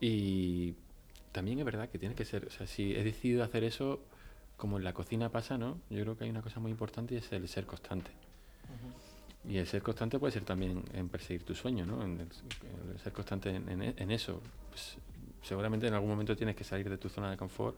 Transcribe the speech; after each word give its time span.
Y 0.00 0.74
también 1.32 1.58
es 1.58 1.64
verdad 1.64 1.88
que 1.88 1.98
tiene 1.98 2.14
que 2.14 2.24
ser, 2.24 2.46
o 2.46 2.50
sea, 2.50 2.66
si 2.66 2.94
he 2.94 3.04
decidido 3.04 3.42
hacer 3.42 3.64
eso, 3.64 4.00
como 4.56 4.78
en 4.78 4.84
la 4.84 4.92
cocina 4.92 5.30
pasa, 5.30 5.58
¿no? 5.58 5.80
Yo 5.90 6.02
creo 6.02 6.16
que 6.16 6.24
hay 6.24 6.30
una 6.30 6.42
cosa 6.42 6.60
muy 6.60 6.70
importante 6.70 7.14
y 7.14 7.18
es 7.18 7.32
el 7.32 7.48
ser 7.48 7.66
constante. 7.66 8.10
Y 9.48 9.56
el 9.56 9.66
ser 9.66 9.82
constante 9.82 10.18
puede 10.18 10.32
ser 10.32 10.44
también 10.44 10.82
en 10.92 11.08
perseguir 11.08 11.44
tu 11.44 11.54
sueño, 11.54 11.86
¿no? 11.86 12.02
En 12.02 12.20
el, 12.20 12.98
ser 12.98 13.12
constante 13.12 13.54
en, 13.54 14.10
eso. 14.10 14.42
Pues, 14.70 14.96
seguramente 15.42 15.86
en 15.86 15.94
algún 15.94 16.10
momento 16.10 16.36
tienes 16.36 16.56
que 16.56 16.64
salir 16.64 16.90
de 16.90 16.98
tu 16.98 17.08
zona 17.08 17.30
de 17.30 17.36
confort 17.36 17.76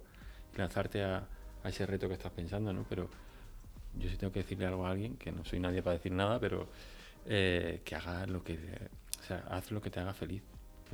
y 0.55 0.59
lanzarte 0.59 1.05
a, 1.05 1.27
a, 1.63 1.69
ese 1.69 1.87
reto 1.87 2.09
que 2.09 2.15
estás 2.15 2.33
pensando, 2.33 2.73
¿no? 2.73 2.85
Pero 2.89 3.09
yo 3.99 4.09
sí 4.09 4.17
tengo 4.17 4.33
que 4.33 4.41
decirle 4.41 4.67
algo 4.67 4.87
a 4.87 4.91
alguien, 4.91 5.17
que 5.17 5.33
no 5.33 5.45
soy 5.45 5.61
nadie 5.61 5.83
para 5.83 5.97
decir 5.97 6.13
nada, 6.13 6.41
pero 6.41 6.69
eh, 7.27 7.83
que 7.85 7.95
haga 7.95 8.27
lo 8.27 8.43
que, 8.43 8.55
o 9.21 9.23
sea, 9.23 9.45
haz 9.51 9.71
lo 9.71 9.81
que 9.81 9.91
te 9.91 10.01
haga 10.01 10.15
feliz. 10.15 10.43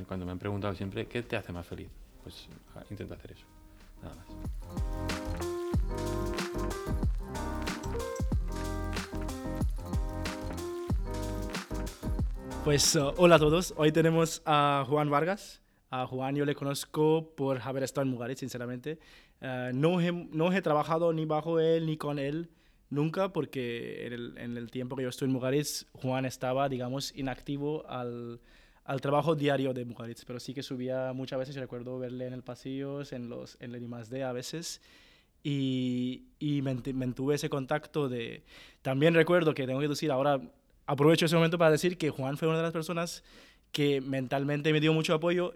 Cuando 0.05 0.25
me 0.25 0.31
han 0.31 0.39
preguntado 0.39 0.75
siempre, 0.75 1.07
¿qué 1.07 1.23
te 1.23 1.35
hace 1.35 1.51
más 1.51 1.65
feliz? 1.65 1.89
Pues 2.23 2.47
ah, 2.75 2.83
intenta 2.89 3.15
hacer 3.15 3.31
eso, 3.31 3.45
nada 4.01 4.15
más. 4.15 4.25
Pues 12.63 12.95
uh, 12.95 13.13
hola 13.17 13.35
a 13.35 13.39
todos, 13.39 13.73
hoy 13.77 13.91
tenemos 13.91 14.41
a 14.45 14.85
Juan 14.87 15.09
Vargas. 15.09 15.61
A 15.89 16.05
Juan 16.05 16.35
yo 16.35 16.43
le 16.43 16.53
conozco 16.53 17.33
por 17.35 17.61
haber 17.61 17.83
estado 17.83 18.03
en 18.03 18.11
Mugarit, 18.11 18.37
sinceramente. 18.37 18.99
Uh, 19.41 19.71
no, 19.73 20.01
he, 20.01 20.11
no 20.11 20.51
he 20.51 20.61
trabajado 20.61 21.13
ni 21.13 21.25
bajo 21.25 21.59
él 21.59 21.85
ni 21.85 21.95
con 21.95 22.19
él, 22.19 22.49
Nunca, 22.89 23.33
porque 23.33 24.05
en 24.05 24.13
el, 24.13 24.37
en 24.37 24.55
el, 24.55 24.71
tiempo 24.71 24.95
que 24.95 25.03
yo 25.03 25.09
estuve 25.09 25.27
en 25.27 25.33
Mugaritz, 25.33 25.85
Juan 25.91 26.25
estaba, 26.25 26.69
digamos, 26.69 27.13
inactivo 27.17 27.85
al, 27.89 28.39
al 28.87 29.01
trabajo 29.01 29.35
diario 29.35 29.73
de 29.73 29.83
Mugaritz, 29.83 30.23
pero 30.25 30.39
sí 30.39 30.53
que 30.53 30.63
subía 30.63 31.11
muchas 31.13 31.37
veces, 31.37 31.55
recuerdo 31.57 31.99
verle 31.99 32.25
en 32.25 32.33
el 32.33 32.41
pasillo, 32.41 33.01
en, 33.11 33.27
los, 33.27 33.57
en 33.59 33.75
el 33.75 33.83
I+.D. 33.83 34.23
a 34.23 34.31
veces, 34.31 34.81
y, 35.43 36.23
y 36.39 36.61
mantuve 36.61 37.35
ese 37.35 37.49
contacto 37.49 38.07
de... 38.07 38.43
También 38.81 39.13
recuerdo 39.13 39.53
que 39.53 39.67
tengo 39.67 39.81
que 39.81 39.89
decir, 39.89 40.09
ahora 40.09 40.39
aprovecho 40.85 41.25
ese 41.25 41.35
momento 41.35 41.57
para 41.57 41.71
decir 41.71 41.97
que 41.97 42.09
Juan 42.09 42.37
fue 42.37 42.47
una 42.47 42.57
de 42.57 42.63
las 42.63 42.71
personas 42.71 43.23
que 43.73 43.99
mentalmente 43.99 44.71
me 44.71 44.79
dio 44.79 44.93
mucho 44.93 45.13
apoyo. 45.13 45.53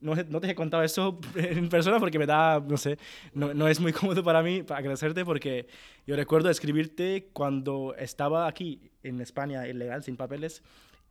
No, 0.00 0.14
no 0.14 0.40
te 0.40 0.48
he 0.48 0.54
contado 0.54 0.84
eso 0.84 1.18
en 1.34 1.68
persona 1.68 1.98
porque 1.98 2.20
me 2.20 2.26
da, 2.26 2.60
no 2.60 2.76
sé, 2.76 2.96
no, 3.34 3.54
no, 3.54 3.66
es 3.66 3.80
muy 3.80 3.92
cómodo 3.92 4.22
para 4.22 4.40
mí 4.40 4.62
agradecerte 4.68 5.24
porque 5.24 5.66
yo 6.06 6.14
recuerdo 6.14 6.48
escribirte 6.48 7.28
cuando 7.32 7.96
estaba 7.98 8.46
aquí 8.46 8.92
en 9.02 9.20
España 9.20 9.66
ilegal, 9.66 10.04
sin 10.04 10.16
papeles, 10.16 10.62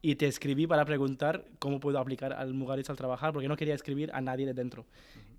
y 0.02 0.16
te 0.16 0.28
escribí 0.28 0.68
para 0.68 0.86
preguntar 0.86 1.46
cómo 1.60 1.80
puedo 1.80 2.00
aplicar 2.00 2.34
al 2.34 2.54
Mugaritz 2.54 2.90
al 2.90 2.98
trabajar 2.98 3.34
porque 3.34 3.48
no 3.48 3.58
quería 3.58 3.76
escribir 3.76 4.12
a 4.14 4.22
nadie 4.22 4.46
de 4.46 4.54
dentro. 4.54 4.86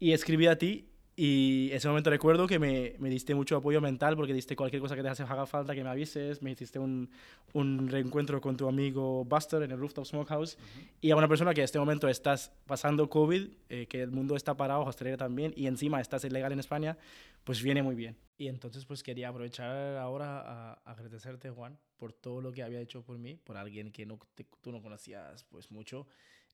Y 0.00 0.12
escribí 0.12 0.47
a 0.47 0.59
ti 0.59 0.87
y 1.21 1.73
ese 1.73 1.89
momento 1.89 2.11
recuerdo 2.11 2.47
que 2.47 2.61
me, 2.61 2.95
me, 3.01 3.11
diste 3.11 3.35
mucho 3.35 3.57
apoyo 3.57 3.81
mental 3.81 4.15
porque 4.15 4.33
diste 4.33 4.55
cualquier 4.55 4.81
cosa 4.81 4.95
que 4.95 5.03
te 5.03 5.09
haga 5.09 5.47
falta 5.47 5.75
que 5.75 5.83
me 5.83 5.91
avises. 5.91 6.43
Me 6.43 6.53
hiciste 6.53 6.79
un, 6.79 7.11
un 7.55 7.89
reencuentro 7.89 8.41
con 8.41 8.57
tu 8.57 8.69
amigo 8.69 9.25
Buster 9.25 9.61
en 9.65 9.73
el 9.73 9.81
Rooftop 9.81 10.05
Smokehouse. 10.05 10.57
Y 11.01 11.11
a 11.11 11.17
una 11.17 11.27
persona 11.27 11.53
que 11.55 11.63
en 11.63 11.65
este 11.65 11.81
momento 11.81 12.07
estás 12.07 12.53
pasando 12.67 13.11
COVID, 13.11 13.49
eh, 13.69 13.87
que 13.89 14.01
el 14.03 14.13
mundo 14.13 14.37
está 14.37 14.57
parado, 14.57 14.83
hostelería 14.83 15.17
también, 15.17 15.53
y 15.57 15.67
encima 15.67 16.01
estás 16.01 16.23
ilegal 16.23 16.53
en 16.53 16.61
España, 16.61 16.97
pues 17.43 17.65
viene 17.65 17.83
muy 17.83 17.97
bien. 17.97 18.17
Y 18.37 18.47
entonces 18.47 18.85
pues 18.85 19.03
quería 19.03 19.31
aprovechar 19.31 19.97
ahora 19.97 20.43
a, 20.47 20.73
agradecerte, 20.85 21.51
Juan, 21.51 21.81
por 21.97 22.13
todo 22.13 22.41
lo 22.41 22.53
que 22.53 22.63
había 22.63 22.79
hecho 22.79 23.03
por 23.03 23.19
mí, 23.19 23.41
por 23.43 23.57
alguien 23.57 23.91
que 23.91 24.07
no 24.07 24.21
tú 24.61 24.71
no 24.71 24.81
conocías 24.81 25.43
pues 25.51 25.73
mucho 25.73 26.07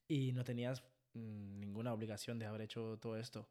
y 0.09 0.33
no 0.33 0.42
tenías 0.42 0.83
mm, 1.12 1.61
ninguna 1.61 1.92
obligación 1.92 2.39
de 2.39 2.47
haber 2.47 2.62
hecho 2.62 2.97
todo 2.98 3.19
esto. 3.19 3.47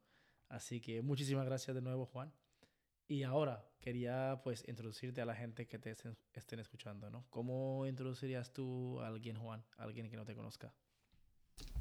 Así 0.53 0.79
que 0.79 1.01
muchísimas 1.01 1.47
gracias 1.47 1.73
de 1.73 1.81
nuevo, 1.81 2.05
Juan. 2.05 2.31
Y 3.07 3.23
ahora 3.23 3.67
quería 3.79 4.39
pues 4.43 4.63
introducirte 4.67 5.19
a 5.19 5.25
la 5.25 5.35
gente 5.35 5.65
que 5.65 5.79
te 5.79 5.95
estén 6.33 6.59
escuchando, 6.59 7.09
¿no? 7.09 7.25
¿Cómo 7.31 7.87
introducirías 7.87 8.53
tú 8.53 9.01
a 9.01 9.07
alguien, 9.07 9.35
Juan, 9.35 9.63
a 9.77 9.83
alguien 9.83 10.11
que 10.11 10.15
no 10.15 10.25
te 10.25 10.35
conozca? 10.35 10.71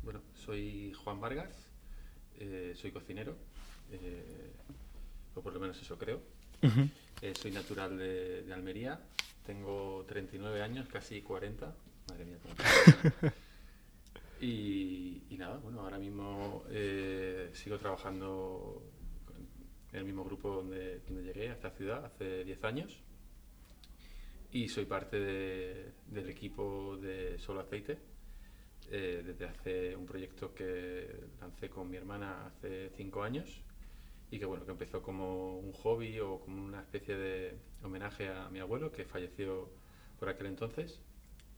Bueno, 0.02 0.22
soy 0.34 0.94
Juan 0.94 1.20
Vargas, 1.20 1.54
eh, 2.38 2.72
soy 2.74 2.92
cocinero, 2.92 3.36
eh, 3.91 4.52
o 5.34 5.42
por 5.42 5.52
lo 5.52 5.60
menos 5.60 5.78
eso 5.78 5.98
creo. 5.98 6.22
Eh, 7.20 7.34
soy 7.38 7.50
natural 7.50 7.98
de, 7.98 8.42
de, 8.42 8.54
Almería, 8.54 8.98
tengo 9.44 10.06
39 10.08 10.62
años, 10.62 10.88
casi 10.88 11.20
40. 11.20 11.74
Madre 12.08 12.24
mía, 12.24 12.38
¿cómo 14.42 14.50
y, 14.50 15.36
nada, 15.38 15.58
bueno, 15.58 15.80
ahora 15.82 15.98
mismo 15.98 16.64
eh, 16.70 17.50
sigo 17.53 17.78
trabajando 17.78 18.82
en 19.92 19.98
el 20.00 20.04
mismo 20.04 20.25
grupo 20.25 20.50
donde, 20.50 21.00
donde, 21.00 21.22
llegué 21.22 21.50
a 21.50 21.53
esta 21.53 21.70
ciudad 21.70 22.04
hace 22.04 22.44
10 22.44 22.64
años. 22.64 23.00
Y 24.50 24.69
soy 24.69 24.84
parte 24.84 25.19
del 25.20 26.28
equipo 26.28 26.97
de 26.97 27.38
Solo 27.38 27.60
Aceite 27.60 27.98
eh, 28.91 29.22
desde 29.25 29.47
hace 29.47 29.97
un 29.97 30.06
proyecto 30.06 30.53
que 30.53 31.09
lancé 31.41 31.70
con 31.70 31.88
mi 31.88 31.97
hermana 31.97 32.47
hace 32.47 32.91
5 32.97 33.22
años 33.22 33.62
y 34.30 34.38
que 34.38 34.44
bueno, 34.44 34.64
que 34.64 34.72
empezó 34.72 35.03
como 35.03 35.59
un 35.59 35.72
hobby 35.72 36.19
o 36.19 36.41
como 36.41 36.64
una 36.64 36.80
especie 36.80 37.16
de 37.16 37.59
homenaje 37.82 38.28
a 38.28 38.48
mi 38.50 38.59
abuelo 38.59 38.91
que 38.91 39.04
falleció 39.04 39.70
por 40.19 40.28
aquel 40.28 40.47
entonces 40.47 41.00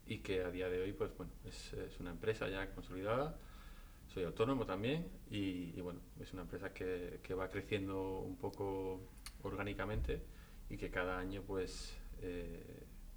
y 0.06 0.19
que 0.19 0.42
a 0.42 0.50
día 0.50 0.69
de 0.69 0.81
hoy 0.81 0.92
pues 0.92 1.16
bueno 1.16 1.32
es, 1.47 1.72
es 1.72 1.98
una 2.00 2.10
empresa 2.10 2.48
ya 2.48 2.70
consolidada 2.75 3.37
soy 4.12 4.25
autónomo 4.25 4.66
también 4.66 5.06
y, 5.31 5.81
bueno 5.81 6.00
es 6.20 6.32
una 6.32 6.42
empresa 6.42 6.72
que, 6.72 7.20
que, 7.22 7.34
va 7.34 7.48
creciendo 7.50 8.20
un 8.20 8.37
poco 8.37 9.00
orgánicamente 9.42 10.22
y 10.70 10.76
que 10.76 10.91
cada 10.91 11.19
año 11.19 11.42
pues 11.47 11.97
eh, 12.22 12.62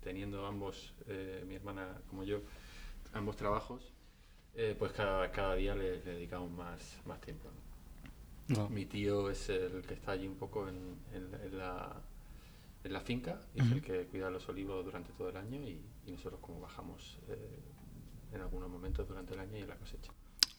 teniendo 0.02 0.46
ambos 0.46 0.94
eh, 1.08 1.44
mi 1.48 1.56
hermana 1.56 2.02
como 2.10 2.24
yo 2.24 2.42
ambos 3.14 3.36
trabajos 3.36 3.94
eh, 4.56 4.76
pues 4.78 4.92
cada, 4.94 5.32
cada 5.32 5.56
día 5.56 5.76
le, 5.76 6.02
dedicamos 6.02 6.52
más, 6.52 7.00
más 7.06 7.20
tiempo 7.22 7.50
mi 8.70 8.86
tío 8.86 9.30
es 9.30 9.50
el 9.50 9.82
que 9.82 9.94
está 9.94 10.14
allí 10.14 10.26
un 10.26 10.38
poco 10.38 10.70
en, 10.70 10.96
en 11.14 11.58
la 11.58 12.02
en 12.84 12.94
la 12.94 13.02
finca 13.02 13.40
y 13.54 13.62
es 13.62 13.72
el 13.72 13.82
que 13.82 14.06
cuida 14.06 14.30
los 14.30 14.48
olivos 14.48 14.86
durante 14.86 15.12
todo 15.14 15.30
el 15.30 15.38
año 15.38 15.62
y, 15.62 15.80
nosotros 16.12 16.40
como 16.42 16.62
bajamos 16.62 17.20
eh, 17.30 17.60
en 18.34 18.42
algunos 18.42 18.70
momentos 18.70 19.08
durante 19.08 19.34
el 19.34 19.40
año 19.40 19.58
y 19.58 19.62
en 19.62 19.70
la 19.70 19.76
cosecha. 19.76 20.12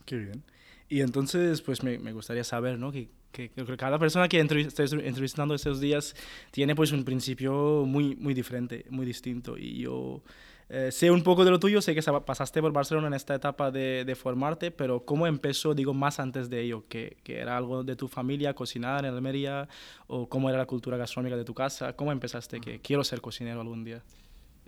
Qué 0.05 0.17
bien. 0.17 0.43
Y 0.89 1.01
entonces, 1.03 1.61
pues 1.61 1.83
me, 1.83 1.99
me 1.99 2.13
gustaría 2.13 2.45
saber, 2.45 2.79
¿no? 2.79 2.91
Que, 2.91 3.09
que, 3.31 3.51
que, 3.51 3.77
cada 3.77 3.99
persona 3.99 4.29
que 4.29 4.41
estés 4.41 4.93
entrevistando 4.93 5.55
estos 5.55 5.81
días 5.81 6.15
tiene 6.51 6.75
pues 6.75 6.93
un 6.93 7.05
principio 7.05 7.85
muy, 7.87 8.17
muy 8.17 8.33
diferente, 8.33 8.87
muy 8.91 9.05
distinto. 9.05 9.59
Y 9.59 9.81
yo 9.81 10.23
eh, 10.71 10.93
sé 10.93 11.11
un 11.11 11.23
poco 11.23 11.45
de 11.45 11.51
lo 11.51 11.59
tuyo, 11.59 11.81
sé 11.81 11.95
que 11.95 12.03
pasaste 12.03 12.61
por 12.61 12.73
Barcelona 12.73 13.07
en 13.07 13.15
esta 13.15 13.35
etapa 13.35 13.71
de, 13.71 14.05
de 14.05 14.15
formarte, 14.15 14.71
pero 14.71 15.05
¿cómo 15.05 15.27
empezó, 15.27 15.75
digo, 15.75 15.95
más 15.95 16.21
antes 16.21 16.51
de 16.51 16.61
ello? 16.63 16.85
¿Que, 16.89 17.17
¿Que, 17.23 17.39
era 17.39 17.57
algo 17.57 17.85
de 17.85 17.97
tu 17.97 18.07
familia, 18.07 18.53
cocinar 18.55 19.07
en 19.07 19.15
Almería? 19.15 19.69
¿O 20.09 20.29
cómo 20.29 20.51
era 20.51 20.59
la 20.59 20.67
cultura 20.67 20.99
gastronómica 20.99 21.37
de 21.37 21.45
tu 21.45 21.55
casa? 21.55 21.95
¿Cómo 21.95 22.13
empezaste 22.13 22.61
que 22.61 22.81
quiero 22.81 23.03
ser 23.03 23.23
cocinero 23.23 23.63
algún 23.63 23.83
día? 23.83 24.03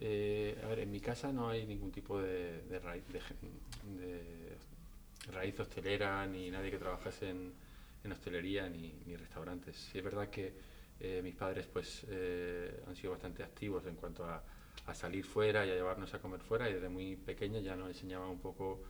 Eh, 0.03 0.59
a 0.65 0.67
ver, 0.69 0.81
en 0.81 0.91
mi 0.91 1.01
casa 1.01 1.31
no 1.31 1.51
hay 1.51 1.67
ningún 1.67 1.93
tipo 1.93 2.21
de, 2.21 2.63
de, 2.63 2.79
raíz, 2.79 3.05
de, 3.09 4.57
raíz 5.31 5.61
hostelera, 5.61 6.27
ni 6.27 6.51
nadie 6.51 6.71
que 6.71 6.79
trabajase 6.79 7.29
en, 7.29 7.53
en 8.03 8.13
hostelería, 8.13 8.69
ni, 8.69 8.95
ni, 9.07 9.15
restaurantes. 9.17 9.77
Sí 9.77 9.99
es 9.99 10.05
verdad 10.05 10.31
que 10.31 10.55
eh, 11.01 11.21
mis 11.23 11.35
padres 11.35 11.67
pues, 11.67 12.07
eh, 12.09 12.83
han 12.87 12.97
sido 12.97 13.13
bastante 13.13 13.43
activos 13.43 13.87
en 13.87 13.97
cuanto 13.97 14.25
a 14.25 14.43
a 14.87 14.95
salir 14.95 15.25
fuera 15.25 15.65
y 15.67 15.71
a 15.71 15.75
llevarnos 15.75 16.13
a 16.15 16.21
comer 16.21 16.41
fuera 16.41 16.69
y 16.69 16.75
desde 16.75 16.89
muy 16.89 17.17
pequeño 17.17 17.61
ya 17.61 17.77
nos 17.77 17.89
enseñaba 17.89 18.29
un 18.29 18.41
poco 18.41 18.81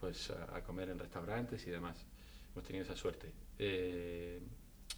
pues 0.00 0.30
a, 0.30 0.62
comer 0.62 0.90
en 0.90 0.98
restaurantes 0.98 1.66
y 1.66 1.70
demás. 1.70 2.04
Hemos 2.52 2.64
tenido 2.64 2.84
esa 2.84 2.96
suerte. 2.96 3.32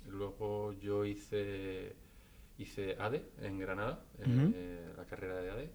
Luego 0.09 0.73
yo 0.73 1.05
hice, 1.05 1.95
hice 2.59 2.97
ADE 2.99 3.25
en 3.43 3.59
Granada, 3.59 4.05
eh, 4.19 4.93
la 4.97 5.05
carrera 5.05 5.37
de 5.41 5.51
ADE, 5.51 5.71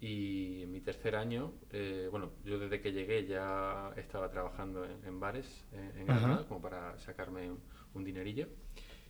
y 0.00 0.62
en 0.62 0.72
mi 0.72 0.80
tercer 0.80 1.14
año, 1.14 1.52
eh, 1.70 2.08
bueno, 2.10 2.32
yo 2.44 2.58
desde 2.58 2.80
que 2.80 2.92
llegué 2.92 3.26
ya 3.26 3.92
estaba 3.96 4.30
trabajando 4.30 4.84
en, 4.84 5.20
bares 5.20 5.64
en, 5.72 6.06
Granada 6.06 6.44
como 6.48 6.60
para 6.60 6.98
sacarme 6.98 7.50
un, 7.94 8.04
dinerillo. 8.04 8.48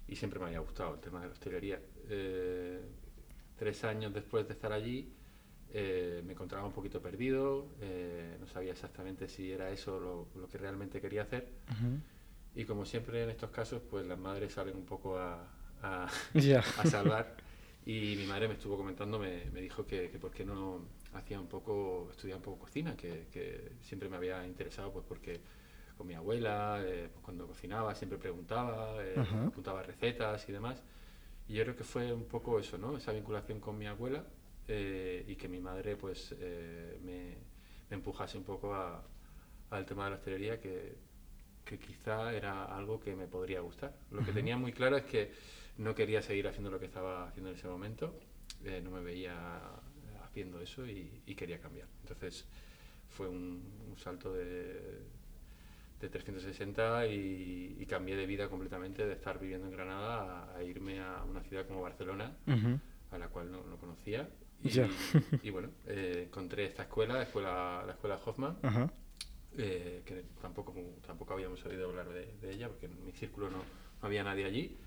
Y 0.06 0.16
siempre 0.16 0.38
me 0.38 0.46
había 0.46 0.58
gustado 0.58 0.94
el 0.94 1.00
tema 1.00 1.20
de 1.20 1.26
la 1.28 1.32
hostelería. 1.32 1.80
Tres 3.56 3.84
años 3.84 4.12
después 4.12 4.46
de 4.46 4.52
estar 4.52 4.72
allí, 4.72 5.14
eh, 5.74 6.22
me 6.26 6.34
encontraba 6.34 6.66
un 6.66 6.72
poquito 6.72 7.00
perdido, 7.00 7.68
eh, 7.80 8.36
no 8.38 8.46
sabía 8.46 8.72
exactamente 8.72 9.26
si 9.26 9.50
era 9.50 9.70
eso 9.70 10.28
lo, 10.34 10.48
que 10.48 10.58
realmente 10.58 11.00
quería 11.00 11.22
hacer. 11.22 11.48
Y 12.54 12.64
como 12.64 12.84
siempre 12.84 13.22
en 13.22 13.30
estos 13.30 13.50
casos, 13.50 13.80
pues 13.90 14.06
las 14.06 14.18
madres 14.18 14.52
salen 14.52 14.76
un 14.76 14.84
poco 14.84 15.18
a, 15.18 15.48
a, 15.82 16.86
salvar. 16.86 17.36
Y 17.84 18.14
mi 18.16 18.26
madre 18.26 18.46
me 18.46 18.54
estuvo 18.54 18.76
comentando, 18.76 19.18
me, 19.18 19.44
me 19.52 19.60
dijo 19.60 19.84
que, 19.84 20.08
que, 20.08 20.18
por 20.18 20.30
qué 20.30 20.44
no 20.44 20.82
hacía 21.14 21.40
un 21.40 21.48
poco, 21.48 22.08
estudiaba 22.10 22.38
un 22.38 22.44
poco 22.44 22.60
cocina, 22.60 22.96
que, 22.96 23.26
que, 23.32 23.72
siempre 23.82 24.08
me 24.08 24.16
había 24.16 24.46
interesado, 24.46 24.92
pues 24.92 25.04
porque 25.08 25.40
con 25.96 26.06
mi 26.06 26.14
abuela, 26.14 26.80
eh, 26.84 27.08
pues 27.12 27.24
cuando 27.24 27.46
cocinaba 27.46 27.94
siempre 27.94 28.18
preguntaba, 28.18 29.04
eh, 29.04 29.14
apuntaba 29.46 29.82
recetas 29.82 30.48
y 30.48 30.52
demás. 30.52 30.82
Y 31.48 31.54
yo 31.54 31.64
creo 31.64 31.76
que 31.76 31.84
fue 31.84 32.12
un 32.12 32.24
poco 32.24 32.58
eso, 32.58 32.78
¿no? 32.78 32.96
Esa 32.96 33.12
vinculación 33.12 33.60
con 33.60 33.76
mi 33.76 33.86
abuela 33.86 34.24
eh, 34.68 35.24
y 35.26 35.34
que 35.34 35.48
mi 35.48 35.60
madre 35.60 35.96
pues 35.96 36.34
me, 37.02 37.36
me, 37.90 37.96
empujase 37.96 38.38
un 38.38 38.44
poco 38.44 38.74
al 39.70 39.84
tema 39.84 40.04
de 40.04 40.10
la 40.10 40.16
hostelería 40.16 40.60
que, 40.60 40.94
que, 41.64 41.78
quizá 41.78 42.32
era 42.32 42.64
algo 42.64 43.00
que 43.00 43.14
me 43.16 43.26
podría 43.26 43.60
gustar. 43.60 43.92
Lo 44.12 44.24
que 44.24 44.32
tenía 44.32 44.56
muy 44.56 44.72
claro 44.72 44.96
es 44.96 45.04
que 45.04 45.32
no 45.78 45.94
quería 45.94 46.22
seguir 46.22 46.48
haciendo 46.48 46.70
lo 46.70 46.78
que 46.78 46.86
estaba 46.86 47.28
haciendo 47.28 47.50
en 47.50 47.56
ese 47.56 47.68
momento, 47.68 48.18
no 48.82 48.90
me 48.90 49.00
veía 49.00 49.60
haciendo 50.24 50.60
eso 50.60 50.86
y, 50.86 51.22
y 51.26 51.34
quería 51.34 51.60
cambiar. 51.60 51.88
Entonces 52.02 52.46
fue 53.12 53.28
un, 53.28 53.94
salto 53.96 54.32
de, 54.32 55.02
de 56.00 56.08
360 56.08 57.06
y, 57.06 57.86
cambié 57.88 58.16
de 58.16 58.26
vida 58.26 58.48
completamente 58.48 59.06
de 59.06 59.12
estar 59.12 59.38
viviendo 59.38 59.66
en 59.66 59.72
Granada 59.72 60.54
a, 60.56 60.62
irme 60.62 61.00
a 61.00 61.22
una 61.28 61.42
ciudad 61.42 61.66
como 61.66 61.82
Barcelona, 61.82 62.34
a 63.10 63.18
la 63.18 63.28
cual 63.28 63.52
no, 63.52 63.76
conocía. 63.76 64.28
Y, 65.42 65.50
bueno, 65.50 65.70
eh, 65.86 66.24
encontré 66.26 66.64
esta 66.64 66.84
escuela, 66.84 67.14
la 67.14 67.22
escuela, 67.24 67.82
la 67.86 67.92
escuela 67.92 68.18
Hoffman, 68.24 68.56
eh, 69.58 70.02
que 70.06 70.24
tampoco, 70.40 70.74
tampoco 71.06 71.34
habíamos 71.34 71.62
oído 71.66 71.90
hablar 71.90 72.08
de, 72.08 72.50
ella, 72.50 72.68
porque 72.68 72.86
en 72.86 73.04
mi 73.04 73.12
círculo 73.12 73.50
no, 73.50 73.58
no 73.58 74.06
había 74.06 74.24
nadie 74.24 74.46
allí, 74.46 74.78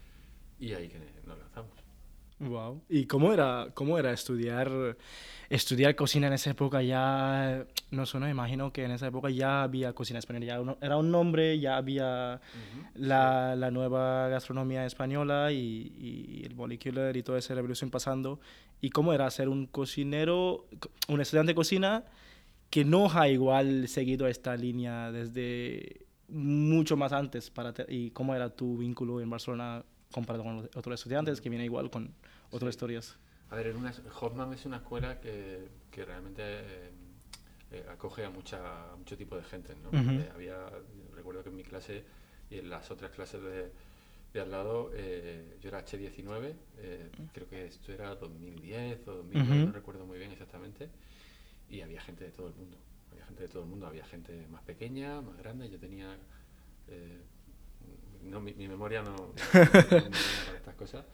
y 0.60 0.74
ahí 0.74 0.88
que 0.88 1.00
nos 1.26 1.38
lanzamos. 1.38 1.86
Wow. 2.40 2.82
¿Y 2.90 3.06
cómo 3.06 3.32
era, 3.32 3.70
cómo 3.74 3.98
era 3.98 4.12
estudiar, 4.12 4.98
estudiar 5.50 5.96
cocina 5.96 6.28
en 6.28 6.34
esa 6.34 6.50
época? 6.50 6.82
Ya, 6.82 7.66
no 7.92 8.06
sé, 8.06 8.20
no 8.20 8.28
imagino 8.28 8.74
que 8.74 8.84
en 8.84 8.92
esa 8.92 9.08
época 9.08 9.30
ya 9.30 9.64
había 9.64 9.94
cocina 9.94 10.20
española, 10.20 10.46
ya 10.46 10.76
era 10.86 10.98
un 10.98 11.12
nombre, 11.12 11.58
ya 11.60 11.78
había 11.78 12.42
la, 12.94 13.56
la, 13.56 13.72
nueva 13.72 14.28
gastronomía 14.28 14.86
española 14.86 15.54
y, 15.54 15.94
y, 15.98 16.44
el 16.46 16.56
molecular 16.56 17.16
y 17.16 17.24
toda 17.24 17.40
esa 17.40 17.56
revolución 17.56 17.90
pasando. 17.90 18.42
¿Y 18.82 18.90
cómo 18.90 19.14
era 19.14 19.32
ser 19.32 19.48
un 19.48 19.66
cocinero, 19.66 20.68
un 21.08 21.22
estudiante 21.22 21.52
de 21.52 21.56
cocina 21.56 22.04
que 22.70 22.84
no 22.84 23.10
ha 23.10 23.30
igual 23.30 23.88
seguido 23.88 24.28
esta 24.28 24.58
línea 24.58 25.10
desde 25.10 26.06
mucho 26.28 26.98
más 26.98 27.14
antes? 27.14 27.50
Para 27.50 27.74
¿Y 27.88 28.12
cómo 28.12 28.36
era 28.36 28.50
tu 28.50 28.78
vínculo 28.78 29.22
en 29.22 29.30
Barcelona 29.30 29.86
comparado 30.16 30.46
con 30.46 30.70
otros 30.76 30.94
estudiantes 30.94 31.42
que 31.42 31.50
viene 31.50 31.66
igual 31.66 31.92
con 31.92 32.14
otras 32.50 32.70
historias. 32.70 33.18
A 33.50 33.56
ver, 33.58 33.76
una, 33.76 33.94
Hoffman 34.22 34.54
es 34.54 34.66
una 34.66 34.78
escuela 34.78 35.20
que, 35.20 35.68
que 35.92 36.06
realmente 36.06 36.42
eh, 36.42 36.92
eh, 37.72 37.86
acoge 37.92 38.24
a 38.24 38.30
mucha, 38.30 38.96
mucho 38.98 39.18
tipo 39.18 39.36
de 39.36 39.44
gente. 39.44 39.76
¿no? 39.76 39.90
Eh, 39.92 40.32
había, 40.34 40.56
recuerdo 41.14 41.44
que 41.44 41.50
en 41.50 41.58
mi 41.58 41.64
clase 41.64 42.06
y 42.50 42.60
en 42.60 42.70
las 42.70 42.90
otras 42.92 43.12
clases 43.12 43.42
de, 43.44 43.74
de 44.34 44.40
al 44.40 44.52
lado, 44.52 44.92
yo 44.94 45.68
era 45.68 45.84
H19, 45.84 46.54
creo 47.34 47.50
que 47.50 47.66
esto 47.66 47.92
era 47.92 48.16
2010 48.16 49.08
o 49.10 49.16
2009, 49.16 49.66
no 49.66 49.72
recuerdo 49.74 50.06
muy 50.06 50.18
bien 50.18 50.32
exactamente, 50.32 50.90
y 51.70 51.82
había 51.82 52.00
gente 52.00 52.24
de 52.24 52.32
todo 52.32 52.48
el 52.48 52.56
mundo. 52.56 52.78
Había 53.12 53.26
gente 53.26 53.44
de 53.44 53.50
todo 53.50 53.64
el 53.64 53.70
mundo, 53.70 53.86
había 53.86 54.06
gente 54.06 54.48
más 54.48 54.64
pequeña, 54.64 55.20
más 55.20 55.38
grande. 55.38 55.70
Yo 55.70 55.78
tenía 55.78 56.18
no, 58.26 58.42
mi, 58.42 58.54
memoria 58.54 59.02
no, 59.02 59.16
no, 59.16 59.34
para 59.72 60.58
estas 60.58 60.76
cosas, 60.76 61.06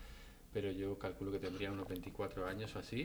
pero 0.54 0.72
yo 0.72 0.98
calculo 0.98 1.31
que 1.31 1.40
tendría 1.40 1.72
unos 1.72 1.88
24 1.88 2.46
años 2.48 2.75
o 2.75 2.80
así, 2.80 3.04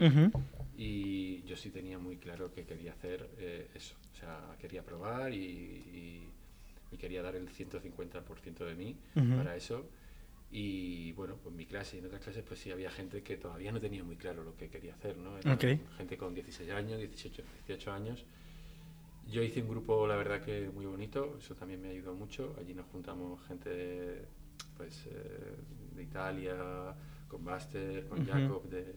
y 0.77 1.43
yo 1.45 1.57
sí 1.57 1.71
tenía 1.71 1.99
muy 1.99 2.17
claro 2.17 2.53
que 2.53 2.65
quería 2.65 2.93
hacer 2.93 3.29
eh, 3.39 3.69
eso, 3.75 3.95
o 4.13 4.17
sea, 4.17 4.57
quería 4.59 4.83
probar 4.83 5.33
y, 5.33 5.37
y, 5.37 6.29
quería 6.99 7.21
dar 7.21 7.37
el 7.37 7.51
150% 7.51 8.65
de 8.65 8.75
mí 8.75 8.97
para 9.37 9.55
eso. 9.55 9.87
Y 10.51 11.13
bueno, 11.13 11.37
pues 11.43 11.55
mi 11.55 11.67
clase 11.67 11.97
y 11.97 11.99
en 11.99 12.07
otras 12.07 12.23
clases 12.23 12.43
pues 12.43 12.59
sí 12.59 12.71
había 12.71 12.91
gente 12.91 13.23
que 13.23 13.37
todavía 13.37 13.71
no 13.71 13.81
tenía 13.81 14.03
muy 14.03 14.17
claro 14.17 14.45
lo 14.45 14.57
que 14.57 14.71
quería 14.71 14.95
hacer, 14.95 15.15
¿no? 15.19 15.37
Gente 15.99 16.17
con 16.17 16.33
16 16.33 16.71
años, 16.71 16.99
18, 16.99 17.43
18 17.67 17.93
años 17.93 18.25
yo 19.31 19.43
hice 19.43 19.63
un 19.63 19.69
grupo, 19.69 20.07
la 20.07 20.17
verdad 20.17 20.41
que 20.41 20.71
muy 20.73 20.87
bonito, 20.87 21.37
eso 21.39 21.55
también 21.55 21.83
me 21.83 21.89
ayudó 21.89 22.15
mucho. 22.15 22.55
Allí 22.59 22.75
nos 22.75 22.87
juntamos 22.87 23.43
gente 23.47 23.71
de, 23.71 24.29
pues, 24.77 25.07
eh, 25.07 25.57
de 25.95 26.03
Italia, 26.03 26.57
con 27.29 27.45
Buster, 27.45 28.07
con 28.09 28.25
Jacob 28.25 28.69
de, 28.69 28.95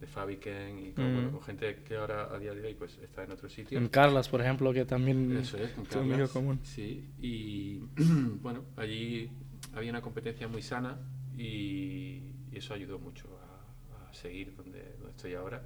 de 0.00 0.06
Fabiken 0.06 0.78
y 0.78 0.92
con, 0.92 1.40
gente 1.42 1.82
que 1.82 1.96
ahora 1.96 2.34
a 2.34 2.38
día 2.38 2.54
de 2.54 2.66
hoy 2.66 2.74
pues, 2.74 2.98
está 2.98 3.24
en 3.24 3.32
otro 3.32 3.48
sitio. 3.48 3.78
En 3.78 3.88
Carlas, 3.88 4.28
por 4.28 4.40
ejemplo, 4.40 4.72
que 4.72 4.84
también 4.84 5.36
eso 5.36 5.58
es, 5.58 5.70
con 5.72 5.84
Carlas, 5.84 6.30
común. 6.30 6.60
Sí, 6.62 7.10
y 7.20 7.78
bueno, 8.42 8.64
allí 8.76 9.30
había 9.74 9.90
una 9.90 10.00
competencia 10.00 10.48
muy 10.48 10.62
sana 10.62 10.98
y, 11.36 12.22
eso 12.50 12.74
ayudó 12.74 12.98
mucho 12.98 13.28
a, 13.38 14.08
a 14.08 14.14
seguir 14.14 14.56
donde, 14.56 14.96
donde 14.96 15.10
estoy 15.10 15.34
ahora. 15.34 15.62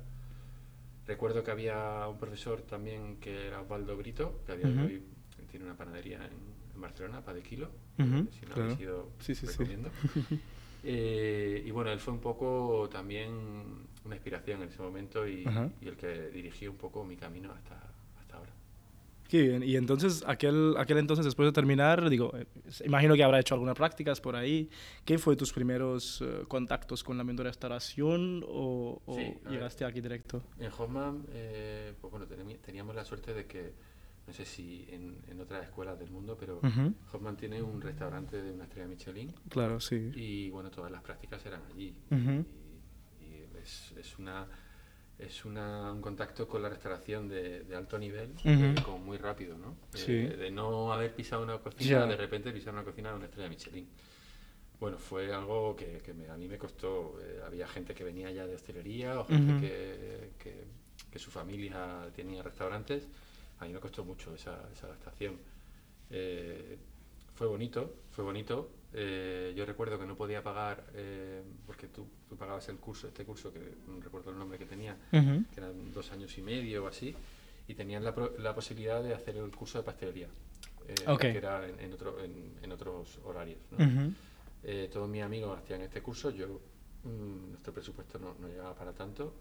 Recuerdo 1.12 1.44
que 1.44 1.50
había 1.50 2.08
un 2.08 2.16
profesor 2.16 2.62
también 2.62 3.18
que 3.18 3.48
era 3.48 3.60
Osvaldo 3.60 3.98
Brito, 3.98 4.40
que 4.46 4.52
a 4.52 4.56
día 4.56 4.66
de 4.66 4.82
hoy 4.82 5.02
tiene 5.50 5.66
una 5.66 5.76
panadería 5.76 6.24
en, 6.24 6.80
Barcelona, 6.80 7.22
Pa 7.22 7.34
de 7.34 7.42
Kilo, 7.42 7.68
si 7.98 8.02
no 8.02 8.26
claro. 8.46 8.62
habéis 8.62 8.80
ido, 8.80 9.10
sí, 9.18 9.34
sí, 9.34 9.46
recomiendo. 9.46 9.90
eh, 10.84 11.62
y 11.66 11.70
bueno, 11.70 11.92
él 11.92 12.00
fue 12.00 12.14
un 12.14 12.20
poco 12.20 12.88
también 12.90 13.30
una 14.06 14.14
inspiración 14.14 14.62
en 14.62 14.70
ese 14.70 14.80
momento 14.80 15.28
y, 15.28 15.44
y 15.82 15.86
el 15.86 15.98
que 15.98 16.30
dirigió 16.30 16.70
un 16.70 16.78
poco 16.78 17.04
mi 17.04 17.16
camino 17.16 17.52
hasta, 17.52 17.91
Qué 19.32 19.40
bien. 19.40 19.62
Y 19.62 19.76
entonces, 19.76 20.22
aquel, 20.26 20.74
aquel 20.76 20.98
entonces, 20.98 21.24
después 21.24 21.46
de 21.48 21.52
terminar, 21.52 22.10
digo, 22.10 22.36
eh, 22.36 22.44
imagino 22.84 23.14
que 23.14 23.24
habrá 23.24 23.40
hecho 23.40 23.54
algunas 23.54 23.74
prácticas 23.74 24.20
por 24.20 24.36
ahí. 24.36 24.68
¿Qué 25.06 25.16
fue 25.16 25.36
tus 25.36 25.54
primeros 25.54 26.20
eh, 26.20 26.44
contactos 26.46 27.02
con 27.02 27.16
la 27.16 27.24
de 27.24 27.42
restauración 27.42 28.44
o, 28.46 29.00
llegaste 29.48 29.86
aquí 29.86 30.02
directo? 30.02 30.42
En 30.58 30.70
Hoffman, 30.70 31.24
eh, 31.32 31.94
pues 31.98 32.10
bueno, 32.10 32.26
teníamos 32.26 32.94
la 32.94 33.06
suerte 33.06 33.32
de 33.32 33.46
que, 33.46 33.72
no 34.26 34.34
sé 34.34 34.44
si 34.44 34.86
en, 34.90 35.16
en 35.26 35.40
otras 35.40 35.64
escuelas 35.64 35.98
del 35.98 36.10
mundo, 36.10 36.36
pero 36.38 36.60
Hoffman 37.10 37.38
tiene 37.38 37.62
un 37.62 37.80
restaurante 37.80 38.42
de 38.42 38.52
una 38.52 38.64
estrella 38.64 38.86
Michelin. 38.86 39.32
Claro, 39.48 39.80
sí. 39.80 40.10
Y 40.14 40.50
bueno, 40.50 40.70
todas 40.70 40.92
las 40.92 41.00
prácticas 41.00 41.42
eran 41.46 41.62
allí. 41.72 41.96
y, 42.10 43.24
y 43.24 43.46
es, 43.62 43.94
es 43.96 44.18
una 44.18 44.46
es 45.18 45.44
una, 45.44 45.92
un 45.92 46.00
contacto 46.00 46.48
con 46.48 46.62
la 46.62 46.68
restauración 46.68 47.28
de, 47.28 47.60
de 47.64 47.76
alto 47.76 47.98
nivel, 47.98 48.34
eh, 48.44 48.74
como 48.84 48.98
muy 48.98 49.18
rápido, 49.18 49.56
¿no? 49.56 49.76
Eh, 49.94 50.36
de 50.38 50.50
no 50.50 50.92
haber 50.92 51.14
pisado 51.14 51.42
una 51.42 51.58
cocina, 51.58 52.06
de 52.06 52.16
repente 52.16 52.50
pisar 52.52 52.74
una 52.74 52.84
cocina 52.84 53.10
de 53.10 53.16
una 53.16 53.24
estrella 53.26 53.48
Michelin. 53.48 53.88
Bueno, 54.80 54.98
fue 54.98 55.32
algo 55.32 55.76
que, 55.76 55.98
que 55.98 56.10
a 56.28 56.36
mí 56.36 56.48
me 56.48 56.58
costó. 56.58 57.16
Eh, 57.20 57.40
había 57.46 57.68
gente 57.68 57.94
que 57.94 58.02
venía 58.02 58.32
ya 58.32 58.46
de 58.46 58.56
hostelería 58.56 59.20
o 59.20 59.24
gente 59.26 59.60
que, 59.60 60.30
que, 60.38 60.64
que, 61.08 61.18
su 61.20 61.30
familia 61.30 62.08
tenía 62.16 62.42
restaurantes. 62.42 63.06
A 63.60 63.66
mí 63.66 63.72
me 63.72 63.78
costó 63.78 64.04
mucho 64.04 64.34
esa, 64.34 64.68
esa 64.72 64.86
adaptación. 64.86 65.36
fue 67.34 67.46
bonito, 67.46 67.94
fue 68.10 68.24
bonito, 68.24 68.70
eh, 68.94 69.54
yo 69.56 69.64
recuerdo 69.64 69.98
que 69.98 70.06
no 70.06 70.16
podía 70.16 70.42
pagar, 70.42 70.84
eh, 70.94 71.42
porque 71.66 71.88
tú, 71.88 72.06
tú, 72.28 72.36
pagabas 72.36 72.68
el 72.68 72.76
curso, 72.76 73.08
este 73.08 73.24
curso, 73.24 73.52
que 73.52 73.76
no 73.86 74.00
recuerdo 74.00 74.30
el 74.30 74.38
nombre 74.38 74.58
que 74.58 74.66
tenía, 74.66 74.96
que 75.10 75.60
eran 75.60 75.92
dos 75.92 76.12
años 76.12 76.36
y 76.36 76.42
medio 76.42 76.84
o 76.84 76.88
así, 76.88 77.14
y 77.66 77.74
tenían 77.74 78.04
la, 78.04 78.14
la 78.38 78.54
posibilidad 78.54 79.02
de 79.02 79.14
hacer 79.14 79.36
el 79.36 79.50
curso 79.50 79.78
de 79.78 79.84
pastelería, 79.84 80.28
eh, 80.88 81.16
que 81.18 81.36
era 81.36 81.66
en, 81.66 81.80
en, 81.80 81.92
otro, 81.92 82.22
en, 82.22 82.54
en, 82.60 82.72
otros 82.72 83.18
horarios. 83.24 83.60
¿no? 83.70 84.12
todos 84.92 85.08
mis 85.08 85.22
amigos 85.22 85.58
hacían 85.58 85.80
este 85.80 86.02
curso, 86.02 86.30
yo, 86.30 86.60
mmm, 87.04 87.50
nuestro 87.50 87.72
presupuesto 87.72 88.18
no, 88.18 88.36
no, 88.38 88.46
llegaba 88.46 88.74
para 88.74 88.92
tanto, 88.92 89.34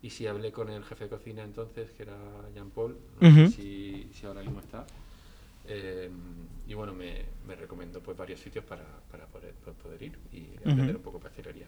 y 0.00 0.10
si 0.10 0.26
hablé 0.28 0.52
con 0.52 0.68
el 0.70 0.84
jefe 0.84 1.04
de 1.04 1.10
cocina 1.10 1.42
entonces, 1.42 1.90
que 1.90 2.04
era 2.04 2.16
Jean 2.54 2.70
Paul, 2.70 2.98
no 3.20 3.34
sé 3.34 3.48
si, 3.48 4.10
si 4.12 4.26
ahora 4.26 4.42
mismo 4.42 4.60
está, 4.60 4.86
eh, 5.66 6.10
y 6.66 6.74
bueno, 6.74 6.92
me, 6.92 7.24
me 7.46 7.54
recomendó 7.54 8.02
pues 8.02 8.16
varios 8.16 8.40
sitios 8.40 8.64
para, 8.64 8.84
para 9.10 9.26
poder, 9.26 9.54
poder 9.54 10.02
ir 10.02 10.18
y 10.32 10.56
aprender 10.56 10.96
un 10.96 11.02
poco 11.02 11.20
pastelería. 11.20 11.66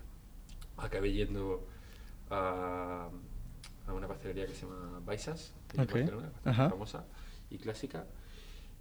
Acabé 0.76 1.12
yendo 1.12 1.66
a, 2.30 3.08
a, 3.86 3.92
una 3.92 4.08
pastelería 4.08 4.46
que 4.46 4.54
se 4.54 4.62
llama 4.62 5.00
Baisas, 5.04 5.54
okay. 5.72 6.04
bastante 6.04 6.52
famosa 6.70 7.04
y 7.50 7.58
clásica. 7.58 8.06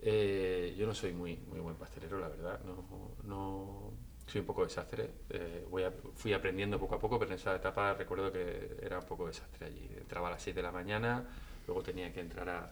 Eh, 0.01 0.75
yo 0.77 0.85
no 0.85 0.93
soy 0.93 1.13
muy, 1.13 1.37
muy 1.37 1.59
buen 1.59 1.75
pastelero, 1.75 2.19
la 2.19 2.27
verdad. 2.27 2.59
No, 2.65 3.15
no 3.23 3.91
soy 4.27 4.41
un 4.41 4.47
poco 4.47 4.63
desastre. 4.63 5.11
Eh, 5.29 5.65
voy 5.69 5.83
a, 5.83 5.91
fui 6.15 6.33
aprendiendo 6.33 6.79
poco 6.79 6.95
a 6.95 6.99
poco, 6.99 7.19
pero 7.19 7.31
en 7.31 7.35
esa 7.35 7.55
etapa 7.55 7.93
recuerdo 7.93 8.31
que 8.31 8.77
era 8.81 8.99
un 8.99 9.05
poco 9.05 9.27
desastre 9.27 9.67
allí. 9.67 9.89
Entraba 9.97 10.27
a 10.27 10.31
las 10.31 10.41
6 10.41 10.55
de 10.55 10.61
la 10.61 10.71
mañana, 10.71 11.25
luego 11.67 11.83
tenía 11.83 12.11
que 12.11 12.19
entrar 12.19 12.49
a 12.49 12.71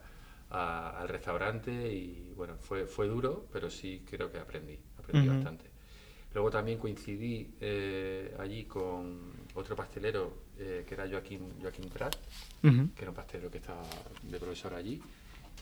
al 0.52 1.08
restaurante 1.08 1.70
y 1.70 2.32
bueno, 2.36 2.56
fue, 2.58 2.86
fue 2.86 3.08
duro, 3.08 3.46
pero 3.50 3.70
sí 3.70 4.04
creo 4.08 4.30
que 4.30 4.38
aprendí, 4.38 4.78
aprendí 4.98 5.28
bastante. 5.28 5.64
Luego 6.34 6.50
también 6.50 6.78
coincidí 6.78 7.54
eh, 7.60 8.34
allí 8.38 8.64
con 8.64 9.32
otro 9.54 9.74
pastelero 9.76 10.44
eh, 10.58 10.84
que 10.86 10.94
era 10.94 11.08
Joaquín, 11.08 11.54
Joaquín 11.60 11.88
Prat, 11.90 12.16
que 12.60 13.02
era 13.02 13.10
un 13.10 13.16
pastelero 13.16 13.50
que 13.50 13.58
estaba 13.58 13.82
de 14.22 14.38
profesor 14.38 14.74
allí. 14.74 15.00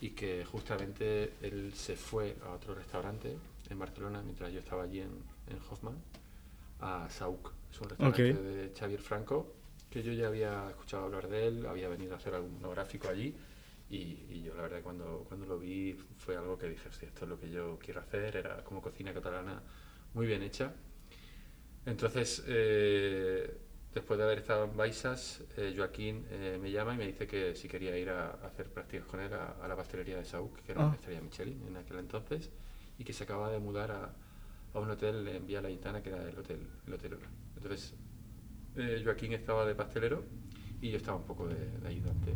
y 0.00 0.11
que 0.11 0.44
justamente 0.44 1.35
él 1.42 1.73
se 1.75 1.94
fue 1.94 2.37
a 2.47 2.52
otro 2.52 2.75
restaurante 2.75 3.37
en 3.68 3.78
Barcelona 3.78 4.23
mientras 4.23 4.52
yo 4.52 4.61
estaba 4.61 4.85
allí 4.85 5.00
en, 5.00 5.11
en 5.49 5.59
Hoffman, 5.70 5.97
a 6.80 7.09
Sauk. 7.11 7.52
Es 7.70 7.80
un 7.80 7.88
restaurante 7.90 8.35
de 8.35 8.73
Xavier 8.76 9.00
Franco 9.00 9.54
que 9.90 10.02
yo 10.02 10.12
ya 10.12 10.28
había 10.28 10.68
escuchado 10.70 11.04
hablar 11.04 11.28
de 11.28 11.49
él, 11.49 11.66
había 11.66 11.88
venido 11.88 12.14
a 12.14 12.16
hacer 12.16 12.35
algún 12.35 12.54
monográfico 12.54 13.09
allí 13.09 13.35
y, 13.90 14.42
yo 14.42 14.54
la 14.54 14.62
verdad 14.62 14.82
cuando, 14.82 15.25
cuando 15.28 15.47
lo 15.47 15.59
vi 15.59 15.94
fue 16.16 16.37
algo 16.37 16.56
que 16.56 16.68
dije, 16.68 16.88
esto 16.88 17.25
es 17.25 17.28
lo 17.28 17.38
que 17.38 17.50
yo 17.50 17.78
quiero 17.78 18.00
hacer, 18.00 18.37
era 18.37 18.62
como 18.62 18.80
cocina 18.80 19.12
catalana 19.12 19.61
muy 20.14 20.26
bien 20.26 20.42
hecha. 20.42 20.73
Entonces, 21.85 22.44
eh, 22.47 23.59
después 23.92 24.16
de 24.18 24.25
haber 24.25 24.38
estado 24.38 24.64
en 24.64 24.76
Baisas, 24.76 25.42
eh, 25.56 25.75
Joaquín 25.76 26.25
eh, 26.30 26.59
me 26.61 26.70
llama 26.70 26.94
y 26.94 26.99
me 26.99 27.06
dice 27.06 27.26
que 27.26 27.56
si 27.56 27.68
quería 27.68 27.97
ir 27.97 28.11
a, 28.11 28.30
hacer 28.47 28.70
prácticas 28.70 29.06
con 29.06 29.20
él 29.20 29.32
a, 29.32 29.66
la 29.66 29.76
pastelería 29.76 30.16
de 30.16 30.25
Saúl, 30.25 30.50
que 30.64 30.73
era 30.73 30.82
una 30.82 30.92
ah. 30.92 30.94
estrella 30.94 31.20
Michelin 31.20 31.66
en 31.66 31.76
aquel 31.76 31.99
entonces, 31.99 32.50
y 32.97 33.04
que 33.04 33.12
se 33.12 33.25
acaba 33.25 33.50
de 33.50 33.59
mudar 33.59 33.90
a, 33.90 34.14
a 34.73 34.78
un 34.78 34.90
hotel 34.90 35.26
en 35.26 35.47
Vía 35.47 35.61
Layitana, 35.61 36.02
que 36.02 36.11
era 36.11 36.28
el 36.28 36.38
Hotel, 36.38 36.61
el 36.87 36.92
hotel 36.92 37.18
Entonces, 37.56 37.94
Joaquín 39.04 39.32
estaba 39.32 39.66
de 39.66 39.75
pastelero 39.75 40.23
y 40.80 40.90
yo 40.90 40.96
estaba 40.96 41.18
un 41.18 41.25
poco 41.25 41.46
de, 41.46 41.56
ayudante. 41.87 42.34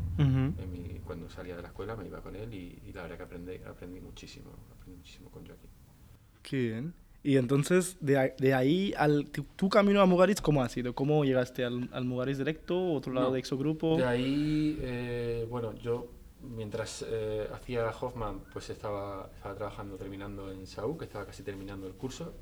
cuando 1.05 1.29
salía 1.29 1.57
de 1.57 1.63
la 1.63 1.69
escuela 1.69 1.97
me 1.97 2.07
iba 2.07 2.21
con 2.21 2.35
él 2.37 2.53
y, 2.53 2.93
la 2.93 3.03
verdad 3.03 3.17
que 3.17 3.23
aprendí, 3.23 3.57
aprendí 3.67 4.01
muchísimo, 4.01 4.51
aprendí 4.73 4.99
muchísimo 4.99 5.31
con 5.31 5.47
Joaquín. 5.47 5.71
Qué 6.43 6.57
bien. 6.57 6.95
Y 7.23 7.39
entonces, 7.39 7.97
de, 8.01 8.35
de 8.39 8.53
ahí, 8.53 8.93
al, 8.99 9.31
tu, 9.31 9.69
camino 9.71 10.03
a 10.03 10.07
Mugaritz, 10.07 10.43
¿cómo 10.43 10.63
ha 10.63 10.69
sido? 10.69 10.95
¿Cómo 10.95 11.25
llegaste 11.25 11.65
al, 11.65 11.89
al 11.93 12.05
Mugaritz 12.05 12.37
directo, 12.37 12.93
otro 12.93 13.15
lado 13.15 13.33
de 13.33 13.39
Exogrupo? 13.39 13.97
De 13.97 14.05
ahí, 14.05 14.79
eh, 14.83 15.47
bueno, 15.49 15.75
yo 15.79 16.11
mientras 16.43 17.05
eh, 17.09 17.49
hacía 17.53 17.89
Hoffman, 17.89 18.41
pues 18.53 18.69
estaba, 18.71 19.31
estaba 19.35 19.55
trabajando, 19.55 19.97
terminando 19.97 20.53
en 20.53 20.67
SAU, 20.67 20.99
que 20.99 21.07
estaba 21.07 21.25
casi 21.25 21.43
terminando 21.43 21.87
el 21.87 21.95
curso. 21.95 22.35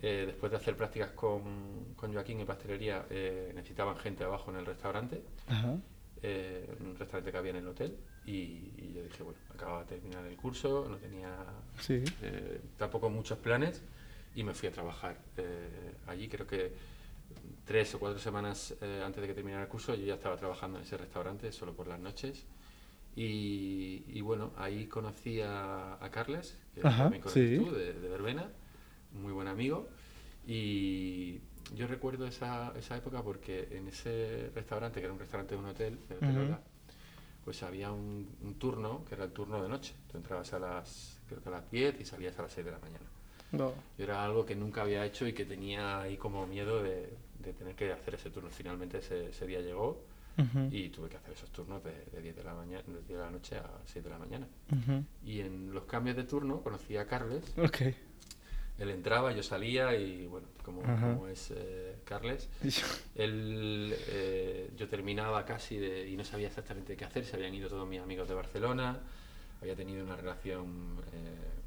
Eh, 0.00 0.24
después 0.26 0.52
de 0.52 0.58
hacer 0.58 0.76
prácticas 0.76 1.10
con, 1.10 1.94
con 1.96 2.12
Joaquín 2.12 2.40
en 2.40 2.46
pastelería, 2.46 3.06
necesitaban 3.54 3.96
gente 3.96 4.24
abajo 4.24 4.50
en 4.50 4.58
el 4.58 4.66
restaurante, 4.66 5.22
en 6.22 6.86
un 6.86 6.96
restaurante 6.96 7.32
que 7.32 7.36
había 7.38 7.50
en 7.50 7.56
el 7.56 7.68
hotel. 7.68 7.96
Y, 8.24 8.92
yo 8.94 9.02
dije, 9.02 9.22
bueno, 9.22 9.38
acababa 9.54 9.80
de 9.80 9.86
terminar 9.86 10.24
el 10.26 10.36
curso, 10.36 10.86
no 10.88 10.96
tenía 10.96 11.34
tampoco 12.76 13.10
muchos 13.10 13.38
planes 13.38 13.82
y 14.34 14.44
me 14.44 14.54
fui 14.54 14.68
a 14.68 14.72
trabajar 14.72 15.18
eh, 15.36 15.94
allí. 16.06 16.28
Creo 16.28 16.46
que 16.46 16.72
tres 17.64 17.94
o 17.94 17.98
cuatro 17.98 18.20
semanas 18.20 18.74
eh, 18.80 19.02
antes 19.04 19.20
de 19.20 19.26
que 19.26 19.34
terminara 19.34 19.64
el 19.64 19.68
curso 19.68 19.94
yo 19.94 20.06
ya 20.06 20.14
estaba 20.14 20.36
trabajando 20.36 20.78
en 20.78 20.84
ese 20.84 20.96
restaurante 20.96 21.50
solo 21.52 21.74
por 21.74 21.88
las 21.88 21.98
noches. 21.98 22.44
Y, 23.16 24.20
bueno, 24.20 24.52
ahí 24.56 24.86
conocí 24.86 25.40
a, 25.42 25.98
Carles, 26.12 26.56
que 26.72 26.82
también 26.82 27.20
conoces 27.20 27.58
tú, 27.58 27.72
de, 27.72 27.92
Verbena, 27.94 28.48
muy 29.12 29.32
buen 29.32 29.48
amigo. 29.48 29.88
Y 30.46 31.40
yo 31.74 31.86
recuerdo 31.86 32.26
esa, 32.26 32.72
esa, 32.76 32.96
época 32.96 33.22
porque 33.22 33.68
en 33.72 33.88
ese 33.88 34.50
restaurante, 34.54 35.00
que 35.00 35.04
era 35.04 35.12
un 35.12 35.18
restaurante 35.18 35.54
de 35.54 35.60
un 35.60 35.66
hotel, 35.66 35.98
de 36.08 36.16
hotel 36.16 36.56
pues 37.44 37.62
había 37.62 37.90
un, 37.90 38.28
un, 38.42 38.54
turno 38.54 39.04
que 39.06 39.14
era 39.14 39.24
el 39.24 39.32
turno 39.32 39.62
de 39.62 39.68
noche. 39.68 39.94
Tú 40.10 40.18
entrabas 40.18 40.52
a 40.52 40.58
las, 40.58 41.18
creo 41.26 41.42
que 41.42 41.48
a 41.48 41.52
las 41.52 41.70
10 41.70 42.00
y 42.00 42.04
salías 42.04 42.38
a 42.38 42.42
las 42.42 42.52
6 42.52 42.64
de 42.66 42.72
la 42.72 42.78
mañana. 42.78 43.06
No. 43.52 43.72
Era 43.96 44.24
algo 44.24 44.44
que 44.44 44.54
nunca 44.54 44.82
había 44.82 45.04
hecho 45.04 45.26
y 45.26 45.32
que 45.32 45.44
tenía 45.44 46.00
ahí 46.00 46.16
como 46.16 46.46
miedo 46.46 46.82
de, 46.82 47.16
tener 47.58 47.74
que 47.74 47.92
hacer 47.92 48.14
ese 48.14 48.30
turno. 48.30 48.50
Finalmente 48.50 48.98
ese, 48.98 49.46
día 49.46 49.60
llegó 49.60 50.04
y 50.70 50.90
tuve 50.90 51.08
que 51.08 51.16
hacer 51.16 51.32
esos 51.32 51.50
turnos 51.50 51.82
de, 51.82 52.20
10 52.20 52.36
de 52.36 52.44
la, 52.44 52.54
mañana, 52.54 52.82
de 52.86 52.92
10 52.92 53.08
de 53.08 53.16
la 53.16 53.30
noche 53.30 53.56
a 53.56 53.80
6 53.86 54.04
de 54.04 54.10
la 54.10 54.18
mañana. 54.18 54.46
Y 55.24 55.40
en 55.40 55.72
los 55.72 55.84
cambios 55.84 56.16
de 56.16 56.24
turno 56.24 56.62
conocí 56.62 56.96
a 56.96 57.06
Carles. 57.06 57.54
Okay. 57.56 57.96
Él 58.78 58.90
entraba, 58.90 59.32
yo 59.32 59.42
salía 59.42 59.94
y 59.96 60.26
bueno, 60.26 60.46
como, 60.64 60.82
como 60.82 61.26
es 61.26 61.52
eh, 61.54 61.96
Carles, 62.04 62.48
él, 63.14 63.94
eh, 64.08 64.70
yo 64.76 64.88
terminaba 64.88 65.44
casi 65.44 65.76
y 65.76 66.16
no 66.16 66.24
sabía 66.24 66.48
exactamente 66.48 66.96
qué 66.96 67.04
hacer, 67.04 67.24
se 67.24 67.36
habían 67.36 67.54
ido 67.54 67.68
todos 67.68 67.88
mis 67.88 68.00
amigos 68.00 68.28
de 68.28 68.34
Barcelona, 68.34 69.00
había 69.60 69.74
tenido 69.74 70.04
una 70.04 70.16
relación 70.16 70.96
eh, 71.12 71.58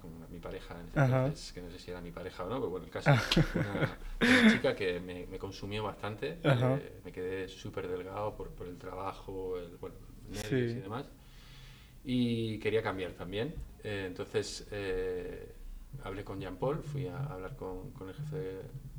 con, 0.00 0.30
mi 0.30 0.38
pareja 0.38 0.76
entonces, 0.80 1.52
que 1.52 1.62
no 1.62 1.70
sé 1.70 1.78
si 1.78 1.90
era 1.90 2.00
mi 2.00 2.10
pareja 2.10 2.44
o 2.44 2.48
no, 2.48 2.56
pero 2.56 2.70
bueno, 2.70 2.86
el 2.86 2.92
caso, 2.92 3.10
una, 3.54 3.98
una 4.20 4.52
chica 4.52 4.74
que 4.74 5.00
me, 5.00 5.26
me 5.26 5.38
consumió 5.38 5.82
bastante, 5.82 6.38
eh, 6.42 7.00
me 7.04 7.12
quedé 7.12 7.48
súper 7.48 7.88
delgado 7.88 8.34
por, 8.34 8.50
por, 8.50 8.66
el 8.66 8.76
trabajo, 8.78 9.58
el, 9.58 9.76
bueno, 9.76 9.96
nervios 10.30 10.72
y 10.72 10.80
demás, 10.80 11.06
y 12.04 12.58
quería 12.58 12.82
cambiar 12.82 13.12
también, 13.12 13.54
eh, 13.82 14.04
entonces 14.06 14.66
eh, 14.70 15.52
hablé 16.02 16.24
con 16.24 16.40
Jean 16.40 16.56
Paul, 16.56 16.82
fui 16.82 17.06
a 17.06 17.18
hablar 17.18 17.56
con, 17.56 17.90
con 17.92 18.08
el 18.08 18.14
jefe 18.14 18.36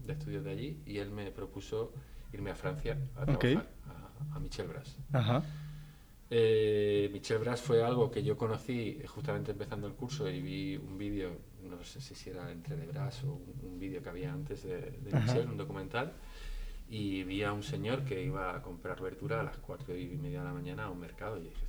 de, 0.05 0.13
estudios 0.13 0.43
de 0.43 0.51
allí 0.51 0.81
y 0.85 0.97
él 0.97 1.11
me 1.11 1.31
propuso 1.31 1.93
irme 2.33 2.51
a 2.51 2.55
Francia 2.55 2.97
a 3.15 3.25
trabajar 3.25 3.69
a, 3.87 4.35
a 4.35 4.39
Michel 4.39 4.67
Bras. 4.67 4.97
Ajá. 5.13 5.43
Eh, 6.33 7.09
Michel 7.11 7.39
Bras 7.39 7.61
fue 7.61 7.83
algo 7.83 8.09
que 8.09 8.23
yo 8.23 8.37
conocí 8.37 9.01
justamente 9.05 9.51
empezando 9.51 9.85
el 9.85 9.93
curso 9.93 10.29
y 10.29 10.41
vi 10.41 10.77
un 10.77 10.97
vídeo, 10.97 11.37
no 11.61 11.83
sé 11.83 11.99
si 11.99 12.29
era 12.29 12.49
entre 12.49 12.77
de 12.77 12.85
Bras 12.85 13.25
o 13.25 13.33
un, 13.63 13.77
vídeo 13.77 14.01
que 14.01 14.07
había 14.07 14.31
antes 14.31 14.63
de, 14.63 14.97
Michel, 15.11 15.49
un 15.49 15.57
documental, 15.57 16.13
y 16.89 17.23
vi 17.23 17.43
a 17.43 17.51
un 17.51 17.63
señor 17.63 18.05
que 18.05 18.23
iba 18.23 18.55
a 18.55 18.61
comprar 18.61 19.01
verdura 19.01 19.41
a 19.41 19.43
las 19.43 19.57
4 19.57 19.97
y 19.97 20.15
media 20.17 20.39
de 20.39 20.45
la 20.45 20.53
mañana 20.53 20.85
a 20.85 20.89
un 20.89 21.01
mercado 21.01 21.37
y 21.37 21.41
dije, 21.41 21.65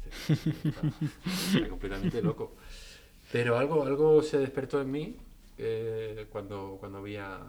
está, 0.68 1.68
completamente 1.68 2.22
loco. 2.22 2.54
Pero 3.32 3.56
algo, 3.56 3.84
algo 3.84 4.22
se 4.22 4.38
despertó 4.38 4.80
en 4.82 4.90
mí 4.90 5.16
eh, 5.56 6.26
cuando, 6.30 6.76
cuando 6.78 7.02
vi 7.02 7.16
a, 7.16 7.40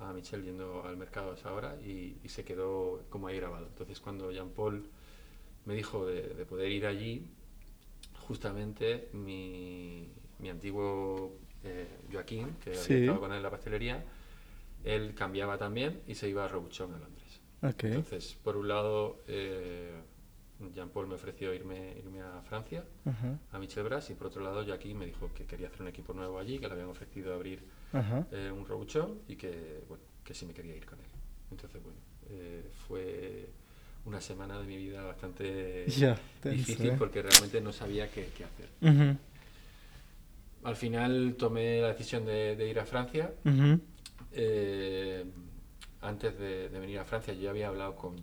a 0.00 0.12
Michel 0.12 0.42
yendo 0.42 0.82
al 0.84 0.96
mercado 0.96 1.30
a 1.30 1.34
esa 1.34 1.52
hora 1.52 1.76
y, 1.80 2.16
y 2.24 2.28
se 2.28 2.44
quedó 2.44 3.04
como 3.08 3.28
ahí 3.28 3.36
grabado. 3.36 3.66
Entonces 3.66 4.00
cuando 4.00 4.32
Jean 4.32 4.50
Paul 4.50 4.84
me 5.64 5.74
dijo 5.74 6.06
de, 6.06 6.22
poder 6.44 6.72
ir 6.72 6.86
allí, 6.86 7.24
justamente 8.26 9.08
mi, 9.12 10.08
mi 10.38 10.50
antiguo 10.50 11.36
eh, 11.62 11.86
Joaquín, 12.10 12.56
que 12.64 12.70
había 12.70 12.98
estado 12.98 13.20
con 13.20 13.30
él 13.30 13.36
en 13.36 13.42
la 13.42 13.50
pastelería, 13.50 14.04
él 14.84 15.14
cambiaba 15.14 15.58
también 15.58 16.00
y 16.06 16.14
se 16.14 16.28
iba 16.28 16.44
a 16.44 16.48
Robuchon 16.48 16.94
a 16.94 16.98
Londres. 16.98 17.40
Entonces, 17.62 18.36
por 18.42 18.56
un 18.56 18.68
lado, 18.68 19.18
eh, 19.28 19.92
Jean-Paul 20.74 21.06
me 21.06 21.14
ofreció 21.14 21.54
irme, 21.54 21.94
irme 21.98 22.20
a 22.20 22.42
Francia, 22.42 22.84
a 23.52 23.58
Michel 23.58 23.84
Bras, 23.84 24.10
y 24.10 24.14
por 24.14 24.26
otro 24.26 24.42
lado, 24.42 24.64
Joaquín 24.64 24.98
me 24.98 25.06
dijo 25.06 25.30
que 25.32 25.44
quería 25.44 25.68
hacer 25.68 25.82
un 25.82 25.88
equipo 25.88 26.12
nuevo 26.12 26.38
allí, 26.38 26.58
que 26.58 26.66
le 26.66 26.72
habían 26.72 26.88
ofrecido 26.88 27.34
abrir 27.34 27.62
eh, 28.32 28.50
un 28.50 28.66
Robuchon 28.66 29.20
y 29.28 29.36
que, 29.36 29.84
bueno, 29.88 30.02
que 30.24 30.34
sí 30.34 30.46
me 30.46 30.54
quería 30.54 30.74
ir 30.74 30.84
con 30.84 30.98
él. 30.98 31.06
Entonces, 31.50 31.80
bueno, 31.82 31.98
fue 32.86 33.48
una 34.04 34.20
semana 34.20 34.58
de 34.58 34.66
mi 34.66 34.76
vida 34.76 35.02
bastante 35.02 35.84
difícil 36.44 36.92
porque 36.98 37.22
realmente 37.22 37.60
no 37.60 37.72
sabía 37.72 38.10
qué, 38.10 38.28
hacer. 38.44 39.16
Al 40.64 40.76
final 40.76 41.36
tomé 41.38 41.80
la 41.80 41.88
decisión 41.88 42.24
de, 42.26 42.68
ir 42.68 42.80
a 42.80 42.84
Francia. 42.84 43.32
Eh, 44.32 45.24
antes 46.00 46.38
de, 46.38 46.68
venir 46.68 46.98
a 46.98 47.04
Francia 47.04 47.34
yo 47.34 47.50
había 47.50 47.68
hablado 47.68 47.94
con, 47.96 48.16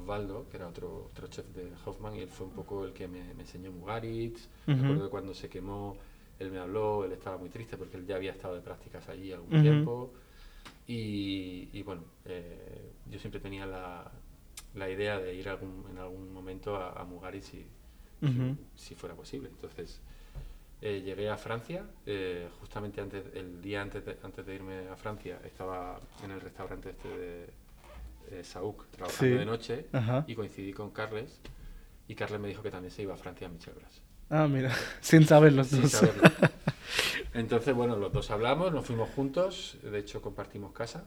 Osvaldo, 0.00 0.48
que 0.48 0.56
era 0.56 0.68
otro, 0.68 1.06
otro 1.10 1.26
chef 1.28 1.46
de 1.48 1.70
Hoffman, 1.84 2.16
y 2.16 2.20
él 2.20 2.28
fue 2.28 2.46
un 2.46 2.52
poco 2.52 2.84
el 2.84 2.92
que 2.92 3.08
me, 3.08 3.30
enseñó 3.32 3.70
Mugaritz. 3.72 4.48
Me 4.66 4.74
acuerdo 4.74 5.04
que 5.04 5.10
cuando 5.10 5.34
se 5.34 5.48
quemó, 5.48 5.96
él 6.38 6.50
me 6.50 6.58
habló, 6.58 7.04
él 7.04 7.12
estaba 7.12 7.36
muy 7.36 7.50
triste 7.50 7.76
porque 7.76 7.96
él 7.96 8.06
ya 8.06 8.16
había 8.16 8.32
estado 8.32 8.54
de 8.54 8.60
prácticas 8.60 9.08
allí 9.08 9.32
algún 9.32 9.62
tiempo. 9.62 10.12
Y, 10.86 11.82
bueno, 11.82 12.02
eh, 12.24 12.92
yo 13.08 13.18
siempre 13.18 13.40
tenía 13.40 13.64
la, 13.66 14.10
la 14.74 14.90
idea 14.90 15.18
de 15.18 15.34
ir 15.34 15.48
algún, 15.48 15.84
en 15.90 15.98
algún 15.98 16.32
momento 16.32 16.76
a, 16.76 17.00
a 17.00 17.04
Mugaritz 17.04 17.46
si, 17.46 17.66
si, 18.74 18.94
fuera 18.94 19.14
posible. 19.14 19.48
Entonces 19.48 20.00
eh, 20.82 21.02
llegué 21.04 21.28
a 21.28 21.36
Francia, 21.36 21.84
eh, 22.06 22.48
justamente 22.58 23.00
antes, 23.00 23.24
el 23.34 23.60
día 23.60 23.82
antes 23.82 24.04
de, 24.04 24.16
antes 24.22 24.46
de 24.46 24.54
irme 24.54 24.88
a 24.88 24.96
Francia 24.96 25.40
estaba 25.44 26.00
en 26.24 26.30
el 26.30 26.40
restaurante 26.40 26.90
este 26.90 27.08
de 27.08 27.50
eh, 28.30 28.44
Saúc 28.44 28.90
trabajando 28.90 29.38
de 29.38 29.46
noche 29.46 29.86
y 30.26 30.34
coincidí 30.34 30.72
con 30.72 30.90
Carles 30.90 31.40
y 32.08 32.14
Carles 32.14 32.40
me 32.40 32.48
dijo 32.48 32.62
que 32.62 32.70
también 32.70 32.90
se 32.90 33.02
iba 33.02 33.14
a 33.14 33.16
Francia 33.16 33.46
a 33.46 33.50
Michel 33.50 33.74
Bras. 33.74 34.02
Ah, 34.30 34.48
mira, 34.48 34.72
sin 35.00 35.26
saber 35.26 35.52
los 35.52 35.70
dos. 35.70 36.02
Entonces, 37.34 37.74
bueno, 37.74 37.96
los 37.96 38.12
dos 38.12 38.30
hablamos, 38.30 38.72
nos 38.72 38.84
fuimos 38.84 39.10
juntos, 39.10 39.78
de 39.82 39.98
hecho 39.98 40.20
compartimos 40.20 40.72
casa 40.72 41.04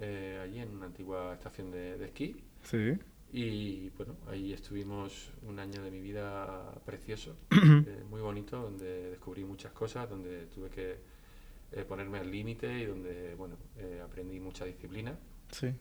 eh, 0.00 0.40
allí 0.42 0.58
en 0.58 0.70
una 0.76 0.86
antigua 0.86 1.32
estación 1.32 1.70
de, 1.70 2.04
esquí. 2.04 2.36
Sí. 2.62 2.98
Y 3.32 3.88
bueno, 3.90 4.16
ahí 4.28 4.52
estuvimos 4.52 5.30
un 5.42 5.58
año 5.58 5.82
de 5.82 5.90
mi 5.90 6.00
vida 6.00 6.74
precioso, 6.84 7.36
eh, 7.50 8.04
muy 8.10 8.20
bonito, 8.20 8.60
donde 8.60 9.10
descubrí 9.10 9.44
muchas 9.44 9.72
cosas, 9.72 10.10
donde 10.10 10.46
tuve 10.46 10.68
que 10.68 10.98
eh, 11.72 11.84
ponerme 11.84 12.18
al 12.18 12.30
límite 12.30 12.70
y 12.80 12.84
donde, 12.84 13.34
bueno, 13.36 13.56
aprendí 14.04 14.38
mucha 14.38 14.66
disciplina. 14.66 15.16
Sí. 15.50 15.72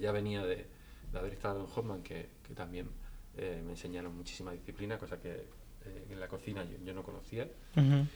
Ya 0.00 0.12
venía 0.12 0.44
de, 0.44 0.66
de, 1.12 1.18
haber 1.18 1.32
estado 1.32 1.60
en 1.60 1.66
Hoffman, 1.74 2.02
que, 2.02 2.28
que 2.46 2.54
también 2.54 2.88
me 3.36 3.70
enseñaron 3.70 4.16
muchísima 4.16 4.52
disciplina, 4.52 4.96
cosa 4.96 5.20
que 5.20 5.30
eh, 5.30 6.06
en 6.10 6.20
la 6.20 6.28
cocina 6.28 6.64
yo, 6.64 6.76
yo 6.84 6.94
no 6.94 7.02
conocía. 7.02 7.48
Ujú. 7.76 8.06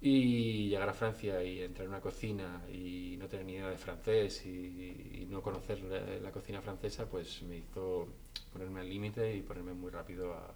Y 0.00 0.68
llegar 0.68 0.88
a 0.88 0.92
Francia 0.92 1.42
y 1.42 1.62
entrar 1.62 1.84
en 1.84 1.90
una 1.90 2.00
cocina 2.00 2.62
y 2.70 3.16
no 3.18 3.26
tener 3.26 3.46
ni 3.46 3.54
idea 3.54 3.70
de 3.70 3.78
francés 3.78 4.44
y, 4.44 5.20
y 5.22 5.26
no 5.30 5.40
conocer 5.40 5.80
la, 5.82 6.00
la 6.20 6.30
cocina 6.30 6.60
francesa, 6.60 7.06
pues 7.06 7.42
me 7.42 7.58
hizo 7.58 8.08
ponerme 8.52 8.80
al 8.80 8.88
límite 8.88 9.34
y 9.34 9.40
ponerme 9.42 9.72
muy 9.72 9.90
rápido 9.90 10.34
a 10.34 10.52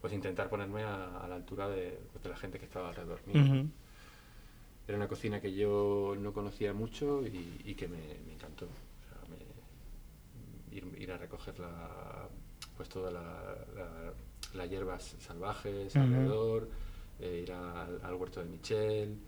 pues 0.00 0.12
intentar 0.12 0.50
ponerme 0.50 0.82
a, 0.82 1.24
a 1.24 1.26
la 1.26 1.34
altura 1.34 1.66
de, 1.68 1.98
pues, 2.12 2.22
de 2.22 2.28
la 2.28 2.36
gente 2.36 2.58
que 2.58 2.66
estaba 2.66 2.90
alrededor 2.90 3.26
mío. 3.26 3.42
Ujú. 3.42 3.70
Era 4.86 4.98
una 4.98 5.08
cocina 5.08 5.40
que 5.40 5.54
yo 5.54 6.14
no 6.18 6.34
conocía 6.34 6.74
mucho 6.74 7.26
y, 7.26 7.62
y 7.64 7.74
que 7.74 7.88
me, 7.88 7.96
me 8.26 8.34
encantó. 8.34 8.66
O 8.66 9.08
sea, 9.08 9.18
me- 9.30 9.54
ir, 10.74 10.84
ir 10.98 11.12
a 11.12 11.16
recoger 11.18 11.58
la, 11.58 12.28
pues 12.76 12.88
todas 12.88 13.12
la, 13.12 13.22
la- 13.74 14.12
las 14.54 14.70
hierbas 14.70 15.16
salvajes 15.18 15.96
alrededor, 15.96 16.68
eh, 17.18 17.40
ir 17.42 17.52
al, 17.52 18.00
al 18.02 18.14
huerto 18.14 18.40
de 18.40 18.46
Michel. 18.46 19.18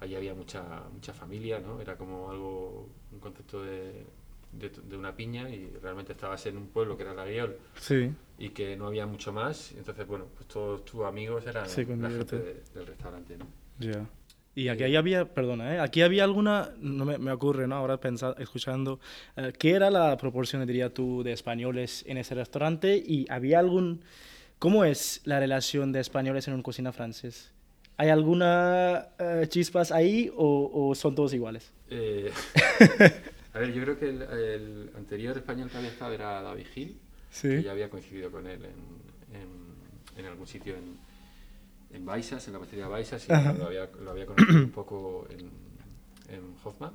Allí 0.00 0.14
había 0.14 0.34
mucha, 0.34 0.62
mucha 0.92 1.12
familia, 1.12 1.58
¿no? 1.60 1.80
Era 1.80 1.96
como 1.96 2.30
algo, 2.30 2.88
un 3.12 3.18
concepto 3.20 3.62
de, 3.62 4.04
de, 4.52 4.68
de 4.70 4.96
una 4.96 5.14
piña 5.14 5.50
y 5.50 5.70
realmente 5.82 6.12
estabas 6.12 6.44
en 6.46 6.56
un 6.56 6.68
pueblo 6.68 6.96
que 6.96 7.02
era 7.02 7.14
la 7.14 7.26
Guiol 7.26 7.56
Sí. 7.78 8.12
y 8.38 8.50
que 8.50 8.76
no 8.76 8.86
había 8.86 9.06
mucho 9.06 9.32
más. 9.32 9.72
Entonces, 9.72 10.06
bueno, 10.06 10.26
pues 10.36 10.46
todos 10.48 10.84
tus 10.84 11.04
amigos 11.04 11.44
eran 11.46 11.68
Sí, 11.68 11.84
la 11.84 12.08
gente 12.10 12.38
de- 12.38 12.62
del 12.74 12.86
restaurante, 12.86 13.36
¿no? 13.36 13.46
Ya. 13.78 14.06
Y 14.54 14.68
aquí 14.68 14.82
ahí 14.82 14.96
había, 14.96 15.26
perdona, 15.32 15.74
¿eh? 15.76 15.78
aquí 15.80 16.02
había 16.02 16.24
alguna, 16.24 16.70
no 16.80 17.04
me, 17.04 17.18
me 17.18 17.30
ocurre, 17.30 17.68
¿no? 17.68 17.76
Ahora 17.76 17.98
pensando, 18.00 18.36
escuchando, 18.38 18.98
eh, 19.36 19.52
¿qué 19.58 19.70
era 19.72 19.90
la 19.90 20.16
proporción, 20.16 20.66
diría 20.66 20.92
tú, 20.92 21.22
de 21.22 21.32
españoles 21.32 22.04
en 22.08 22.18
ese 22.18 22.34
restaurante? 22.34 22.96
Y 22.96 23.26
había 23.30 23.60
algún, 23.60 24.02
¿cómo 24.58 24.84
es 24.84 25.20
la 25.24 25.38
relación 25.38 25.92
de 25.92 26.00
españoles 26.00 26.48
en 26.48 26.54
una 26.54 26.62
cocina 26.64 26.92
francés? 26.92 27.52
¿Hay 27.96 28.08
alguna 28.08 29.08
eh, 29.18 29.46
chispas 29.48 29.92
ahí 29.92 30.32
o, 30.36 30.70
o 30.74 30.94
son 30.94 31.14
todos 31.14 31.32
iguales? 31.32 31.70
Eh, 31.90 32.32
a 33.54 33.58
ver, 33.60 33.72
yo 33.72 33.82
creo 33.82 33.98
que 33.98 34.08
el, 34.08 34.22
el 34.22 34.90
anterior 34.96 35.36
español 35.36 35.68
que 35.70 35.76
había 35.76 35.90
estado 35.90 36.12
era 36.12 36.42
David 36.42 36.66
Gil, 36.74 36.96
que 37.40 37.62
ya 37.62 37.70
había 37.70 37.88
coincidido 37.88 38.30
con 38.32 38.46
él 38.46 38.64
en, 38.64 39.40
en- 39.40 39.70
en 40.18 40.26
algún 40.26 40.46
sitio 40.46 40.74
en, 40.74 40.98
en 41.92 42.04
Baisas, 42.04 42.46
en 42.46 42.54
la 42.54 42.58
pastelería 42.60 42.88
Baisas, 42.88 43.28
y 43.28 43.32
Ajá. 43.32 43.52
lo 43.52 43.66
había, 43.66 43.88
lo 44.00 44.10
había 44.10 44.26
conocido 44.26 44.62
un 44.64 44.70
poco 44.70 45.26
en, 45.30 45.50
en 46.34 46.54
Hoffman. 46.64 46.92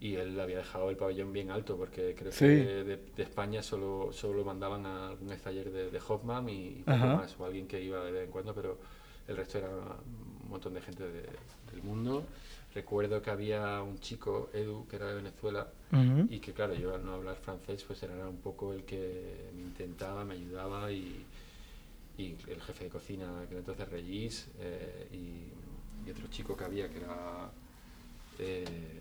Y 0.00 0.14
él 0.16 0.40
había 0.40 0.58
dejado 0.58 0.88
el 0.88 0.96
pabellón 0.96 1.32
bien 1.32 1.50
alto, 1.50 1.76
porque 1.76 2.14
creo 2.18 2.32
Sí. 2.32 2.38
que 2.46 2.46
de, 2.46 2.96
de 3.16 3.22
España 3.22 3.62
solo, 3.62 4.10
solo 4.12 4.44
mandaban 4.44 4.86
a 4.86 5.08
algún 5.08 5.28
taller 5.38 5.70
de, 5.70 5.90
de 5.90 6.00
Hoffman 6.08 6.48
y, 6.48 6.82
y 6.86 6.86
más, 6.86 7.36
o 7.38 7.44
alguien 7.44 7.66
que 7.68 7.82
iba 7.82 8.02
de 8.04 8.10
vez 8.12 8.24
en 8.24 8.30
cuando, 8.30 8.54
pero 8.54 8.78
el 9.28 9.36
resto 9.36 9.58
era 9.58 9.68
un 9.68 10.48
montón 10.48 10.72
de 10.74 10.80
gente 10.80 11.04
de- 11.06 11.28
del 11.70 11.82
mundo. 11.82 12.24
Recuerdo 12.74 13.20
que 13.20 13.30
había 13.30 13.82
un 13.82 13.98
chico, 14.00 14.48
Edu, 14.54 14.86
que 14.88 14.96
era 14.96 15.08
de 15.08 15.16
Venezuela, 15.16 15.68
Ujú. 15.92 16.26
y 16.30 16.38
que 16.38 16.52
claro, 16.54 16.74
yo 16.74 16.94
al 16.94 17.04
no 17.04 17.14
hablar 17.14 17.36
francés, 17.36 17.84
pues 17.84 18.02
era 18.02 18.26
un 18.28 18.38
poco 18.38 18.72
el 18.72 18.84
que 18.84 19.50
me 19.54 19.62
intentaba, 19.62 20.24
me 20.24 20.34
ayudaba 20.34 20.90
y, 20.92 21.26
y 22.20 22.36
el 22.48 22.60
jefe 22.60 22.84
de 22.84 22.90
cocina, 22.90 23.42
que 23.46 23.54
era 23.54 23.58
entonces 23.60 23.88
Regis, 23.88 24.48
eh, 24.58 25.08
y, 25.12 26.06
y 26.06 26.10
otro 26.10 26.26
chico 26.28 26.56
que 26.56 26.64
había 26.64 26.88
que 26.88 26.98
era... 26.98 27.50
eh, 28.38 29.00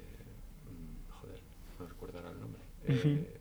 joder, 1.21 1.39
no 1.79 1.87
recuerdo 1.87 2.17
ahora 2.19 2.31
el 2.31 2.39
nombre. 2.39 2.61
Eh, 2.85 3.39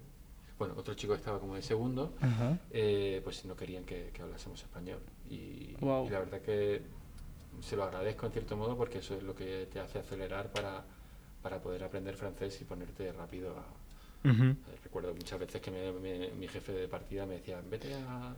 bueno, 0.58 0.74
otro 0.76 0.94
chico 0.94 1.12
que 1.12 1.18
estaba 1.18 1.38
como 1.38 1.54
de 1.54 1.62
segundo, 1.62 2.14
Ajá. 2.20 2.58
eh, 2.70 3.20
pues 3.22 3.44
no 3.44 3.54
querían 3.56 3.84
que, 3.84 4.10
que 4.12 4.22
hablásemos 4.22 4.60
español. 4.62 5.00
Y, 5.30 5.74
Guau. 5.80 6.06
y 6.06 6.10
la 6.10 6.18
verdad 6.20 6.40
que 6.42 6.82
se 7.62 7.76
lo 7.76 7.84
agradezco 7.84 8.26
en 8.26 8.32
cierto 8.32 8.56
modo 8.56 8.76
porque 8.76 8.98
eso 8.98 9.14
es 9.16 9.22
lo 9.22 9.34
que 9.34 9.66
te 9.72 9.78
hace 9.80 9.98
acelerar 10.00 10.50
para, 10.52 10.84
para 11.42 11.60
poder 11.60 11.84
aprender 11.84 12.16
francés 12.16 12.60
y 12.60 12.64
ponerte 12.64 13.12
rápido 13.12 13.56
a... 13.56 14.28
Ujú. 14.28 14.44
eh, 14.44 14.56
Recuerdo 14.82 15.14
muchas 15.14 15.38
veces 15.38 15.60
que 15.60 15.70
me- 15.70 15.92
me- 15.92 16.30
mi 16.32 16.48
jefe 16.48 16.72
de 16.72 16.88
partida 16.88 17.24
me 17.26 17.34
decía, 17.34 17.60
vete 17.68 17.94
a, 17.94 18.34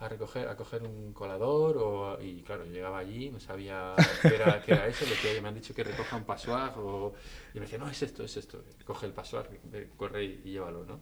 a 0.00 0.08
recoger 0.08 0.48
a 0.48 0.56
coger 0.56 0.82
un 0.82 1.12
colador 1.12 1.76
o, 1.78 2.20
y 2.22 2.42
claro, 2.42 2.64
yo 2.66 2.72
llegaba 2.72 2.98
allí, 2.98 3.30
no 3.30 3.38
sabía 3.40 4.20
qué 4.24 4.34
era, 4.36 4.60
qué 4.62 4.72
era 4.72 4.88
eso, 4.88 5.04
le 5.06 5.14
decía, 5.16 5.30
"Oye, 5.30 5.40
me 5.42 5.48
han 5.48 5.54
dicho 5.54 5.74
que 5.74 5.84
recoja 5.84 6.16
un 6.16 6.24
passoir 6.24 6.72
o, 6.78 7.14
y 7.54 7.58
me 7.60 7.66
decía, 7.66 7.78
no, 7.78 7.88
es 7.88 8.02
esto, 8.02 8.24
es 8.24 8.36
esto, 8.36 8.64
coge 8.84 9.06
el 9.06 9.12
passoir, 9.12 9.46
ve, 9.64 9.90
corre 9.96 10.24
y, 10.24 10.42
y 10.44 10.50
llévalo, 10.52 10.84
¿no? 10.86 11.00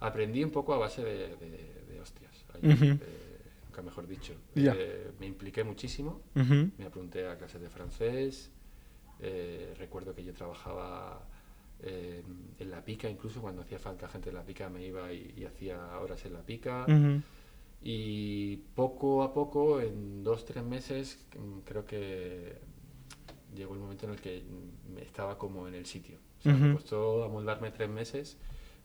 Aprendí 0.00 0.42
un 0.44 0.50
poco 0.50 0.74
a 0.74 0.78
base 0.78 1.02
de, 1.02 1.36
de- 1.36 1.84
de 1.88 2.00
hostias, 2.00 2.44
allí, 2.54 2.72
Ujú. 2.72 2.84
eh, 2.84 3.38
nunca 3.68 3.82
mejor 3.82 4.06
dicho. 4.06 4.34
Ya. 4.54 4.72
Eh, 4.74 5.12
me 5.20 5.26
impliqué 5.26 5.64
muchísimo, 5.64 6.20
Ujú. 6.34 6.70
me 6.78 6.86
apunté 6.86 7.26
a 7.28 7.36
clases 7.38 7.60
de 7.60 7.70
francés. 7.70 8.50
eh, 9.20 9.74
recuerdo 9.78 10.14
que 10.14 10.24
yo 10.24 10.32
trabajaba 10.34 11.28
eh, 11.80 12.22
en 12.58 12.70
la 12.70 12.84
pica, 12.84 13.08
incluso 13.08 13.40
cuando 13.40 13.62
hacía 13.62 13.78
falta 13.78 14.08
gente 14.08 14.30
en 14.30 14.34
la 14.36 14.44
pica 14.44 14.68
me 14.68 14.84
iba 14.84 15.12
y, 15.12 15.34
y 15.36 15.44
hacía 15.44 15.98
horas 16.00 16.24
en 16.26 16.32
la 16.34 16.42
pica. 16.42 16.84
Ujú. 16.88 17.22
Y 17.84 18.56
poco 18.74 19.22
a 19.22 19.34
poco, 19.34 19.80
en 19.80 20.24
dos, 20.24 20.46
tres 20.46 20.64
meses, 20.64 21.26
mm, 21.38 21.60
creo 21.60 21.84
que 21.84 22.56
llegó 23.54 23.74
el 23.74 23.80
momento 23.80 24.06
en 24.06 24.12
el 24.12 24.20
que 24.20 24.42
mm, 24.42 24.98
estaba 24.98 25.38
como 25.38 25.68
en 25.68 25.74
el 25.74 25.86
sitio. 25.86 26.18
O 26.40 26.42
sea, 26.42 26.56
me 26.56 26.68
Ujú. 26.68 26.74
costó 26.74 27.24
amoldarme 27.24 27.70
tres 27.70 27.90
meses, 27.90 28.38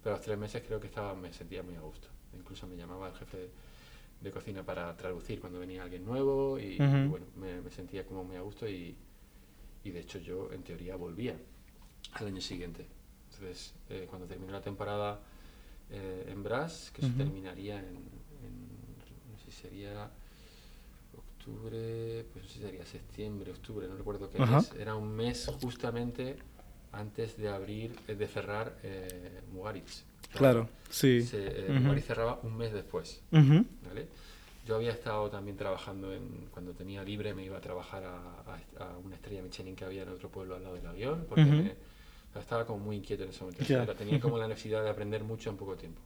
pero 0.03 0.15
a 0.15 0.17
los 0.17 0.25
tres 0.25 0.37
meses 0.37 0.63
creo 0.67 0.79
que 0.81 0.87
estaba, 0.87 1.15
me 1.15 1.31
sentía 1.33 1.63
muy 1.63 1.75
a 1.75 1.81
gusto. 1.81 2.09
Incluso 2.37 2.67
me 2.67 2.75
llamaba 2.75 3.07
el 3.09 3.15
jefe 3.15 3.37
de, 3.37 3.49
de 4.21 4.31
cocina 4.31 4.63
para 4.65 4.95
traducir 4.97 5.39
cuando 5.39 5.59
venía 5.59 5.83
alguien 5.83 6.05
nuevo 6.05 6.59
y, 6.59 6.77
bueno, 7.07 7.25
me, 7.37 7.61
me 7.61 7.71
sentía 7.71 8.05
como 8.05 8.23
muy 8.25 8.35
a 8.35 8.41
gusto 8.41 8.67
y, 8.67 8.97
y 9.83 9.91
de 9.91 9.99
hecho 10.01 10.19
yo 10.19 10.51
en 10.51 10.63
teoría 10.63 10.95
volvía 10.97 11.37
al 12.13 12.27
año 12.27 12.41
siguiente. 12.41 12.87
Entonces, 13.31 13.73
eh, 13.89 14.07
cuando 14.09 14.27
terminó 14.27 14.51
la 14.53 14.61
temporada 14.61 15.21
eh, 15.89 16.25
en 16.29 16.43
Brass, 16.43 16.91
que 16.93 17.01
eso 17.01 17.09
Ujú. 17.11 17.17
terminaría 17.19 17.79
en, 17.79 18.18
sería 19.61 20.09
octubre, 21.17 22.25
pues 22.31 22.43
no 22.45 22.49
sé 22.49 22.55
si 22.57 22.61
sería 22.63 22.85
septiembre, 22.85 23.51
octubre, 23.51 23.87
no 23.87 23.95
recuerdo 23.95 24.29
qué 24.29 24.39
mes, 24.39 24.71
era 24.79 24.95
un 24.95 25.15
mes 25.15 25.49
justamente 25.61 26.37
antes 26.91 27.37
de 27.37 27.49
abrir, 27.49 27.95
eh, 28.07 28.15
de 28.15 28.27
cerrar 28.27 28.77
eh, 28.83 29.41
Mugaritz. 29.51 30.03
Claro, 30.33 30.69
sí. 30.89 31.21
Se, 31.23 31.47
eh. 31.47 31.69
Mugaritz 31.79 32.05
cerraba 32.05 32.39
un 32.43 32.55
mes 32.57 32.73
después. 32.73 33.21
¿vale? 33.31 34.07
Yo 34.67 34.75
había 34.75 34.91
estado 34.91 35.29
también 35.29 35.57
trabajando 35.57 36.13
en, 36.13 36.47
cuando 36.51 36.73
tenía 36.73 37.03
libre 37.03 37.33
me 37.33 37.43
iba 37.43 37.57
a 37.57 37.61
trabajar 37.61 38.03
a, 38.03 38.17
a- 38.17 38.83
a 38.85 38.97
una 38.97 39.15
estrella 39.15 39.41
Michelin 39.41 39.75
que 39.75 39.85
había 39.85 40.03
en 40.03 40.09
otro 40.09 40.29
pueblo 40.29 40.55
al 40.55 40.63
lado 40.63 40.75
del 40.75 40.85
avión, 40.85 41.25
porque 41.27 41.41
me- 41.63 41.75
estaba 42.39 42.65
como 42.65 42.79
muy 42.79 42.97
inquieto 42.97 43.23
en 43.23 43.29
ese 43.29 43.41
momento. 43.43 43.63
Era- 43.83 43.95
tenía 43.95 44.19
como 44.19 44.37
la 44.43 44.47
necesidad 44.47 44.83
de 44.83 44.89
aprender 44.89 45.23
mucho 45.23 45.49
en 45.49 45.57
poco 45.57 45.75
tiempo. 45.75 46.01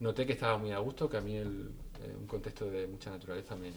Noté 0.00 0.26
que 0.26 0.32
estaba 0.32 0.58
muy 0.58 0.72
a 0.72 0.78
gusto, 0.78 1.08
que 1.08 1.16
a 1.16 1.20
mí 1.20 1.36
el, 1.36 1.70
eh, 2.04 2.16
un 2.18 2.26
contexto 2.26 2.70
de 2.70 2.86
mucha 2.86 3.10
naturaleza 3.10 3.54
me, 3.56 3.70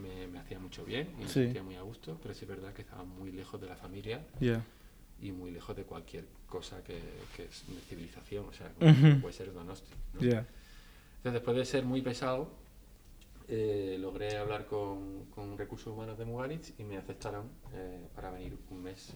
me- 0.00 0.26
me 0.28 0.38
hacía 0.38 0.58
mucho 0.58 0.84
bien 0.84 1.08
y 1.18 1.22
me 1.22 1.28
sentía 1.44 1.62
muy 1.62 1.76
a 1.76 1.82
gusto, 1.82 2.18
pero 2.22 2.34
sí 2.34 2.44
es 2.44 2.48
verdad 2.48 2.72
que 2.72 2.82
estaba 2.82 3.04
muy 3.04 3.32
lejos 3.32 3.60
de 3.60 3.66
la 3.66 3.76
familia 3.76 4.24
y 5.20 5.32
muy 5.32 5.50
lejos 5.50 5.76
de 5.76 5.84
cualquier 5.84 6.24
cosa 6.48 6.82
que, 6.82 6.98
que 7.36 7.44
es 7.44 7.64
de 7.68 7.80
civilización, 7.88 8.46
o 8.48 8.52
sea, 8.52 8.70
como 8.78 8.90
puede 9.20 9.34
ser 9.34 9.52
Donosti. 9.52 9.92
Entonces, 11.18 11.32
después 11.34 11.56
de 11.56 11.64
ser 11.64 11.84
muy 11.84 12.00
pesado, 12.02 12.48
eh, 13.48 13.96
logré 14.00 14.36
hablar 14.38 14.66
con, 14.66 15.24
con 15.34 15.58
recursos 15.58 15.88
humanos 15.92 16.16
de 16.18 16.24
Mugaritz 16.24 16.72
y 16.78 16.84
me 16.84 16.96
aceptaron 16.96 17.50
eh, 17.74 18.06
para 18.14 18.30
venir 18.30 18.56
un 18.70 18.82
mes 18.82 19.12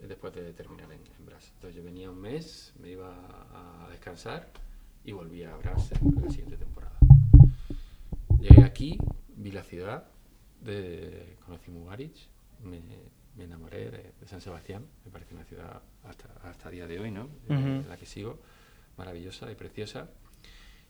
después 0.00 0.34
de 0.34 0.52
terminar 0.52 0.86
en, 0.92 0.98
en. 1.00 1.28
Entonces, 1.54 1.74
yo 1.76 1.82
venía 1.84 2.10
un 2.10 2.20
mes, 2.20 2.72
me 2.80 2.90
iba 2.90 3.14
a, 3.54 3.88
descansar 3.90 4.48
y 5.04 5.12
volví 5.12 5.44
a 5.44 5.54
Bras 5.56 5.92
en 5.92 6.22
la 6.22 6.30
siguiente 6.30 6.56
temporada. 6.56 6.89
Llegué 8.40 8.64
aquí, 8.64 8.98
vi 9.36 9.50
la 9.50 9.62
ciudad, 9.62 10.04
de, 10.62 11.36
conocí 11.44 11.70
Mugaritz, 11.70 12.28
me, 12.62 12.80
me 13.36 13.44
enamoré 13.44 13.90
de, 13.90 14.12
de 14.18 14.26
San 14.26 14.40
Sebastián, 14.40 14.86
me 15.04 15.10
parece 15.10 15.34
una 15.34 15.44
ciudad 15.44 15.82
hasta, 16.04 16.28
hasta 16.48 16.68
el 16.68 16.74
día 16.76 16.86
de 16.86 16.98
hoy, 17.00 17.10
¿no? 17.10 17.28
Eh, 17.48 17.84
la 17.88 17.96
que 17.96 18.06
sigo, 18.06 18.38
maravillosa 18.96 19.50
y 19.52 19.54
preciosa. 19.54 20.08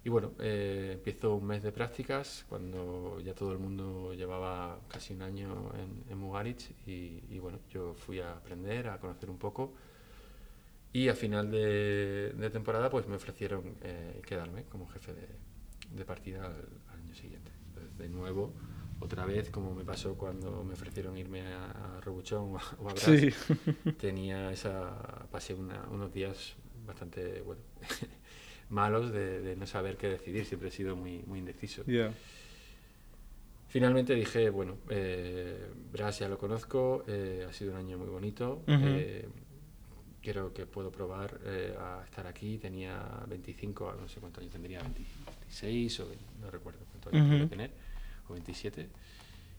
Y 0.03 0.09
bueno, 0.09 0.33
eh, 0.39 0.93
empiezo 0.95 1.35
un 1.35 1.47
mes 1.47 1.63
de 1.63 1.73
prácticas 1.73 2.47
cuando 2.49 3.21
ya 3.21 3.35
todo 3.35 3.53
el 3.53 3.59
mundo 3.59 4.15
llevaba 4.15 4.79
casi 4.89 5.13
un 5.13 5.23
año 5.23 5.73
en, 5.75 6.05
en 6.11 6.47
y, 6.87 7.23
y 7.29 7.39
bueno, 7.39 7.59
yo 7.69 7.95
fui 7.95 8.21
a 8.21 8.33
aprender, 8.33 8.89
a 8.89 8.99
conocer 8.99 9.29
un 9.29 9.39
poco 9.39 9.75
y 10.93 11.09
a 11.09 11.15
final 11.15 11.51
de, 11.51 12.33
de 12.37 12.51
temporada 12.51 12.91
pues 12.91 13.07
me 13.07 13.17
ofrecieron 13.17 13.77
eh, 13.83 14.21
quedarme 14.27 14.65
como 14.65 14.89
jefe 14.89 15.13
de, 15.13 15.29
de 15.95 16.05
partida 16.05 16.47
al 16.47 16.90
año 17.11 17.15
siguiente. 17.21 17.51
Entonces, 17.69 17.99
de 17.99 18.09
nuevo, 18.09 18.53
otra 19.01 19.25
vez 19.27 19.51
como 19.51 19.75
me 19.75 19.85
pasó 19.85 20.15
cuando 20.17 20.63
me 20.65 20.75
ofrecieron 20.75 21.17
irme 21.17 21.43
a, 21.43 21.71
a 21.97 22.01
Robuchón 22.01 22.55
o 22.55 22.59
a, 22.59 22.63
o 22.79 22.89
a 22.91 22.95
Graz, 22.95 23.05
Sí. 23.21 23.31
tenía 23.99 24.51
esa 24.53 25.27
pasé 25.31 25.55
una- 25.55 25.87
unos 25.91 26.13
días 26.13 26.55
bastante 26.87 27.41
bueno 27.43 27.63
malos 28.71 29.11
de, 29.13 29.41
de 29.41 29.57
no 29.57 29.67
saber 29.67 29.97
qué 29.97 30.09
decidir 30.09 30.45
siempre 30.47 30.69
he 30.69 30.73
sido 30.73 30.97
muy 30.97 31.23
muy 31.27 31.39
indeciso. 31.41 31.83
Finalmente 33.69 34.15
dije, 34.15 34.51
bueno, 34.51 34.79
eh, 34.89 35.71
Brass 35.93 36.19
ya 36.21 36.29
lo 36.29 36.39
conozco, 36.39 37.05
eh, 37.07 37.47
ha 37.49 37.53
sido 37.53 37.71
un 37.73 37.79
año 37.79 37.99
muy 37.99 38.09
bonito. 38.09 38.63
eh, 38.67 39.29
creo 40.21 40.53
que 40.53 40.67
puedo 40.67 40.91
probar 40.91 41.39
eh, 41.45 41.75
a 41.79 42.03
estar 42.05 42.27
aquí. 42.27 42.59
Tenía 42.59 43.25
25, 43.29 43.95
no 44.01 44.09
sé 44.09 44.19
cuántos 44.21 44.43
años 44.43 44.53
tendría, 44.53 44.81
26 45.51 46.01
o 46.01 46.09
20, 46.09 46.25
no 46.41 46.51
recuerdo 46.51 46.81
cuántos 46.91 47.13
años 47.13 47.27
Ujú. 47.27 47.33
podía 47.35 47.49
tener, 47.49 47.71
o 48.29 48.33
27. 48.35 48.89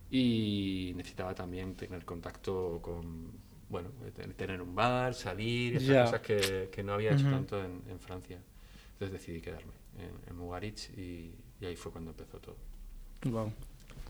Y 0.09 0.93
necesitaba 0.95 1.33
también 1.35 1.75
tener 1.75 2.03
contacto 2.05 2.79
con, 2.81 3.31
bueno, 3.69 3.89
te- 4.15 4.27
tener 4.33 4.61
un 4.61 4.75
bar, 4.75 5.13
salir, 5.13 5.75
esas 5.77 5.87
Ya. 5.87 6.03
cosas 6.05 6.21
que, 6.21 6.69
que 6.71 6.83
no 6.83 6.93
había 6.93 7.13
hecho 7.13 7.27
Ujú. 7.27 7.35
tanto 7.35 7.63
en, 7.63 7.81
en 7.89 7.99
Francia. 7.99 8.39
Entonces 8.93 9.19
decidí 9.19 9.41
quedarme 9.41 9.73
en, 9.97 10.11
en 10.29 10.35
Mugaritz 10.37 10.89
y, 10.97 11.33
y 11.59 11.65
ahí 11.65 11.75
fue 11.75 11.91
cuando 11.91 12.11
empezó 12.11 12.39
todo. 12.39 12.57
Wow. 13.25 13.51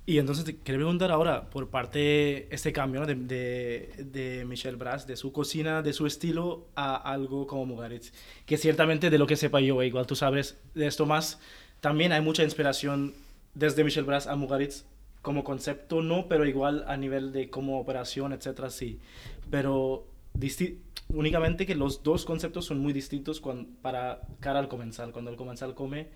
Y 0.06 0.18
entonces 0.18 0.44
te 0.44 0.58
quería 0.58 0.80
preguntar 0.80 1.12
ahora, 1.12 1.50
por 1.50 1.70
parte 1.70 2.54
este 2.54 2.74
cambio 2.74 3.02
¿no? 3.02 3.06
de, 3.08 3.16
de, 3.16 4.04
de 4.06 4.46
Michel 4.46 4.76
Bras, 4.76 5.06
de 5.06 5.16
su 5.16 5.32
cocina, 5.32 5.84
de 5.84 5.94
su 5.94 6.08
estilo, 6.08 6.68
a 6.76 6.96
algo 6.96 7.46
como 7.46 7.66
Mugaritz. 7.68 8.12
Que 8.46 8.58
ciertamente 8.58 9.10
de 9.12 9.20
lo 9.20 9.28
que 9.28 9.36
sepa 9.38 9.62
yo, 9.62 9.82
igual 9.84 10.08
tú 10.08 10.16
sabes 10.16 10.60
de 10.74 10.88
esto 10.88 11.06
más, 11.06 11.40
también 11.82 12.14
hay 12.14 12.22
mucha 12.22 12.44
inspiración 12.44 13.14
desde 13.54 13.84
Michel 13.84 14.06
Bras 14.06 14.28
a 14.28 14.36
Mugaritz 14.36 14.86
como 15.22 15.44
concepto, 15.44 16.02
no, 16.02 16.28
pero 16.28 16.46
igual 16.46 16.86
a 16.88 16.98
nivel 16.98 17.32
de 17.32 17.50
como 17.50 17.80
operación, 17.80 18.34
etcétera, 18.34 18.70
sí. 18.70 19.00
Pero 19.50 20.06
únicamente 21.10 21.66
que 21.66 21.76
los 21.76 22.04
dos 22.04 22.26
conceptos 22.26 22.66
son 22.66 22.80
muy 22.80 22.94
distintos 22.94 23.42
para 23.82 24.22
cara 24.40 24.60
al 24.60 24.68
comensal. 24.68 25.12
Cuando 25.12 25.30
el 25.30 25.38
comensal 25.38 25.76
come, 25.76 26.08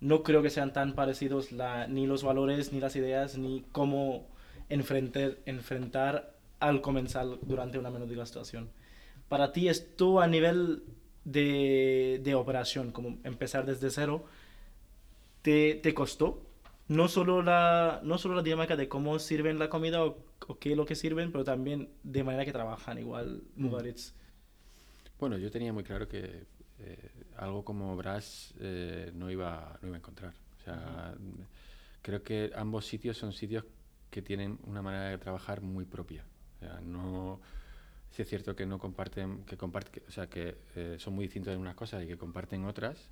no 0.00 0.22
creo 0.22 0.42
que 0.42 0.50
sean 0.50 0.72
tan 0.72 0.94
parecidos 0.94 1.50
ni 1.88 2.06
los 2.06 2.22
valores, 2.22 2.72
ni 2.72 2.80
las 2.80 2.94
ideas, 2.94 3.38
ni 3.38 3.64
cómo 3.72 4.26
enfrentar, 4.68 6.34
al 6.60 6.80
comensal 6.80 7.38
durante 7.42 7.78
una 7.78 7.90
menú 7.90 8.06
degustación. 8.06 8.70
Para 9.28 9.52
ti, 9.52 9.68
esto 9.68 10.20
a 10.20 10.26
nivel 10.26 10.84
de, 11.24 12.20
de 12.22 12.34
operación, 12.34 12.92
como 12.92 13.18
empezar 13.24 13.66
desde 13.66 13.90
cero, 13.90 14.24
¿te, 15.44 15.74
te 15.74 15.92
costó? 15.92 16.42
No 16.88 17.06
solo, 17.08 17.42
la, 17.42 18.00
no 18.02 18.16
solo 18.16 18.34
la 18.34 18.42
dinámica 18.42 18.76
de 18.76 18.88
cómo 18.88 19.18
sirven 19.18 19.58
la 19.58 19.68
comida 19.68 20.02
o, 20.04 20.16
o 20.48 20.58
qué 20.58 20.72
es 20.72 20.76
lo 20.76 20.86
que 20.86 20.94
sirven, 20.94 21.32
pero 21.32 21.44
también 21.44 21.90
de 22.02 22.24
manera 22.24 22.44
que 22.46 22.52
trabajan, 22.52 22.98
igual 22.98 23.42
Mugaritz. 23.54 24.14
Bueno, 25.20 25.36
yo 25.36 25.50
tenía 25.50 25.72
muy 25.72 25.84
claro 25.84 26.08
que 26.08 26.46
eh, 26.78 27.10
algo 27.36 27.62
como 27.62 27.94
Brass 27.96 28.54
eh, 28.58 29.12
no, 29.14 29.30
iba, 29.30 29.78
no 29.82 29.88
iba 29.88 29.96
a 29.96 29.98
encontrar. 29.98 30.32
O 30.60 30.64
sea, 30.64 31.14
creo 32.00 32.22
que 32.22 32.50
ambos 32.56 32.86
sitios 32.86 33.18
son 33.18 33.32
sitios 33.32 33.64
que 34.10 34.22
tienen 34.22 34.58
una 34.64 34.80
manera 34.80 35.10
de 35.10 35.18
trabajar 35.18 35.60
muy 35.60 35.84
propia. 35.84 36.24
O 36.56 36.58
sea, 36.60 36.80
no... 36.80 37.40
Sí 38.10 38.22
es 38.22 38.28
cierto 38.28 38.54
que 38.54 38.64
no 38.64 38.78
comparten, 38.78 39.44
que 39.44 39.56
comparten, 39.56 40.02
o 40.06 40.10
sea, 40.10 40.28
que 40.28 40.56
eh, 40.76 40.96
son 40.98 41.14
muy 41.14 41.24
distintos 41.24 41.52
en 41.52 41.60
unas 41.60 41.74
cosas 41.74 42.04
y 42.04 42.06
que 42.06 42.16
comparten 42.16 42.64
otras, 42.64 43.10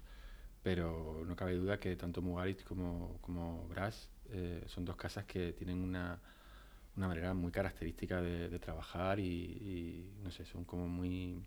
pero 0.63 1.25
no 1.27 1.35
cabe 1.35 1.55
duda 1.55 1.79
que 1.79 1.97
tanto 1.97 2.23
Mugaritz 2.23 2.63
como, 2.65 3.19
como 3.21 3.67
Brass 3.69 4.09
eh, 4.31 4.63
son 4.67 4.85
dos 4.85 4.97
casas 4.97 5.25
que 5.25 5.53
tienen 5.53 5.79
una, 5.79 6.19
una 6.97 7.09
manera 7.09 7.35
muy 7.35 7.51
característica 7.51 8.21
de, 8.23 8.49
de 8.49 8.59
trabajar 8.59 9.19
y, 9.19 9.25
y, 9.25 10.13
no 10.23 10.31
sé, 10.31 10.45
son 10.45 10.65
como 10.65 10.87
muy... 10.87 11.43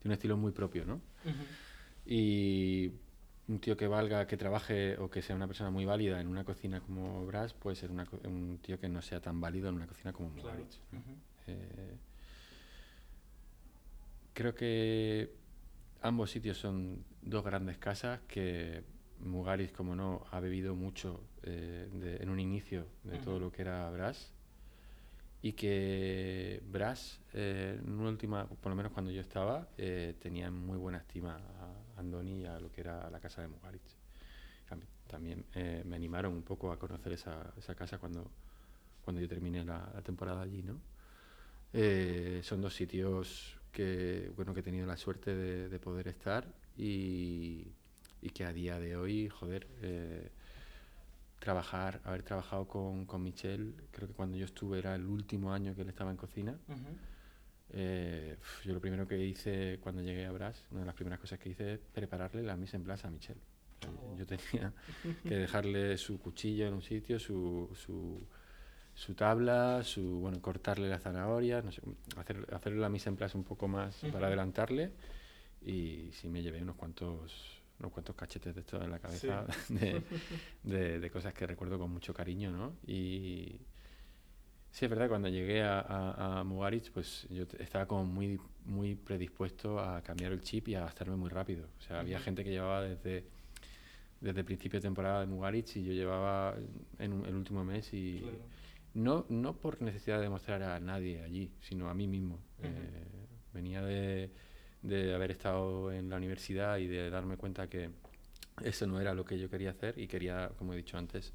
tiene 0.00 0.06
un 0.06 0.12
estilo 0.12 0.36
muy 0.36 0.52
propio, 0.52 0.84
¿no? 0.84 1.00
Y 2.04 2.92
un 3.46 3.60
tío 3.60 3.76
que 3.76 3.86
valga, 3.86 4.26
que 4.26 4.36
trabaje 4.36 4.96
o 4.98 5.10
que 5.10 5.22
sea 5.22 5.36
una 5.36 5.46
persona 5.46 5.70
muy 5.70 5.84
válida 5.84 6.20
en 6.20 6.28
una 6.28 6.44
cocina 6.44 6.80
como 6.80 7.26
Brass 7.26 7.52
puede 7.52 7.76
ser 7.76 7.90
una 7.90 8.06
un 8.24 8.58
tío 8.62 8.78
que 8.78 8.88
no 8.88 9.02
sea 9.02 9.20
tan 9.20 9.40
válido 9.40 9.68
en 9.68 9.74
una 9.76 9.86
cocina 9.86 10.12
como. 10.12 10.30
Mugaritz. 10.30 10.78
¿no? 10.92 11.02
Eh, 11.46 11.96
creo 14.32 14.54
que 14.54 15.34
ambos 16.00 16.30
sitios 16.30 16.58
son 16.58 17.04
dos 17.22 17.44
grandes 17.44 17.78
casas 17.78 18.20
que 18.28 18.82
Mugaritz, 19.20 19.72
como 19.72 19.94
no, 19.94 20.24
ha 20.30 20.40
bebido 20.40 20.74
mucho 20.74 21.20
eh, 21.42 21.88
de- 21.92 22.16
en 22.22 22.28
un 22.30 22.40
inicio 22.40 22.86
de 23.04 23.18
todo 23.24 23.38
lo 23.38 23.52
que 23.52 23.62
era 23.62 23.90
Brass 23.90 24.32
y 25.42 25.52
que 25.52 26.62
Brass, 26.70 27.20
eh, 27.32 27.78
en 27.82 27.92
una 27.98 28.10
última, 28.10 28.46
por 28.46 28.70
lo 28.70 28.76
menos 28.76 28.92
cuando 28.92 29.10
yo 29.10 29.20
estaba, 29.20 29.68
eh, 29.78 30.14
tenía 30.20 30.46
en 30.48 30.54
muy 30.54 30.76
buena 30.76 30.98
estima 30.98 31.36
a 31.96 32.00
Andoni 32.00 32.42
y 32.42 32.46
a 32.46 32.58
lo 32.60 32.70
que 32.70 32.82
era 32.82 33.08
la 33.10 33.20
casa 33.20 33.40
de 33.42 33.48
Mugaritz. 33.48 33.96
Tam- 34.68 34.80
También 35.06 35.44
eh, 35.54 35.82
me 35.86 35.96
animaron 35.96 36.32
un 36.34 36.42
poco 36.42 36.70
a 36.72 36.78
conocer 36.78 37.12
esa, 37.12 37.52
esa 37.58 37.74
casa 37.74 37.98
cuando, 37.98 38.30
cuando 39.04 39.20
yo 39.20 39.28
terminé 39.28 39.64
la, 39.64 39.90
la 39.94 40.02
temporada 40.02 40.42
allí, 40.42 40.62
¿no? 40.62 40.78
Eh, 41.72 42.40
son 42.42 42.60
dos 42.60 42.74
sitios 42.74 43.56
que, 43.72 44.30
bueno, 44.36 44.52
que 44.52 44.60
he 44.60 44.62
tenido 44.62 44.86
la 44.86 44.96
suerte 44.96 45.34
de, 45.34 45.68
de 45.68 45.78
poder 45.78 46.08
estar 46.08 46.44
y, 46.76 47.66
y 48.22 48.30
que 48.30 48.44
a 48.44 48.52
día 48.52 48.78
de 48.78 48.96
hoy, 48.96 49.28
joder, 49.28 49.66
eh, 49.82 50.30
trabajar, 51.38 52.00
haber 52.04 52.22
trabajado 52.22 52.66
con, 52.68 53.06
con 53.06 53.22
Michel, 53.22 53.74
creo 53.92 54.08
que 54.08 54.14
cuando 54.14 54.36
yo 54.36 54.44
estuve 54.44 54.78
era 54.78 54.94
el 54.94 55.06
último 55.06 55.52
año 55.52 55.74
que 55.74 55.82
él 55.82 55.88
estaba 55.88 56.10
en 56.10 56.16
cocina. 56.16 56.58
Eh, 57.72 58.36
pf, 58.38 58.66
yo 58.66 58.74
lo 58.74 58.80
primero 58.80 59.06
que 59.06 59.16
hice 59.24 59.78
cuando 59.80 60.02
llegué 60.02 60.26
a 60.26 60.32
Brass, 60.32 60.64
una 60.72 60.80
de 60.80 60.86
las 60.86 60.94
primeras 60.94 61.20
cosas 61.20 61.38
que 61.38 61.50
hice 61.50 61.74
es 61.74 61.78
prepararle 61.78 62.42
la 62.42 62.56
mise 62.56 62.76
en 62.76 62.82
place 62.84 63.06
a 63.06 63.10
Michel. 63.10 63.36
O 63.36 63.82
sea, 63.82 63.90
Oh. 63.92 64.14
Yo 64.18 64.26
tenía 64.26 64.72
que 65.22 65.34
dejarle 65.36 65.96
su 65.96 66.18
cuchillo 66.20 66.66
en 66.66 66.74
un 66.74 66.82
sitio, 66.82 67.18
su, 67.18 67.70
su, 67.74 68.20
su 68.94 69.14
tabla, 69.14 69.82
su 69.84 70.02
bueno, 70.20 70.42
cortarle 70.42 70.88
la 70.90 70.98
zanahoria, 70.98 71.62
no 71.62 71.72
sé, 71.72 71.80
hacer, 72.16 72.46
hacerle 72.52 72.80
la 72.80 72.90
mise 72.90 73.08
en 73.08 73.16
place 73.16 73.38
un 73.38 73.44
poco 73.44 73.68
más 73.68 74.02
Ujú. 74.02 74.12
para 74.12 74.26
adelantarle. 74.26 74.92
Y 75.62 76.10
sí 76.12 76.28
me 76.28 76.42
llevé 76.42 76.62
unos 76.62 76.76
cuantos 76.76 77.56
unos 77.78 77.92
cuantos 77.92 78.14
cachetes 78.14 78.54
de 78.54 78.60
esto 78.60 78.82
en 78.82 78.90
la 78.90 78.98
cabeza 78.98 79.46
de, 79.68 80.02
de- 80.64 81.00
de 81.00 81.10
cosas 81.10 81.32
que 81.32 81.46
recuerdo 81.46 81.78
con 81.78 81.90
mucho 81.90 82.12
cariño, 82.12 82.50
¿no? 82.50 82.74
Y 82.86 83.58
sí, 84.70 84.84
es 84.84 84.90
verdad, 84.90 85.08
cuando 85.08 85.28
llegué 85.28 85.62
a, 85.62 85.80
a, 85.80 86.40
a 86.40 86.44
Mugaritz, 86.44 86.90
pues 86.90 87.26
yo 87.30 87.44
estaba 87.58 87.86
como 87.86 88.04
muy, 88.04 88.38
muy 88.66 88.94
predispuesto 88.94 89.80
a 89.80 90.02
cambiar 90.02 90.32
el 90.32 90.42
chip 90.42 90.68
y 90.68 90.74
a 90.74 90.80
gastarme 90.80 91.16
muy 91.16 91.30
rápido. 91.30 91.66
O 91.78 91.82
sea, 91.82 92.00
había 92.00 92.18
gente 92.20 92.44
que 92.44 92.50
llevaba 92.50 92.82
desde, 92.82 93.24
desde 94.20 94.40
el 94.40 94.44
principio 94.44 94.78
de 94.78 94.82
temporada 94.82 95.20
de 95.20 95.26
Mugaritz 95.26 95.76
y 95.76 95.82
yo 95.84 95.92
llevaba 95.92 96.56
en 96.98 97.24
el 97.24 97.34
último 97.34 97.64
mes 97.64 97.92
y 97.94 98.22
no, 98.94 99.24
no 99.30 99.54
por 99.56 99.80
necesidad 99.82 100.16
de 100.18 100.24
demostrar 100.24 100.62
a 100.62 100.78
nadie 100.80 101.22
allí, 101.22 101.50
sino 101.60 101.88
a 101.88 101.94
mí 101.94 102.06
mismo. 102.06 102.38
Eh, 102.62 103.19
de 104.90 105.14
haber 105.14 105.30
estado 105.30 105.92
en 105.92 106.10
la 106.10 106.16
universidad 106.16 106.78
y 106.78 106.86
de 106.86 107.08
darme 107.10 107.36
cuenta 107.36 107.68
que 107.68 107.90
eso 108.62 108.86
no 108.86 109.00
era 109.00 109.14
lo 109.14 109.24
que 109.24 109.38
yo 109.38 109.48
quería 109.48 109.70
hacer 109.70 109.98
y 109.98 110.06
quería, 110.06 110.50
como 110.58 110.74
he 110.74 110.76
dicho 110.76 110.98
antes, 110.98 111.32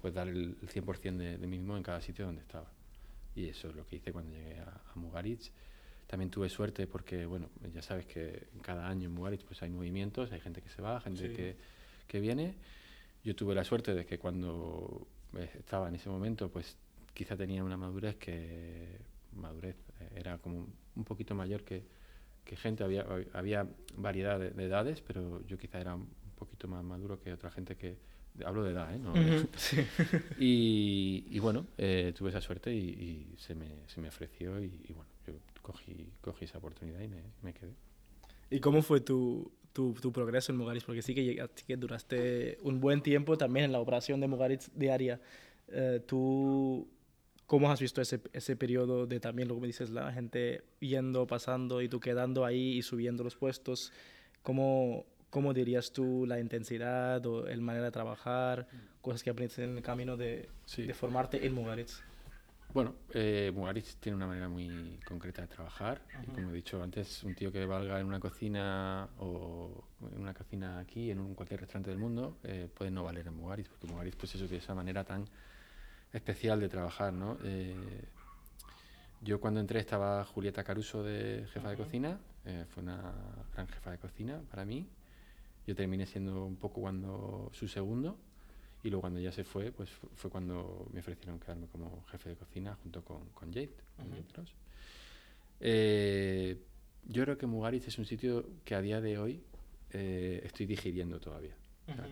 pues 0.00 0.14
dar 0.14 0.28
el, 0.28 0.56
el 0.62 0.68
100% 0.68 1.16
de, 1.16 1.38
de 1.38 1.46
mí 1.46 1.58
mismo 1.58 1.76
en 1.76 1.82
cada 1.82 2.00
sitio 2.00 2.26
donde 2.26 2.42
estaba. 2.42 2.70
Y 3.34 3.48
eso 3.48 3.68
es 3.68 3.74
lo 3.76 3.84
que 3.86 3.96
hice 3.96 4.12
cuando 4.12 4.32
llegué 4.32 4.58
a, 4.60 4.64
a 4.92 4.94
Mugaritz. 4.96 5.50
También 6.06 6.30
tuve 6.30 6.48
suerte 6.48 6.86
porque, 6.86 7.26
bueno, 7.26 7.50
ya 7.74 7.82
sabes 7.82 8.06
que 8.06 8.46
cada 8.62 8.88
año 8.88 9.06
en 9.08 9.14
Mugaritz 9.14 9.44
pues 9.44 9.62
hay 9.62 9.70
movimientos, 9.70 10.30
hay 10.32 10.40
gente 10.40 10.62
que 10.62 10.68
se 10.68 10.80
va, 10.82 11.00
gente 11.00 11.28
Sí. 11.28 11.34
que, 11.34 11.56
que 12.06 12.20
viene. 12.20 12.54
Yo 13.24 13.34
tuve 13.34 13.54
la 13.54 13.64
suerte 13.64 13.94
de 13.94 14.06
que 14.06 14.18
cuando 14.18 15.06
eh, 15.36 15.50
estaba 15.58 15.88
en 15.88 15.96
ese 15.96 16.08
momento, 16.08 16.48
pues 16.50 16.76
quizá 17.12 17.36
tenía 17.36 17.64
una 17.64 17.76
madurez 17.76 18.16
que 18.16 18.98
madurez 19.34 19.76
eh, 20.00 20.08
era 20.16 20.38
como 20.38 20.66
un 20.96 21.04
poquito 21.04 21.34
mayor 21.34 21.62
que, 21.64 21.82
que 22.48 22.56
gente 22.56 22.82
había 22.82 23.06
había 23.34 23.68
variedad 23.96 24.40
de, 24.40 24.50
de 24.50 24.64
edades 24.64 25.02
pero 25.06 25.46
yo 25.46 25.58
quizá 25.58 25.78
era 25.80 25.94
un 25.94 26.08
poquito 26.36 26.66
más 26.66 26.82
maduro 26.82 27.20
que 27.20 27.32
otra 27.32 27.50
gente 27.50 27.76
que 27.76 27.96
hablo 28.44 28.64
de 28.64 28.72
edad 28.72 28.94
¿eh? 28.94 28.98
No, 28.98 29.12
Ujú, 29.12 29.48
sí. 29.56 29.76
y, 30.38 31.26
y 31.30 31.38
bueno 31.40 31.66
eh, 31.76 32.12
tuve 32.16 32.30
esa 32.30 32.40
suerte 32.40 32.72
y, 32.74 32.78
y 32.78 33.34
se, 33.36 33.54
me, 33.54 33.66
se 33.86 34.00
me 34.00 34.08
ofreció 34.08 34.58
y, 34.62 34.70
y 34.88 34.92
bueno 34.94 35.10
yo 35.26 35.34
cogí 35.62 36.10
cogí 36.22 36.46
esa 36.46 36.58
oportunidad 36.58 37.00
y 37.00 37.08
me, 37.08 37.22
me 37.42 37.52
quedé 37.52 37.72
¿Y 38.50 38.60
cómo 38.60 38.80
fue 38.80 39.00
tu, 39.00 39.52
tu, 39.74 39.92
tu 39.92 40.10
progreso 40.10 40.52
en 40.52 40.58
Mugaritz? 40.58 40.84
Porque 40.84 41.02
sí 41.02 41.14
que, 41.14 41.46
sí 41.54 41.64
que 41.66 41.76
duraste 41.76 42.56
un 42.62 42.80
buen 42.80 43.02
tiempo 43.02 43.36
también 43.36 43.66
en 43.66 43.72
la 43.72 43.78
operación 43.78 44.20
de 44.20 44.26
Mugaritz 44.26 44.70
diaria. 44.74 45.20
Eh, 45.68 46.00
¿Tú 46.06 46.88
cómo 47.48 47.72
has 47.72 47.80
visto 47.80 48.02
ese, 48.02 48.20
ese 48.34 48.56
periodo 48.56 49.06
de 49.06 49.20
también, 49.20 49.48
lo 49.48 49.54
que 49.54 49.62
me 49.62 49.66
dices, 49.68 49.88
la 49.88 50.12
gente 50.12 50.62
yendo, 50.80 51.26
pasando 51.26 51.80
y 51.80 51.88
tú 51.88 51.98
quedando 51.98 52.44
ahí 52.44 52.76
y 52.76 52.82
subiendo 52.82 53.24
los 53.24 53.36
puestos? 53.36 53.90
¿Cómo, 54.42 55.06
cómo 55.30 55.54
dirías 55.54 55.90
tú 55.92 56.26
la 56.26 56.38
intensidad 56.38 57.24
o 57.24 57.48
el 57.48 57.62
manera 57.62 57.86
de 57.86 57.90
trabajar, 57.90 58.68
cosas 59.00 59.22
que 59.22 59.30
aprendiste 59.30 59.64
en 59.64 59.78
el 59.78 59.82
camino 59.82 60.16
de, 60.18 60.50
Sí. 60.66 60.82
de 60.82 60.92
formarte 60.92 61.44
en 61.46 61.54
Mugaritz? 61.54 62.02
Bueno, 62.74 62.96
eh, 63.14 63.50
Mugaritz 63.54 63.96
tiene 63.96 64.16
una 64.16 64.26
manera 64.26 64.50
muy 64.50 65.00
concreta 65.06 65.40
de 65.40 65.48
trabajar. 65.48 66.02
Y 66.26 66.30
como 66.32 66.50
he 66.50 66.52
dicho 66.52 66.82
antes, 66.82 67.24
un 67.24 67.34
tío 67.34 67.50
que 67.50 67.64
valga 67.64 67.98
en 67.98 68.06
una 68.06 68.20
cocina 68.20 69.08
o 69.16 69.84
en 70.12 70.20
una 70.20 70.34
cocina 70.34 70.78
aquí, 70.80 71.10
en 71.10 71.18
un, 71.18 71.34
cualquier 71.34 71.60
restaurante 71.60 71.88
del 71.88 71.98
mundo, 71.98 72.36
eh, 72.44 72.68
puede 72.74 72.90
no 72.90 73.04
valer 73.04 73.26
en 73.26 73.36
Mugaritz, 73.36 73.70
porque 73.70 73.86
Mugaritz 73.86 74.16
pues 74.16 74.34
eso 74.34 74.44
tiene 74.44 74.62
esa 74.62 74.74
manera 74.74 75.02
tan 75.02 75.24
especial 76.12 76.60
de 76.60 76.68
trabajar, 76.68 77.12
¿no? 77.12 77.38
Eh, 77.44 77.74
yo 79.20 79.40
cuando 79.40 79.60
entré 79.60 79.80
estaba 79.80 80.24
Julieta 80.24 80.62
Caruso 80.64 81.02
de 81.02 81.46
jefa 81.52 81.70
de 81.70 81.76
cocina, 81.76 82.18
eh, 82.44 82.64
fue 82.68 82.82
una 82.82 83.12
gran 83.52 83.66
jefa 83.68 83.90
de 83.90 83.98
cocina 83.98 84.40
para 84.50 84.64
mí. 84.64 84.88
Yo 85.66 85.74
terminé 85.74 86.06
siendo 86.06 86.44
un 86.46 86.56
poco 86.56 86.80
cuando 86.80 87.50
su 87.52 87.68
segundo 87.68 88.16
y 88.82 88.90
luego 88.90 89.02
cuando 89.02 89.20
ya 89.20 89.32
se 89.32 89.44
fue, 89.44 89.72
pues 89.72 89.90
fue 89.90 90.30
cuando 90.30 90.88
me 90.92 91.00
ofrecieron 91.00 91.38
quedarme 91.40 91.66
como 91.66 92.04
jefe 92.06 92.30
de 92.30 92.36
cocina 92.36 92.76
junto 92.82 93.04
con, 93.04 93.28
con 93.30 93.52
Jade. 93.52 93.74
Eh, 95.60 96.56
yo 97.04 97.24
creo 97.24 97.36
que 97.36 97.46
Mugaritz 97.46 97.88
es 97.88 97.98
un 97.98 98.06
sitio 98.06 98.46
que 98.64 98.74
a 98.74 98.80
día 98.80 99.00
de 99.00 99.18
hoy 99.18 99.42
eh, 99.90 100.40
estoy 100.44 100.66
digiriendo 100.66 101.18
todavía. 101.20 101.56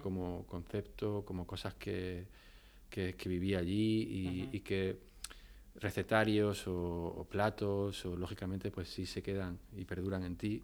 como 0.02 0.44
concepto, 0.46 1.24
como 1.24 1.46
cosas 1.46 1.74
que, 1.74 2.26
que, 2.88 3.14
viví 3.26 3.54
allí 3.54 4.48
y, 4.52 4.60
que 4.60 4.98
recetarios 5.76 6.64
o, 6.66 7.26
platos 7.30 8.06
o 8.06 8.16
lógicamente 8.16 8.70
pues 8.70 8.88
sí 8.88 9.06
se 9.06 9.22
quedan 9.22 9.58
y 9.76 9.84
perduran 9.84 10.24
en 10.24 10.36
ti. 10.36 10.62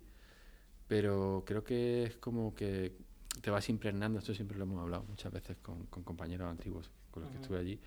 Pero 0.88 1.42
creo 1.46 1.64
que 1.64 2.04
es 2.04 2.16
como 2.16 2.54
que 2.54 2.92
te 3.40 3.50
vas 3.50 3.68
impregnando, 3.68 4.18
esto 4.18 4.35
siempre 4.35 4.58
lo 4.58 4.64
hemos 4.64 4.80
hablado 4.80 5.04
muchas 5.04 5.32
veces 5.32 5.56
con, 5.62 5.87
compañeros 5.87 6.48
antiguos 6.50 6.90
con 7.11 7.22
los 7.22 7.32
que 7.32 7.38
estuve 7.38 7.58
allí, 7.58 7.78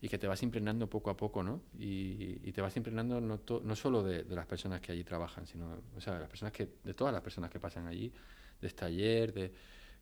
y 0.00 0.08
que 0.08 0.18
te 0.18 0.26
vas 0.26 0.42
impregnando 0.42 0.88
poco 0.88 1.10
a 1.10 1.16
poco, 1.16 1.42
¿no? 1.42 1.62
Y, 1.78 2.52
te 2.52 2.60
vas 2.60 2.76
impregnando 2.76 3.20
no, 3.20 3.40
no 3.62 3.76
solo 3.76 4.02
de, 4.02 4.24
las 4.24 4.46
personas 4.46 4.80
que 4.80 4.92
allí 4.92 5.04
trabajan, 5.04 5.46
sino, 5.46 5.78
o 5.96 6.00
sea, 6.00 6.14
de 6.14 6.20
las 6.20 6.28
personas 6.28 6.52
que, 6.52 6.68
de 6.84 6.94
todas 6.94 7.12
las 7.12 7.22
personas 7.22 7.50
que 7.50 7.58
pasan 7.58 7.86
allí, 7.86 8.12
de 8.60 8.66
este 8.66 8.80
taller, 8.80 9.32
de... 9.32 9.52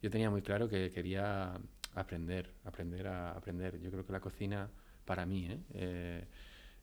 Yo 0.02 0.10
tenía 0.10 0.28
muy 0.28 0.42
claro 0.42 0.68
que 0.68 0.90
quería 0.90 1.58
aprender, 1.94 2.50
aprender 2.64 3.06
a 3.06 3.32
aprender. 3.32 3.80
Yo 3.80 3.90
creo 3.90 4.04
que 4.04 4.12
la 4.12 4.20
cocina, 4.20 4.68
para 5.04 5.26
mí, 5.26 5.46
¿eh? 5.46 5.58
eh 5.74 6.24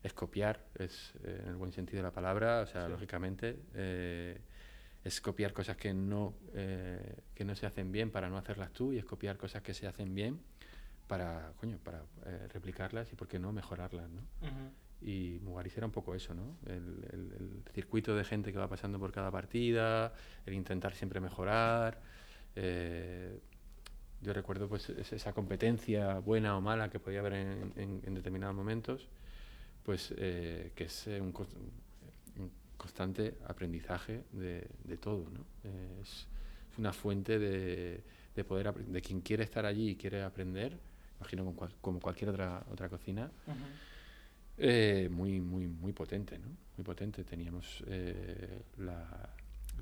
es 0.04 0.14
copiar, 0.14 0.66
es 0.80 1.14
eh, 1.24 1.42
en 1.44 1.50
el 1.50 1.58
buen 1.58 1.72
sentido 1.72 1.98
de 1.98 2.04
la 2.04 2.12
palabra, 2.12 2.62
o 2.62 2.66
sea, 2.66 2.90
lógicamente, 2.90 3.60
es 5.04 5.22
copiar 5.22 5.54
cosas 5.54 5.78
que 5.78 5.94
no, 5.94 6.34
que 7.36 7.46
no 7.46 7.54
se 7.54 7.68
hacen 7.68 7.92
bien 7.92 8.10
para 8.10 8.28
no 8.28 8.36
hacerlas 8.36 8.72
tú 8.74 8.94
y 8.94 8.98
es 8.98 9.06
copiar 9.06 9.38
cosas 9.38 9.62
que 9.62 9.76
se 9.76 9.86
hacen 9.86 10.16
bien 10.16 10.40
para, 11.06 11.54
coño, 11.60 11.78
para 11.84 12.04
replicarlas 12.52 13.14
y, 13.14 13.16
¿por 13.16 13.28
qué 13.28 13.38
no, 13.38 13.52
mejorarlas, 13.54 14.10
¿no? 14.10 14.24
Y 15.02 15.40
Mugaris 15.42 15.76
era 15.78 15.88
un 15.88 15.92
poco 15.92 16.14
eso, 16.14 16.34
¿no? 16.34 16.58
El, 16.68 17.64
circuito 17.74 18.16
de 18.16 18.24
gente 18.24 18.52
que 18.52 18.60
va 18.60 18.68
pasando 18.68 19.00
por 19.00 19.12
cada 19.12 19.32
partida, 19.32 20.14
el 20.46 20.54
intentar 20.54 20.94
siempre 20.94 21.20
mejorar. 21.20 22.02
Eh, 22.56 23.40
yo 24.22 24.34
recuerdo 24.34 24.68
pues 24.68 24.90
esa 24.90 25.34
competencia 25.34 26.20
buena 26.20 26.58
o 26.58 26.62
mala 26.62 26.90
que 26.90 27.00
podía 27.00 27.20
haber 27.20 27.34
en, 27.34 28.14
determinados 28.14 28.56
momentos, 28.56 29.08
pues 29.84 30.14
eh, 30.18 30.72
que 30.76 30.86
es 30.86 31.08
un, 31.08 31.34
constante 32.78 33.38
aprendizaje 33.48 34.24
de, 34.32 34.98
todo, 34.98 35.26
¿no? 35.30 35.46
es, 36.02 36.28
una 36.78 36.94
fuente 36.94 37.40
de, 37.40 38.04
poder 38.44 38.74
de 38.74 39.02
quien 39.02 39.22
quiere 39.22 39.44
estar 39.44 39.66
allí 39.66 39.90
y 39.90 39.96
quiere 39.96 40.24
aprender, 40.24 40.78
imagino 41.20 41.54
como, 41.82 42.00
cualquier 42.00 42.30
otra 42.30 42.64
otra 42.72 42.90
cocina. 42.90 43.30
Eh, 44.58 45.10
muy, 45.12 45.42
muy, 45.42 45.66
muy 45.66 45.92
potente, 45.92 46.38
¿no? 46.38 46.48
Muy 46.78 46.84
potente. 46.84 47.24
Teníamos 47.24 47.84
eh, 47.88 48.62
la, 48.78 49.30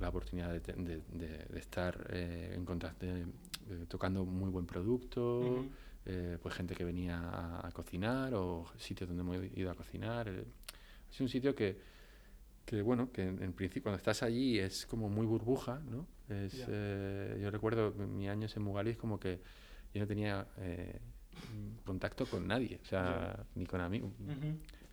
la, 0.00 0.08
oportunidad 0.08 0.50
de, 0.52 1.02
de, 1.12 1.58
estar 1.58 2.08
eh, 2.10 2.52
en 2.54 2.64
contacto, 2.64 3.06
tocando 3.88 4.24
muy 4.24 4.50
buen 4.50 4.66
producto, 4.66 5.64
pues 6.42 6.54
gente 6.54 6.74
que 6.74 6.84
venía 6.84 7.20
a, 7.66 7.70
cocinar 7.72 8.34
o 8.34 8.66
sitios 8.76 9.08
donde 9.08 9.22
hemos 9.22 9.56
ido 9.56 9.70
a 9.70 9.74
cocinar. 9.74 10.28
es 10.28 11.20
un 11.20 11.28
sitio 11.28 11.54
que, 11.54 11.78
que, 12.64 12.82
bueno, 12.82 13.12
que 13.12 13.22
en, 13.22 13.52
principio 13.52 13.84
cuando 13.84 13.98
estás 13.98 14.22
allí 14.22 14.58
es 14.58 14.86
como 14.86 15.08
muy 15.08 15.26
burbuja, 15.26 15.80
¿no? 15.90 16.06
Es, 16.28 16.66
yo 17.40 17.50
recuerdo 17.50 17.92
mis 17.92 18.28
años 18.28 18.56
en 18.56 18.62
Mugalis 18.62 18.96
como 18.96 19.20
que 19.20 19.40
yo 19.92 20.00
no 20.00 20.06
tenía 20.06 20.46
contacto 21.84 22.26
con 22.26 22.46
nadie, 22.46 22.78
o 22.82 22.86
sea, 22.86 23.44
ni 23.54 23.66
con 23.66 23.80
amigos. 23.80 24.12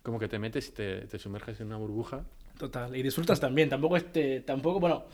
Como 0.02 0.18
que 0.18 0.28
te 0.28 0.38
metes 0.38 0.68
y 0.68 0.72
te, 0.72 1.18
sumerges 1.18 1.60
en 1.60 1.66
una 1.68 1.76
burbuja. 1.76 2.24
Total, 2.58 2.94
y 2.96 3.02
disfrutas 3.02 3.38
también, 3.38 3.68
tampoco 3.68 3.96
este, 3.96 4.40
tampoco, 4.40 4.80
bueno, 4.80 5.04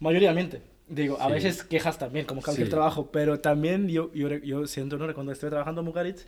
mayoritariamente. 0.00 0.62
Digo, 0.88 1.20
a 1.20 1.28
veces 1.28 1.62
quejas 1.62 1.98
también, 1.98 2.24
como 2.24 2.40
cualquier 2.40 2.70
trabajo, 2.70 3.10
pero 3.12 3.40
también 3.40 3.88
yo, 3.88 4.10
yo, 4.14 4.28
yo 4.38 4.66
siento, 4.66 4.96
¿no? 4.96 5.12
Cuando 5.12 5.32
estoy 5.32 5.50
trabajando 5.50 5.82
en 5.82 5.84
Mugaritz, 5.84 6.26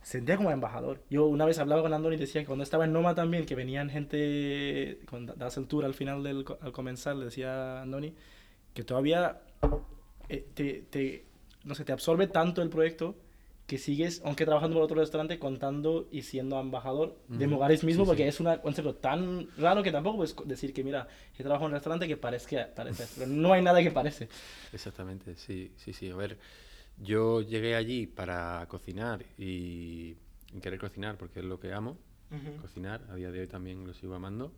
sentía 0.00 0.38
como 0.38 0.50
embajador. 0.50 1.02
Yo 1.10 1.26
una 1.26 1.44
vez 1.44 1.58
hablaba 1.58 1.82
con 1.82 1.92
Andoni 1.92 2.16
y 2.16 2.18
decía 2.18 2.40
que 2.40 2.46
cuando 2.46 2.62
estaba 2.62 2.86
en 2.86 2.94
Noma 2.94 3.14
también, 3.14 3.44
que 3.44 3.54
venían 3.54 3.90
gente, 3.90 5.00
cuando 5.10 5.34
das 5.34 5.58
el 5.58 5.66
tour 5.66 5.84
al 5.84 5.92
final, 5.92 6.22
del, 6.22 6.46
al 6.62 6.72
comenzar, 6.72 7.16
le 7.16 7.26
decía 7.26 7.80
a 7.80 7.82
Andoni, 7.82 8.14
que 8.72 8.82
todavía 8.82 9.42
eh, 10.30 10.46
te, 10.54 10.84
te, 10.88 11.26
no 11.64 11.74
sé, 11.74 11.84
te 11.84 11.92
absorbe 11.92 12.28
tanto 12.28 12.62
el 12.62 12.70
proyecto 12.70 13.14
que 13.68 13.76
sigues, 13.76 14.22
aunque 14.24 14.46
trabajando 14.46 14.76
por 14.76 14.84
otro 14.84 14.98
restaurante, 14.98 15.38
contando 15.38 16.08
y 16.10 16.22
siendo 16.22 16.58
embajador 16.58 17.18
de 17.28 17.46
Mugares 17.46 17.84
mismo, 17.84 18.06
porque 18.06 18.26
es 18.26 18.40
un 18.40 18.46
concepto 18.62 18.94
tan 18.94 19.46
raro 19.58 19.82
que 19.82 19.92
tampoco 19.92 20.16
puedes 20.16 20.34
decir 20.46 20.72
que, 20.72 20.82
mira, 20.82 21.06
he 21.34 21.42
trabajado 21.42 21.66
en 21.66 21.72
un 21.72 21.74
restaurante 21.74 22.08
que 22.08 22.16
parezca, 22.16 22.70
parece, 22.74 23.04
pero 23.18 23.30
no 23.30 23.52
hay 23.52 23.60
nada 23.60 23.82
que 23.82 23.90
parece. 23.90 24.30
Exactamente, 24.72 25.36
sí, 25.36 25.70
sí, 25.76 25.92
sí. 25.92 26.08
A 26.08 26.16
ver, 26.16 26.38
yo 26.96 27.42
llegué 27.42 27.76
allí 27.76 28.06
para 28.06 28.64
cocinar 28.68 29.26
y, 29.36 30.16
querer 30.62 30.80
cocinar 30.80 31.18
porque 31.18 31.40
es 31.40 31.44
lo 31.44 31.60
que 31.60 31.74
amo, 31.74 31.98
cocinar, 32.62 33.04
a 33.10 33.16
día 33.16 33.30
de 33.30 33.40
hoy 33.40 33.48
también 33.48 33.86
lo 33.86 33.92
sigo 33.92 34.14
amando. 34.14 34.50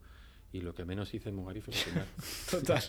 Y 0.52 0.60
lo 0.60 0.74
que 0.74 0.84
menos 0.84 1.12
hice 1.14 1.28
en 1.28 1.36
Mugarí 1.36 1.60
fue 1.60 1.74
cocinar. 1.74 2.06
total, 2.50 2.82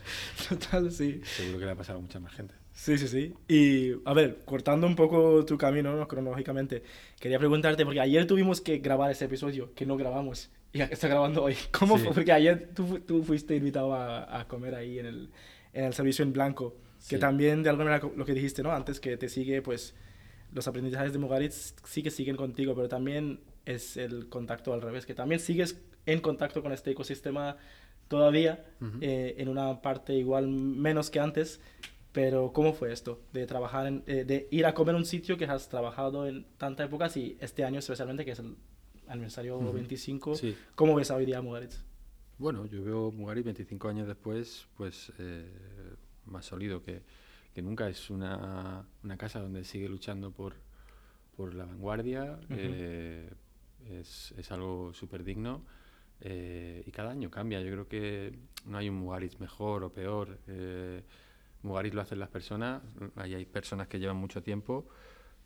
total, 0.49 0.91
sí. 0.91 1.21
Seguro 1.23 1.59
que 1.59 1.65
le 1.65 1.71
ha 1.71 1.75
pasado 1.75 1.97
a 1.99 2.01
mucha 2.01 2.19
más 2.19 2.33
gente. 2.33 2.55
Sí, 2.73 2.97
sí, 2.97 3.07
sí. 3.07 3.33
Y, 3.47 3.93
a 4.05 4.13
ver, 4.13 4.39
cortando 4.45 4.87
un 4.87 4.95
poco 4.95 5.45
tu 5.45 5.57
camino 5.57 6.07
cronológicamente, 6.07 6.83
quería 7.19 7.37
preguntarte, 7.37 7.85
porque 7.85 7.99
ayer 7.99 8.25
tuvimos 8.25 8.61
que 8.61 8.77
grabar 8.77 9.11
ese 9.11 9.25
episodio, 9.25 9.73
que 9.75 9.85
no 9.85 9.97
grabamos, 9.97 10.49
y 10.73 10.81
está 10.81 11.07
grabando 11.07 11.43
hoy. 11.43 11.55
¿Cómo 11.71 11.97
fue? 11.97 12.13
Porque 12.13 12.31
ayer 12.31 12.69
tú, 12.73 12.99
tú 12.99 13.23
fuiste 13.23 13.55
invitado 13.55 13.93
a, 13.93 14.39
a, 14.39 14.47
comer 14.47 14.75
ahí 14.75 14.99
en 14.99 15.05
el, 15.05 15.29
en 15.73 15.85
el 15.85 15.93
servicio 15.93 16.23
en 16.23 16.33
blanco, 16.33 16.75
que 17.09 17.17
también 17.17 17.63
de 17.63 17.69
alguna 17.69 17.91
manera 17.91 18.09
lo 18.15 18.25
que 18.25 18.33
dijiste, 18.33 18.63
¿no? 18.63 18.71
Antes 18.71 18.99
que 18.99 19.17
te 19.17 19.27
sigue, 19.27 19.61
pues, 19.61 19.95
los 20.53 20.67
aprendizajes 20.67 21.13
de 21.13 21.19
Mugaritz 21.19 21.75
sí 21.83 22.03
que 22.03 22.11
siguen 22.11 22.35
contigo, 22.35 22.75
pero 22.75 22.87
también 22.87 23.41
es 23.65 23.97
el 23.97 24.29
contacto 24.29 24.73
al 24.73 24.81
revés, 24.81 25.05
que 25.05 25.13
también 25.13 25.39
sigues 25.39 25.81
en 26.05 26.19
contacto 26.19 26.61
con 26.61 26.71
este 26.71 26.91
ecosistema 26.91 27.57
todavía, 28.07 28.65
eh, 28.99 29.35
en 29.37 29.47
una 29.47 29.81
parte 29.81 30.13
igual 30.13 30.47
menos 30.47 31.09
que 31.09 31.19
antes, 31.19 31.61
pero 32.11 32.51
¿cómo 32.53 32.73
fue 32.73 32.91
esto? 32.91 33.21
De 33.33 33.45
trabajar, 33.45 33.87
en, 33.87 34.03
eh, 34.07 34.25
de 34.25 34.47
ir 34.51 34.65
a 34.65 34.73
comer 34.73 34.95
un 34.95 35.05
sitio 35.05 35.37
que 35.37 35.45
has 35.45 35.69
trabajado 35.69 36.27
en 36.27 36.45
tantas 36.57 36.87
épocas 36.87 37.15
y 37.17 37.37
este 37.39 37.63
año 37.63 37.79
especialmente, 37.79 38.25
que 38.25 38.31
es 38.31 38.39
el 38.39 38.55
aniversario 39.07 39.59
25, 39.59 40.33
¿cómo 40.75 40.95
ves 40.95 41.11
hoy 41.11 41.25
día 41.25 41.41
Mugaritz? 41.41 41.83
Bueno, 42.37 42.65
yo 42.65 42.83
veo 42.83 43.11
Mugaritz 43.11 43.45
25 43.45 43.89
años 43.89 44.07
después, 44.07 44.67
pues 44.75 45.11
eh, 45.19 45.49
más 46.25 46.45
sólido 46.45 46.81
que, 46.81 47.03
que 47.53 47.61
nunca. 47.61 47.89
Es 47.89 48.09
una, 48.09 48.85
una, 49.03 49.17
casa 49.17 49.39
donde 49.39 49.63
sigue 49.63 49.87
luchando 49.87 50.31
por, 50.31 50.55
por 51.35 51.53
la 51.53 51.65
vanguardia, 51.65 52.39
es, 52.49 54.33
es 54.37 54.51
algo 54.51 54.93
súper 54.93 55.23
digno 55.23 55.65
eh, 56.21 56.83
y 56.85 56.91
cada 56.91 57.11
año 57.11 57.29
cambia. 57.29 57.61
Yo 57.61 57.71
creo 57.71 57.87
que 57.87 58.37
no 58.65 58.77
hay 58.77 58.89
un 58.89 58.95
Mugaritz 58.95 59.39
mejor 59.39 59.83
o 59.83 59.91
peor. 59.91 60.39
Eh, 60.47 61.03
Mugaritz 61.63 61.93
lo 61.93 62.01
hacen 62.01 62.19
las 62.19 62.29
personas, 62.29 62.81
ahí 63.15 63.35
hay 63.35 63.45
personas 63.45 63.87
que 63.87 63.99
llevan 63.99 64.17
mucho 64.17 64.41
tiempo, 64.41 64.87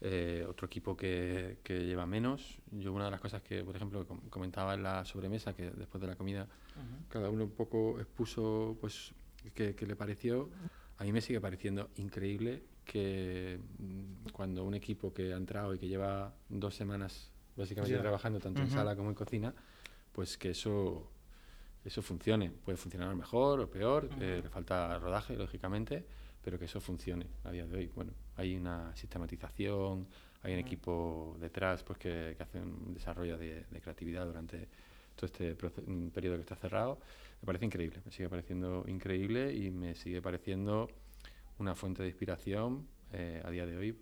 eh, 0.02 0.46
otro 0.48 0.68
equipo 0.68 0.96
que, 0.96 1.60
que, 1.64 1.86
lleva 1.86 2.06
menos. 2.06 2.60
Yo 2.72 2.94
una 2.94 3.06
de 3.06 3.12
las 3.12 3.22
cosas 3.22 3.42
que, 3.42 3.64
por 3.64 3.76
ejemplo, 3.76 4.06
comentaba 4.30 4.74
en 4.74 4.84
la 4.84 5.06
sobremesa, 5.06 5.54
que 5.54 5.72
después 5.72 6.02
de 6.02 6.08
la 6.08 6.16
comida 6.16 6.48
cada 7.10 7.30
uno 7.30 7.46
un 7.46 7.52
poco 7.52 8.00
expuso 8.00 8.78
pues 8.82 9.14
que, 9.54 9.76
le 9.80 9.96
pareció, 9.96 10.50
a 10.98 11.04
mí 11.04 11.12
me 11.12 11.22
sigue 11.22 11.40
pareciendo 11.40 11.90
increíble 11.96 12.64
que 12.84 13.60
mm, 13.80 14.30
cuando 14.32 14.64
un 14.64 14.74
equipo 14.74 15.14
que 15.14 15.34
ha 15.34 15.38
entrado 15.38 15.74
y 15.74 15.80
que 15.80 15.88
lleva 15.88 16.34
dos 16.50 16.76
semanas 16.76 17.32
básicamente 17.56 17.98
trabajando 17.98 18.40
tanto 18.40 18.62
en 18.62 18.70
sala 18.70 18.96
como 18.96 19.10
en 19.10 19.16
cocina, 19.16 19.54
pues 20.12 20.38
que 20.38 20.52
eso, 20.52 21.10
eso 21.86 22.02
funcione. 22.02 22.52
Puede 22.52 22.78
funcionar 22.78 23.16
mejor 23.16 23.60
o 23.60 23.70
peor, 23.70 24.10
eh, 24.20 24.42
le 24.44 24.50
falta 24.50 24.98
rodaje, 25.00 25.36
lógicamente, 25.36 26.04
pero 26.44 26.58
que 26.58 26.66
eso 26.66 26.82
funcione 26.82 27.28
a 27.44 27.52
día 27.52 27.66
de 27.66 27.78
hoy. 27.78 27.92
Bueno, 27.94 28.12
hay 28.36 28.56
una 28.56 28.96
sistematización, 28.96 30.08
hay 30.42 30.54
un 30.54 30.60
equipo 30.60 31.38
detrás 31.40 31.84
pues 31.84 32.00
que, 32.00 32.34
que 32.36 32.44
hace 32.44 32.60
un 32.60 32.94
desarrollo 32.94 33.38
de, 33.38 33.66
creatividad 33.82 34.26
durante 34.26 34.68
todo 35.16 35.28
este 35.28 35.56
periodo 35.56 36.36
que 36.36 36.42
está 36.42 36.56
cerrado. 36.56 37.00
Me 37.42 37.46
parece 37.46 37.66
increíble, 37.66 38.02
me 38.04 38.12
sigue 38.12 38.30
pareciendo 38.30 38.84
increíble 38.88 39.54
y 39.54 39.70
me 39.72 39.96
sigue 39.96 40.22
pareciendo 40.22 40.90
una 41.60 41.76
fuente 41.76 42.02
de 42.04 42.10
inspiración 42.10 42.88
eh, 43.14 43.42
a 43.44 43.50
día 43.50 43.66
de 43.66 43.78
hoy 43.78 43.98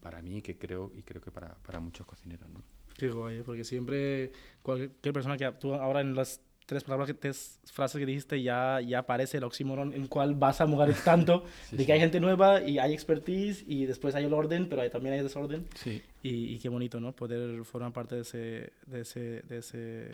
para 0.00 0.22
mí 0.22 0.40
que 0.40 0.56
creo 0.56 0.90
y 0.94 1.02
creo 1.02 1.20
que 1.20 1.30
para, 1.30 1.54
para 1.56 1.80
muchos 1.80 2.06
cocineros. 2.06 2.48
¿no? 2.48 2.62
Qué 2.94 3.10
guay, 3.10 3.42
porque 3.42 3.64
siempre 3.64 4.32
cualquier 4.62 5.12
persona 5.12 5.36
que 5.36 5.50
tú 5.52 5.74
ahora 5.74 6.00
en 6.00 6.14
las 6.14 6.40
tres 6.66 6.82
palabras 6.84 7.06
que 7.06 7.14
tres 7.14 7.58
frases 7.72 7.98
que 7.98 8.06
dijiste 8.06 8.42
ya 8.42 8.80
ya 8.80 9.00
aparece 9.00 9.38
el 9.38 9.44
oxímoron 9.44 9.92
en 9.92 10.06
cual 10.06 10.34
vas 10.34 10.60
a 10.60 10.66
jugar 10.66 10.92
tanto 11.04 11.44
de 11.70 11.84
que 11.84 11.92
hay 11.92 12.00
gente 12.00 12.20
nueva 12.20 12.62
y 12.62 12.78
hay 12.78 12.92
expertise 12.92 13.64
y 13.66 13.86
después 13.86 14.14
hay 14.14 14.24
el 14.24 14.32
orden 14.32 14.68
pero 14.68 14.88
también 14.90 15.14
hay 15.14 15.22
desorden 15.22 15.66
sí. 15.74 16.02
y, 16.22 16.54
y, 16.54 16.58
qué 16.58 16.68
bonito 16.68 17.00
no 17.00 17.12
poder 17.12 17.64
formar 17.64 17.92
parte 17.92 18.14
de 18.14 18.22
ese 18.22 18.72
de 18.86 19.00
ese, 19.00 19.20
de 19.42 19.58
ese 19.58 20.10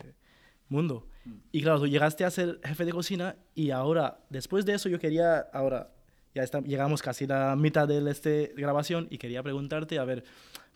mundo 0.67 1.07
mm. 1.25 1.31
y 1.51 1.61
claro 1.61 1.79
tú 1.79 1.87
llegaste 1.87 2.25
a 2.25 2.31
ser 2.31 2.59
jefe 2.63 2.85
de 2.85 2.91
cocina 2.91 3.35
y 3.55 3.71
ahora 3.71 4.19
después 4.29 4.65
de 4.65 4.73
eso 4.73 4.89
yo 4.89 4.99
quería 4.99 5.39
ahora 5.53 5.91
ya 6.35 6.43
está, 6.43 6.61
llegamos 6.61 7.01
casi 7.01 7.25
a 7.25 7.27
la 7.27 7.55
mitad 7.55 7.87
de 7.87 8.09
esta 8.09 8.29
grabación 8.55 9.07
y 9.09 9.17
quería 9.17 9.41
preguntarte 9.41 9.99
a 9.99 10.05
ver 10.05 10.23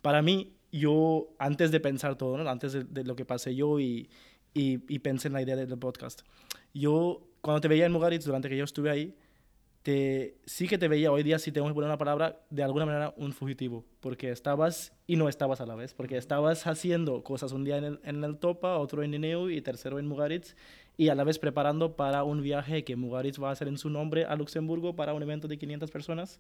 para 0.02 0.22
mí 0.22 0.54
yo 0.72 1.30
antes 1.38 1.72
de 1.72 1.80
pensar 1.80 2.16
todo 2.16 2.38
¿no? 2.38 2.50
antes 2.50 2.74
de, 2.74 2.84
de 2.84 3.04
lo 3.04 3.16
que 3.16 3.26
pasé 3.26 3.56
yo 3.56 3.80
y 3.80 4.10
y, 4.56 4.80
y, 4.92 5.00
pensé 5.00 5.28
en 5.28 5.34
la 5.34 5.44
idea 5.44 5.56
del 5.56 5.78
podcast. 5.78 6.22
Yo, 6.74 7.28
cuando 7.42 7.62
te 7.62 7.68
veía 7.68 7.86
en 7.86 7.92
Mugaritz, 7.92 8.26
durante 8.26 8.50
que 8.50 8.58
yo 8.58 8.64
estuve 8.64 8.90
ahí, 8.90 9.16
te, 9.84 10.40
sí 10.48 10.68
que 10.68 10.80
te 10.80 10.88
veía 10.88 11.12
hoy 11.12 11.22
día, 11.22 11.38
si 11.38 11.52
tengo 11.52 11.68
que 11.68 11.74
poner 11.76 11.90
una 11.90 12.00
palabra, 12.00 12.40
de 12.50 12.64
alguna 12.64 12.88
manera 12.88 13.14
un 13.18 13.34
fugitivo, 13.34 13.86
porque 14.00 14.32
estabas 14.32 14.94
y 15.06 15.16
no 15.16 15.30
estabas 15.30 15.62
a 15.62 15.68
la 15.68 15.76
vez, 15.76 15.94
porque 15.94 16.18
estabas 16.18 16.66
haciendo 16.66 17.24
cosas 17.24 17.52
un 17.52 17.64
día 17.64 17.78
en 17.78 17.84
el, 17.84 18.00
en 18.04 18.24
el 18.24 18.40
Topa, 18.40 18.78
otro 18.78 19.04
en 19.04 19.12
Nineu 19.12 19.50
y 19.50 19.62
tercero 19.62 20.00
en 20.00 20.08
Mugaritz, 20.08 20.56
y 20.98 21.10
a 21.10 21.16
la 21.16 21.24
vez 21.24 21.38
preparando 21.38 21.96
para 21.96 22.24
un 22.24 22.42
viaje 22.42 22.84
que 22.84 22.96
Mugaritz 22.96 23.40
va 23.40 23.50
a 23.50 23.52
hacer 23.52 23.68
en 23.68 23.78
su 23.78 23.92
nombre 23.92 24.26
a 24.26 24.36
Luxemburgo 24.36 24.96
para 24.96 25.14
un 25.14 25.22
evento 25.22 25.48
de 25.48 25.60
500 25.60 25.92
personas. 25.92 26.40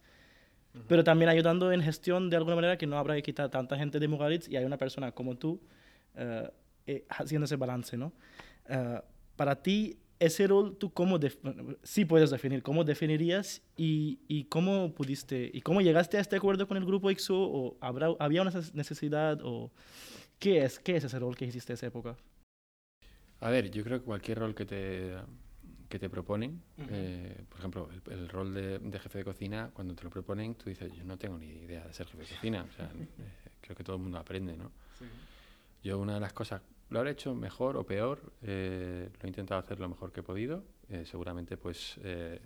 Pero 0.88 1.04
también 1.04 1.30
ayudando 1.30 1.71
en 1.71 1.82
gestión 1.82 2.30
de 2.30 2.38
alguna 2.38 2.56
manera 2.56 2.78
que 2.78 2.88
no 2.88 2.97
habrá 2.97 3.15
que 3.15 3.23
quitar 3.23 3.49
tanta 3.49 3.78
gente 3.78 3.99
de 3.99 4.08
Mugaritz 4.08 4.49
y 4.49 4.58
hay 4.58 4.65
una 4.65 4.78
persona 4.78 5.12
como 5.12 5.36
tú 5.36 5.62
uh, 6.15 6.49
eh, 6.88 7.06
haciendo 7.10 7.45
ese 7.45 7.56
balance, 7.56 7.98
¿no? 7.98 8.13
Uh, 8.69 9.00
para 9.36 9.62
ti, 9.62 9.98
ese 10.19 10.48
rol, 10.48 10.78
¿tú 10.78 10.91
cómo, 10.91 11.19
sí 11.84 12.06
puedes 12.06 12.30
definir, 12.30 12.63
cómo 12.63 12.84
definirías 12.84 13.62
y, 13.76 14.19
y, 14.28 14.45
cómo 14.45 14.93
pudiste, 14.93 15.50
y 15.54 15.62
cómo 15.62 15.82
llegaste 15.82 16.17
a 16.17 16.21
este 16.21 16.38
acuerdo 16.38 16.67
con 16.67 16.78
el 16.78 16.86
grupo 16.86 17.12
IXO, 17.12 17.36
o 17.38 17.78
habrá, 17.82 18.10
había 18.19 18.41
una 18.41 18.52
necesidad, 18.74 19.39
o 19.43 19.71
qué 20.39 20.63
es, 20.63 20.80
qué 20.80 20.95
es 20.95 21.04
ese 21.04 21.19
rol 21.19 21.36
que 21.36 21.45
hiciste 21.45 21.74
en 21.74 21.76
esa 21.76 21.88
época? 21.88 22.15
A 23.41 23.50
ver, 23.50 23.69
yo 23.69 23.84
creo 23.84 24.00
que 24.00 24.06
cualquier 24.06 24.39
rol 24.39 24.56
que 24.56 24.65
te, 24.65 25.13
que 25.89 26.00
te 26.00 26.10
proponen, 26.10 26.62
uh 26.78 26.82
-huh. 26.82 26.88
eh, 26.91 27.43
por 27.50 27.60
ejemplo, 27.60 27.89
el, 27.91 28.13
el 28.13 28.30
rol 28.30 28.54
de, 28.54 28.80
de, 28.80 29.00
jefe 29.00 29.19
de 29.19 29.26
cocina, 29.26 29.71
cuando 29.74 29.93
te 29.95 30.04
lo 30.04 30.10
proponen, 30.10 30.56
tú 30.56 30.69
dices, 30.69 30.93
yo 30.93 31.04
no 31.04 31.17
tengo 31.17 31.38
ni 31.38 31.48
idea 31.48 31.84
de 31.86 31.93
ser 31.93 32.08
jefe 32.08 32.24
de 32.24 32.30
cocina, 32.30 32.65
o 32.67 32.71
sea, 32.71 32.86
eh, 32.95 33.52
creo 33.60 33.76
que 33.76 33.84
todo 33.84 33.98
el 33.98 34.02
mundo 34.02 34.17
aprende, 34.17 34.56
¿no? 34.56 34.71
Sí. 34.98 35.06
Yo 35.84 36.00
una 36.00 36.15
de 36.15 36.19
las 36.21 36.34
cosas 36.34 36.62
lo 36.89 37.00
habré 37.00 37.12
hecho 37.12 37.34
mejor 37.34 37.78
o 37.78 37.84
peor, 37.86 38.34
eh, 38.43 39.10
lo 39.19 39.26
he 39.26 39.28
intentado 39.28 39.60
hacer 39.60 39.80
lo 39.80 39.89
mejor 39.89 40.12
que 40.12 40.19
he 40.19 40.24
podido. 40.24 40.63
Eh, 40.88 41.04
seguramente 41.06 41.58
pues 41.58 42.00
eh, 42.04 42.39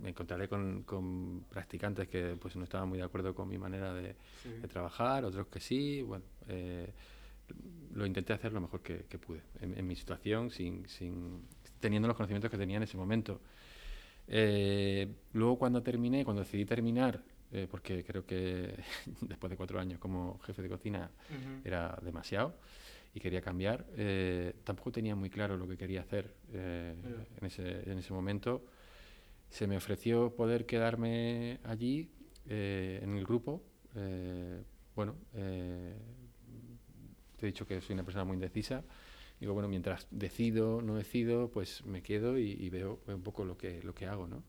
me 0.00 0.08
encontraré 0.08 0.48
con, 0.48 0.84
con, 0.84 1.44
practicantes 1.50 2.08
que 2.08 2.36
pues 2.40 2.56
no 2.56 2.64
estaban 2.64 2.88
muy 2.88 2.98
de 2.98 3.04
acuerdo 3.04 3.34
con 3.34 3.46
mi 3.46 3.58
manera 3.58 3.92
de, 3.92 4.16
sí. 4.42 4.48
de 4.48 4.68
trabajar, 4.68 5.24
otros 5.24 5.48
que 5.48 5.60
sí. 5.60 6.02
Bueno, 6.02 6.24
lo 7.94 8.06
intenté 8.06 8.32
hacer 8.32 8.52
lo 8.52 8.60
mejor 8.62 8.80
que, 8.80 9.04
que 9.04 9.18
pude 9.18 9.42
en, 9.60 9.78
en, 9.78 9.86
mi 9.86 9.96
situación, 9.96 10.50
sin, 10.50 10.88
sin, 10.88 11.42
teniendo 11.78 12.08
los 12.08 12.16
conocimientos 12.16 12.50
que 12.50 12.56
tenía 12.56 12.78
en 12.78 12.84
ese 12.84 12.96
momento. 12.96 13.40
Luego 14.26 15.58
cuando 15.58 15.82
terminé, 15.82 16.24
cuando 16.24 16.42
decidí 16.42 16.64
terminar, 16.64 17.22
porque 17.70 18.02
creo 18.02 18.24
que 18.24 18.74
después 19.20 19.50
de 19.50 19.56
cuatro 19.58 19.78
años 19.78 19.98
como 19.98 20.38
jefe 20.40 20.62
de 20.62 20.68
cocina 20.70 21.10
uh 21.30 21.34
-huh. 21.34 21.60
era 21.66 21.98
demasiado, 22.02 22.54
y 23.14 23.20
quería 23.20 23.40
cambiar. 23.40 23.86
Eh, 23.96 24.54
tampoco 24.64 24.90
tenía 24.90 25.14
muy 25.14 25.30
claro 25.30 25.56
lo 25.56 25.68
que 25.68 25.76
quería 25.76 26.00
hacer 26.00 26.34
eh, 26.52 26.94
yeah. 27.00 27.26
en, 27.40 27.46
ese, 27.46 27.90
en 27.90 27.98
ese 27.98 28.12
momento. 28.12 28.64
Se 29.48 29.68
me 29.68 29.76
ofreció 29.76 30.34
poder 30.34 30.66
quedarme 30.66 31.60
allí 31.62 32.10
eh, 32.48 32.98
en 33.02 33.16
el 33.16 33.24
grupo. 33.24 33.62
Bueno, 34.96 35.16
eh, 35.34 35.94
te 37.36 37.46
he 37.46 37.48
dicho 37.48 37.66
que 37.66 37.80
soy 37.80 37.94
una 37.94 38.04
persona 38.04 38.24
muy 38.24 38.34
indecisa. 38.34 38.82
Digo, 39.38 39.52
bueno, 39.52 39.68
mientras 39.68 40.08
decido, 40.10 40.82
no 40.82 40.96
decido, 40.96 41.50
pues 41.50 41.84
me 41.84 42.02
quedo 42.02 42.38
y, 42.38 42.52
y 42.52 42.70
veo, 42.70 43.00
veo, 43.06 43.16
un 43.16 43.22
poco 43.22 43.44
lo 43.44 43.56
que, 43.56 43.82
lo 43.82 43.94
que 43.94 44.06
hago, 44.06 44.26
¿no? 44.26 44.42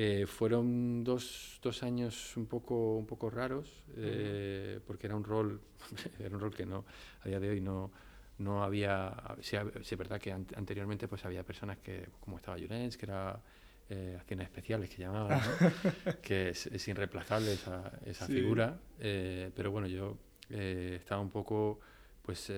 Eh, 0.00 0.26
fueron 0.28 1.02
dos, 1.02 1.58
dos, 1.60 1.82
años 1.82 2.36
un 2.36 2.46
poco, 2.46 2.94
un 2.94 3.04
poco 3.04 3.30
raros, 3.30 3.82
eh, 3.96 4.78
porque 4.86 5.08
era 5.08 5.16
un 5.16 5.24
rol, 5.24 5.60
era 6.20 6.36
un 6.36 6.40
rol 6.40 6.54
que 6.54 6.64
no, 6.64 6.84
a 7.24 7.28
día 7.28 7.40
de 7.40 7.50
hoy 7.50 7.60
no, 7.60 7.90
no 8.38 8.62
había, 8.62 9.12
sí, 9.40 9.56
es 9.56 9.98
verdad 9.98 10.20
que 10.20 10.30
an 10.30 10.46
anteriormente 10.54 11.08
pues 11.08 11.24
había 11.24 11.42
personas 11.42 11.78
que, 11.78 12.10
como 12.20 12.36
estaba 12.36 12.56
Llorens, 12.56 12.96
que 12.96 13.06
era 13.06 13.42
eh, 13.90 14.16
acciones 14.20 14.46
especiales 14.46 14.88
que 14.88 15.02
llamaban, 15.02 15.40
¿no? 15.40 16.12
que 16.22 16.50
es, 16.50 16.68
es, 16.68 16.86
irreemplazable 16.86 17.54
esa, 17.54 17.90
esa 18.06 18.26
sí. 18.26 18.34
figura, 18.34 18.78
eh, 19.00 19.50
pero 19.52 19.72
bueno, 19.72 19.88
yo 19.88 20.16
estaba 20.48 21.20
un 21.20 21.30
poco 21.30 21.80
pues 22.22 22.52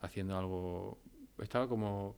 haciendo 0.00 0.38
algo, 0.38 0.98
estaba 1.42 1.68
como 1.68 2.16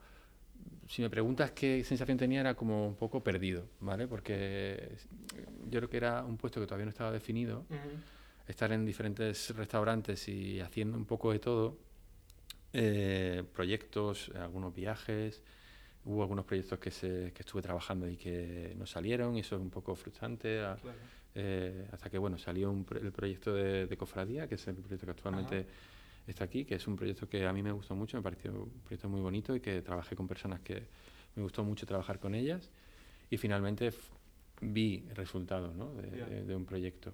si 0.89 1.03
me 1.03 1.11
preguntas 1.11 1.53
qué 1.53 1.83
sensación 1.85 2.19
tenía, 2.19 2.41
era 2.41 2.55
como 2.55 2.87
un 2.87 2.97
poco 2.97 3.23
perdido, 3.23 3.67
¿vale? 3.81 4.07
Porque 4.07 4.97
yo 5.71 5.81
creo 5.81 5.91
que 5.91 5.97
era 5.97 6.25
un 6.25 6.37
puesto 6.37 6.61
que 6.61 6.67
todavía 6.67 6.85
no 6.85 6.91
estaba 6.91 7.11
definido. 7.11 7.65
Uh 7.71 7.75
-huh. 7.75 8.49
Estar 8.49 8.73
en 8.73 8.85
diferentes 8.85 9.57
restaurantes 9.57 10.29
y 10.29 10.61
haciendo 10.61 10.99
un 10.99 11.07
poco 11.07 11.33
de 11.33 11.39
todo, 11.39 11.79
eh, 12.73 13.43
proyectos, 13.55 14.31
algunos 14.35 14.75
viajes. 14.75 15.43
Hubo 16.05 16.21
algunos 16.23 16.45
proyectos 16.45 16.79
que, 16.79 16.91
se, 16.91 17.33
que 17.33 17.43
estuve 17.43 17.63
trabajando 17.63 18.07
y 18.07 18.17
que 18.17 18.75
no 18.77 18.85
salieron, 18.85 19.37
y 19.37 19.41
eso 19.41 19.57
es 19.57 19.63
un 19.63 19.71
poco 19.71 19.95
frustrante. 19.95 20.61
A, 20.61 20.77
claro. 20.77 20.99
eh, 21.35 21.89
hasta 21.91 22.11
que, 22.11 22.19
bueno, 22.19 22.37
salió 22.37 22.71
un, 22.71 22.87
el 23.01 23.13
proyecto 23.13 23.55
de, 23.55 23.87
de, 23.87 23.97
Cofradía, 23.97 24.47
que 24.47 24.57
es 24.57 24.69
el 24.69 24.77
proyecto 24.77 25.07
que 25.07 25.13
actualmente. 25.13 25.61
Uh 25.61 25.63
-huh 25.63 25.94
está 26.27 26.45
aquí, 26.45 26.65
que 26.65 26.77
es 26.77 26.87
un 26.87 26.97
proyecto 26.97 27.29
que 27.29 27.47
a 27.47 27.53
mí 27.53 27.63
me 27.63 27.73
gustó 27.73 27.95
mucho, 27.95 28.17
me 28.17 28.23
pareció 28.23 28.53
un 28.53 28.81
proyecto 28.85 29.09
muy 29.09 29.21
bonito 29.21 29.55
y 29.55 29.61
que 29.61 29.83
trabajé 29.83 30.17
con 30.17 30.27
personas 30.27 30.61
que 30.61 30.83
me 31.37 31.43
gustó 31.43 31.65
mucho 31.65 31.87
trabajar 31.87 32.19
con 32.19 32.35
ellas 32.35 32.71
y 33.31 33.37
finalmente 33.37 33.93
vi 34.61 35.05
el 35.09 35.17
resultado 35.17 35.73
¿no? 35.75 35.93
de, 35.95 36.11
yeah. 36.11 36.27
de, 36.27 36.45
de, 36.45 36.57
un 36.57 36.65
proyecto. 36.65 37.13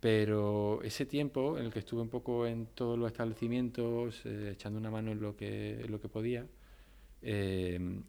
Pero 0.00 0.82
ese 0.82 1.06
tiempo 1.06 1.58
en 1.58 1.66
el 1.66 1.72
que 1.72 1.78
estuve 1.78 2.02
un 2.02 2.10
poco 2.10 2.46
en 2.46 2.66
todos 2.66 2.98
los 2.98 3.10
establecimientos, 3.10 4.20
eh, 4.26 4.50
echando 4.52 4.78
una 4.78 4.90
mano 4.90 5.12
en 5.12 5.20
lo 5.20 5.34
que, 5.34 5.80
en 5.80 5.90
lo 5.90 6.00
que 6.00 6.08
podía, 6.08 6.46
eh, 7.22 8.02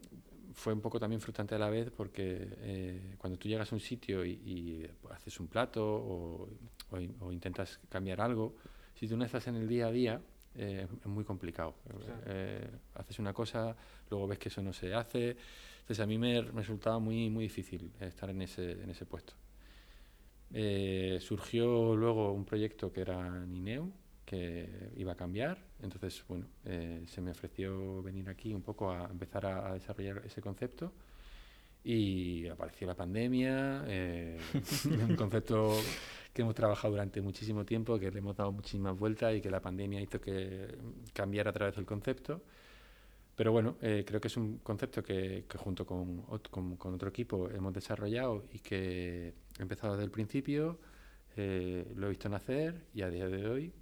fue 0.54 0.74
un 0.74 0.82
poco 0.82 1.00
también 1.00 1.22
frustrante 1.22 1.56
a 1.56 1.60
la 1.60 1.70
vez 1.70 1.92
porque 1.92 2.48
eh, 2.60 3.16
cuando 3.18 3.38
tú 3.38 3.48
llegas 3.48 3.72
a 3.72 3.76
un 3.76 3.82
sitio 3.82 4.26
y, 4.26 4.32
y 4.32 4.90
haces 5.12 5.40
un 5.40 5.48
plato 5.48 5.86
o, 5.86 6.50
o, 6.92 7.26
o 7.26 7.32
intentas 7.32 7.80
cambiar 7.90 8.22
algo, 8.22 8.56
si 8.96 9.08
tú 9.08 9.18
no 9.18 9.26
estás 9.26 9.48
en 9.48 9.56
el 9.56 9.68
día 9.68 9.88
a 9.88 9.92
día, 9.92 10.22
eh, 10.58 10.88
es 11.00 11.06
muy 11.06 11.24
complicado. 11.24 11.76
Eh, 12.26 12.68
haces 12.96 13.20
una 13.20 13.34
cosa, 13.34 13.76
luego 14.10 14.28
ves 14.28 14.40
que 14.40 14.50
eso 14.50 14.62
no 14.62 14.74
se 14.74 14.94
hace. 14.94 15.36
Entonces 15.82 16.00
a 16.00 16.06
mí 16.06 16.18
me 16.18 16.42
resultaba 16.42 16.98
muy, 17.00 17.30
muy 17.30 17.46
difícil 17.46 17.92
estar 18.00 18.30
en 18.30 18.42
ese, 18.42 18.72
en 18.72 18.90
ese 18.90 19.06
puesto. 19.06 19.34
Eh, 20.54 21.18
surgió 21.20 21.96
luego 21.96 22.32
un 22.32 22.46
proyecto 22.46 22.92
que 22.92 23.02
era 23.02 23.46
Nineu, 23.46 23.92
que 24.26 24.92
iba 24.96 25.12
a 25.12 25.16
cambiar. 25.16 25.58
Entonces, 25.82 26.24
bueno, 26.28 26.48
se 26.64 27.22
me 27.22 27.32
ofreció 27.32 28.02
venir 28.02 28.30
aquí 28.30 28.54
un 28.54 28.62
poco 28.62 28.90
a 28.92 29.06
empezar 29.12 29.46
a, 29.46 29.70
a 29.70 29.74
desarrollar 29.74 30.24
ese 30.26 30.42
concepto 30.42 30.94
y 31.86 32.48
apareció 32.48 32.88
la 32.88 32.96
pandemia, 32.96 33.86
eh, 33.88 34.40
un 35.08 35.16
concepto 35.16 35.78
que 36.34 36.42
hemos 36.42 36.56
trabajado 36.56 36.94
durante 36.94 37.22
muchísimo 37.22 37.64
tiempo, 37.64 38.00
que 38.00 38.10
le 38.10 38.18
hemos 38.20 38.36
dado 38.36 38.52
muchísimas 38.52 38.98
vueltas 38.98 39.36
y 39.36 39.42
que 39.42 39.52
la 39.52 39.62
pandemia 39.62 40.02
hizo 40.02 40.20
que 40.20 40.76
cambiara 41.14 41.52
a 41.52 41.54
través 41.54 41.76
del 41.76 41.86
concepto. 41.86 42.42
Pero 43.36 43.52
bueno, 43.52 43.78
eh, 43.82 44.04
creo 44.06 44.20
que 44.20 44.30
es 44.30 44.38
un 44.38 44.58
concepto 44.60 45.04
que, 45.04 45.46
que 45.48 45.58
junto 45.60 45.86
con, 45.86 46.24
con, 46.50 46.76
con, 46.76 46.94
otro 46.96 47.10
equipo 47.10 47.50
hemos 47.52 47.72
desarrollado 47.74 48.46
y 48.52 48.60
que 48.60 49.34
he 49.60 49.62
empezado 49.62 49.94
desde 49.94 50.06
el 50.06 50.12
principio, 50.12 50.80
eh, 51.38 51.92
lo 51.96 52.08
he 52.08 52.10
visto 52.10 52.30
nacer 52.30 52.88
y 52.96 53.04
a 53.04 53.10
día 53.12 53.28
de 53.28 53.48
hoy 53.48 53.74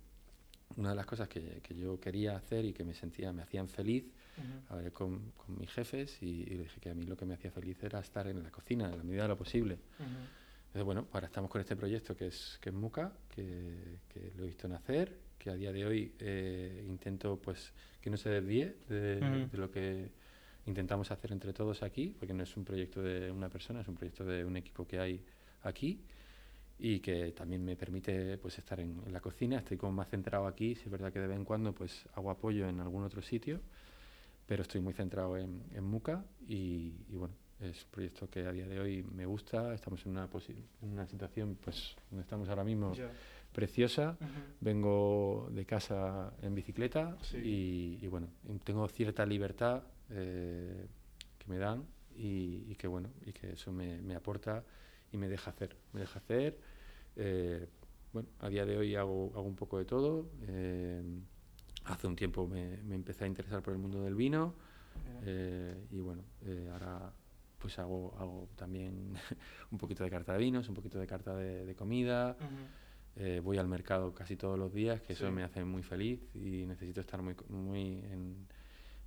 una 0.75 0.89
de 0.89 0.95
las 0.95 1.05
cosas 1.05 1.29
que, 1.29 1.61
que 1.61 1.75
yo 1.75 1.99
quería 1.99 2.35
hacer 2.35 2.65
y 2.65 2.73
que 2.73 2.83
me 2.83 2.95
sentía, 2.95 3.31
me 3.31 3.43
hacían 3.43 3.69
feliz, 3.69 4.05
uh 4.37 4.75
-huh. 4.75 4.91
con, 4.91 5.31
con, 5.37 5.59
mis 5.59 5.71
jefes 5.71 6.21
y, 6.21 6.41
y, 6.41 6.57
dije 6.57 6.79
que 6.79 6.89
a 6.89 6.93
mí 6.93 7.05
lo 7.05 7.15
que 7.15 7.25
me 7.25 7.33
hacía 7.33 7.51
feliz 7.51 7.81
era 7.83 7.99
estar 7.99 8.27
en 8.27 8.41
la 8.41 8.49
cocina, 8.49 8.85
en 8.85 8.97
la 8.97 9.03
medida 9.03 9.23
de 9.23 9.29
lo 9.29 9.37
posible. 9.37 9.75
Uh 9.99 10.03
-huh. 10.03 10.43
Entonces, 10.67 10.85
bueno, 10.85 11.07
ahora 11.11 11.27
estamos 11.27 11.51
con 11.51 11.61
este 11.61 11.75
proyecto 11.75 12.15
que 12.15 12.27
es, 12.27 12.57
que 12.59 12.69
es 12.69 12.75
MUCA, 12.75 13.11
que, 13.29 13.99
que 14.09 14.31
lo 14.35 14.43
he 14.43 14.47
visto 14.47 14.67
nacer, 14.67 15.15
que 15.37 15.49
a 15.49 15.55
día 15.55 15.71
de 15.71 15.85
hoy 15.85 16.13
eh, 16.19 16.83
intento 16.87 17.37
pues 17.37 17.73
que 18.01 18.09
no 18.09 18.17
se 18.17 18.29
desvíe 18.29 18.75
de, 18.87 19.19
uh 19.21 19.25
-huh. 19.25 19.49
de, 19.51 19.57
lo 19.57 19.69
que 19.69 20.09
intentamos 20.65 21.11
hacer 21.11 21.31
entre 21.31 21.53
todos 21.53 21.83
aquí, 21.83 22.15
porque 22.17 22.33
no 22.33 22.43
es 22.43 22.55
un 22.55 22.63
proyecto 22.63 23.01
de 23.01 23.29
una 23.29 23.49
persona, 23.49 23.81
es 23.81 23.87
un 23.87 23.95
proyecto 23.95 24.23
de 24.23 24.45
un 24.45 24.55
equipo 24.55 24.87
que 24.87 24.99
hay 24.99 25.21
aquí 25.63 25.99
y 26.79 26.99
que 26.99 27.33
también 27.33 27.63
me 27.63 27.75
permite 27.75 28.37
pues 28.37 28.57
estar 28.57 28.79
en, 28.79 29.01
la 29.11 29.19
cocina. 29.19 29.57
Estoy 29.57 29.77
como 29.77 29.91
más 29.91 30.09
centrado 30.09 30.47
aquí, 30.47 30.75
si 30.75 30.85
es 30.85 30.89
verdad 30.89 31.11
que 31.11 31.19
de 31.19 31.27
vez 31.27 31.37
en 31.37 31.45
cuando 31.45 31.73
pues 31.73 32.05
hago 32.13 32.31
apoyo 32.31 32.67
en 32.67 32.79
algún 32.79 33.03
otro 33.03 33.21
sitio, 33.21 33.59
pero 34.45 34.63
estoy 34.63 34.81
muy 34.81 34.93
centrado 34.93 35.37
en, 35.37 35.63
en 35.73 35.83
Muca 35.83 36.25
y, 36.47 36.91
bueno, 37.11 37.33
es 37.59 37.83
un 37.85 37.91
proyecto 37.91 38.29
que 38.29 38.45
a 38.45 38.51
día 38.51 38.67
de 38.67 38.79
hoy 38.79 39.03
me 39.03 39.25
gusta, 39.25 39.73
estamos 39.73 40.05
en 40.05 40.11
una, 40.11 40.29
una 40.81 41.07
situación 41.07 41.57
pues 41.63 41.95
donde 42.09 42.23
estamos 42.23 42.49
ahora 42.49 42.63
mismo 42.63 42.93
preciosa, 43.53 44.17
vengo 44.59 45.49
de 45.51 45.65
casa 45.65 46.33
en 46.41 46.55
bicicleta 46.55 47.17
y, 47.33 48.05
bueno, 48.07 48.27
tengo 48.63 48.87
cierta 48.87 49.25
libertad 49.25 49.83
eh, 50.09 50.87
que 51.37 51.47
me 51.47 51.57
dan 51.57 51.85
y, 52.15 52.75
que 52.75 52.87
bueno, 52.87 53.09
y 53.25 53.31
que 53.31 53.53
eso 53.53 53.71
me, 53.71 54.01
me 54.01 54.15
aporta 54.15 54.63
y 55.11 55.17
me 55.17 55.29
deja 55.29 55.51
hacer, 55.51 55.75
me 55.93 56.01
deja 56.01 56.19
hacer. 56.19 56.57
Eh, 57.15 57.67
bueno, 58.11 58.29
a 58.39 58.49
día 58.49 58.65
de 58.65 58.77
hoy 58.77 58.95
hago, 58.95 59.31
hago 59.35 59.43
un 59.43 59.55
poco 59.55 59.77
de 59.77 59.85
todo. 59.85 60.29
Eh, 60.47 61.01
hace 61.85 62.07
un 62.07 62.15
tiempo 62.15 62.47
me, 62.47 62.77
me, 62.83 62.95
empecé 62.95 63.25
a 63.25 63.27
interesar 63.27 63.61
por 63.61 63.73
el 63.73 63.79
mundo 63.79 64.01
del 64.01 64.15
vino 64.15 64.53
eh, 65.25 65.87
y 65.91 65.99
bueno, 65.99 66.23
ahora 66.71 67.11
pues 67.57 67.79
hago, 67.79 68.15
hago 68.19 68.49
también 68.55 69.13
un 69.71 69.77
poquito 69.77 70.03
de 70.03 70.09
carta 70.09 70.33
de 70.33 70.39
vinos, 70.39 70.67
un 70.67 70.75
poquito 70.75 70.99
de 70.99 71.07
carta 71.07 71.35
de, 71.35 71.73
comida. 71.75 72.35
voy 73.41 73.57
al 73.57 73.67
mercado 73.67 74.13
casi 74.13 74.35
todos 74.35 74.59
los 74.59 74.73
días, 74.73 75.01
que 75.01 75.13
eso 75.13 75.31
me 75.31 75.43
hace 75.43 75.63
muy 75.63 75.81
feliz 75.81 76.19
y 76.35 76.65
necesito 76.65 77.01
estar 77.01 77.21
muy, 77.21 77.35
muy 77.49 77.99
en, 78.11 78.47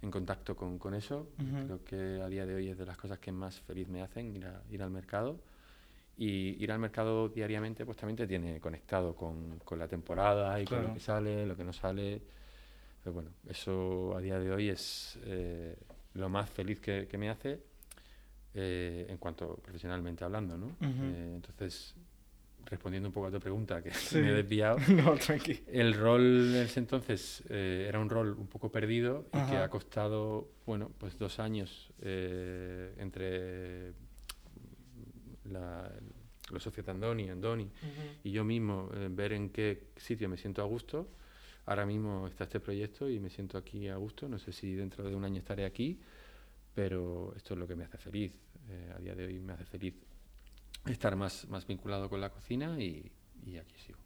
en 0.03 0.11
contacto 0.11 0.57
con, 0.57 0.79
con 0.79 0.95
eso. 0.95 1.29
Creo 1.37 1.85
que 1.85 2.22
a 2.22 2.29
día 2.29 2.47
de 2.47 2.55
hoy 2.55 2.68
es 2.68 2.79
de 2.79 2.87
las 2.87 2.97
cosas 2.97 3.18
que 3.18 3.33
más 3.33 3.61
feliz 3.61 3.89
me 3.89 4.03
hacen 4.03 4.35
ir, 4.35 4.47
a, 4.47 4.62
ir 4.70 4.83
al 4.83 4.91
mercado. 4.91 5.41
Y 6.18 6.62
ir 6.62 6.72
al 6.72 6.79
mercado 6.79 7.29
diariamente 7.29 7.85
pues 7.85 7.99
también 7.99 8.16
te 8.16 8.27
tiene 8.27 8.59
conectado 8.59 9.14
con, 9.14 9.59
con 9.59 9.79
la 9.79 9.87
temporada 9.87 10.59
y 10.61 10.64
con 10.64 10.83
lo 10.83 10.95
que 10.95 11.01
sale, 11.01 11.47
lo 11.47 11.57
que 11.57 11.64
no 11.64 11.72
sale. 11.72 12.22
Pero 13.07 13.14
bueno, 13.14 13.30
eso 13.48 14.16
a 14.16 14.20
día 14.20 14.36
de 14.36 14.50
hoy 14.50 14.68
es 14.68 15.16
eh, 15.26 15.76
lo 16.14 16.28
más 16.28 16.50
feliz 16.50 16.80
que, 16.80 17.07
que 17.07 17.16
me 17.16 17.30
hace 17.30 17.61
eh, 18.52 19.07
en 19.09 19.16
cuanto 19.18 19.54
profesionalmente 19.59 20.24
hablando, 20.24 20.59
¿no? 20.59 20.76
Eh, 20.80 21.34
entonces, 21.36 21.94
respondiendo 22.64 23.09
un 23.09 23.12
poco 23.12 23.28
a 23.28 23.30
tu 23.30 23.38
pregunta, 23.38 23.80
que 23.80 23.92
me 24.20 24.30
he 24.30 24.32
desviado, 24.32 24.78
el 25.68 25.94
rol 25.94 26.20
en 26.20 26.64
ese 26.64 26.80
entonces 26.80 27.44
era 27.48 28.00
un 28.00 28.11
rol 28.11 28.32
un 28.36 28.48
poco 28.48 28.72
perdido 28.72 29.28
y 29.28 29.50
que 29.50 29.57
ha 29.57 29.68
costado, 29.70 30.48
bueno, 30.66 30.90
pues 30.98 31.16
dos 31.16 31.38
años 31.38 31.92
entre 32.00 33.92
la, 35.44 35.92
los 36.50 36.61
socios 36.61 36.88
Andoni, 36.88 37.30
Andoni 37.30 37.70
y 38.24 38.32
yo 38.32 38.42
mismo 38.42 38.90
ver 39.11 39.32
en 39.32 39.50
qué 39.50 39.90
sitio 39.94 40.28
me 40.28 40.36
siento 40.38 40.61
a 40.61 40.64
gusto. 40.64 41.09
Ahora 41.66 41.84
mismo 41.84 42.26
está 42.28 42.44
este 42.44 42.60
proyecto 42.60 43.10
y 43.10 43.18
me 43.18 43.28
siento 43.28 43.58
aquí 43.58 43.88
a 43.88 43.96
gusto. 43.96 44.28
No 44.28 44.38
sé 44.38 44.52
si 44.52 44.74
dentro 44.74 45.04
de 45.04 45.14
un 45.14 45.24
año 45.24 45.38
estaré 45.38 45.64
aquí, 45.64 45.98
pero 46.74 47.34
esto 47.36 47.54
es 47.54 47.60
lo 47.60 47.66
que 47.66 47.74
me 47.74 47.84
hace 47.84 47.98
feliz. 47.98 48.32
Eh, 48.68 48.92
a 48.96 49.00
día 49.00 49.14
de 49.14 49.26
hoy 49.26 49.38
me 49.40 49.52
hace 49.52 49.64
feliz 49.64 49.94
estar 50.86 51.16
más, 51.16 51.48
más 51.48 51.66
vinculado 51.66 52.08
con 52.08 52.20
la 52.20 52.30
cocina 52.30 52.80
y, 52.80 53.10
y 53.44 53.56
aquí 53.56 53.76
sigo. 53.78 53.98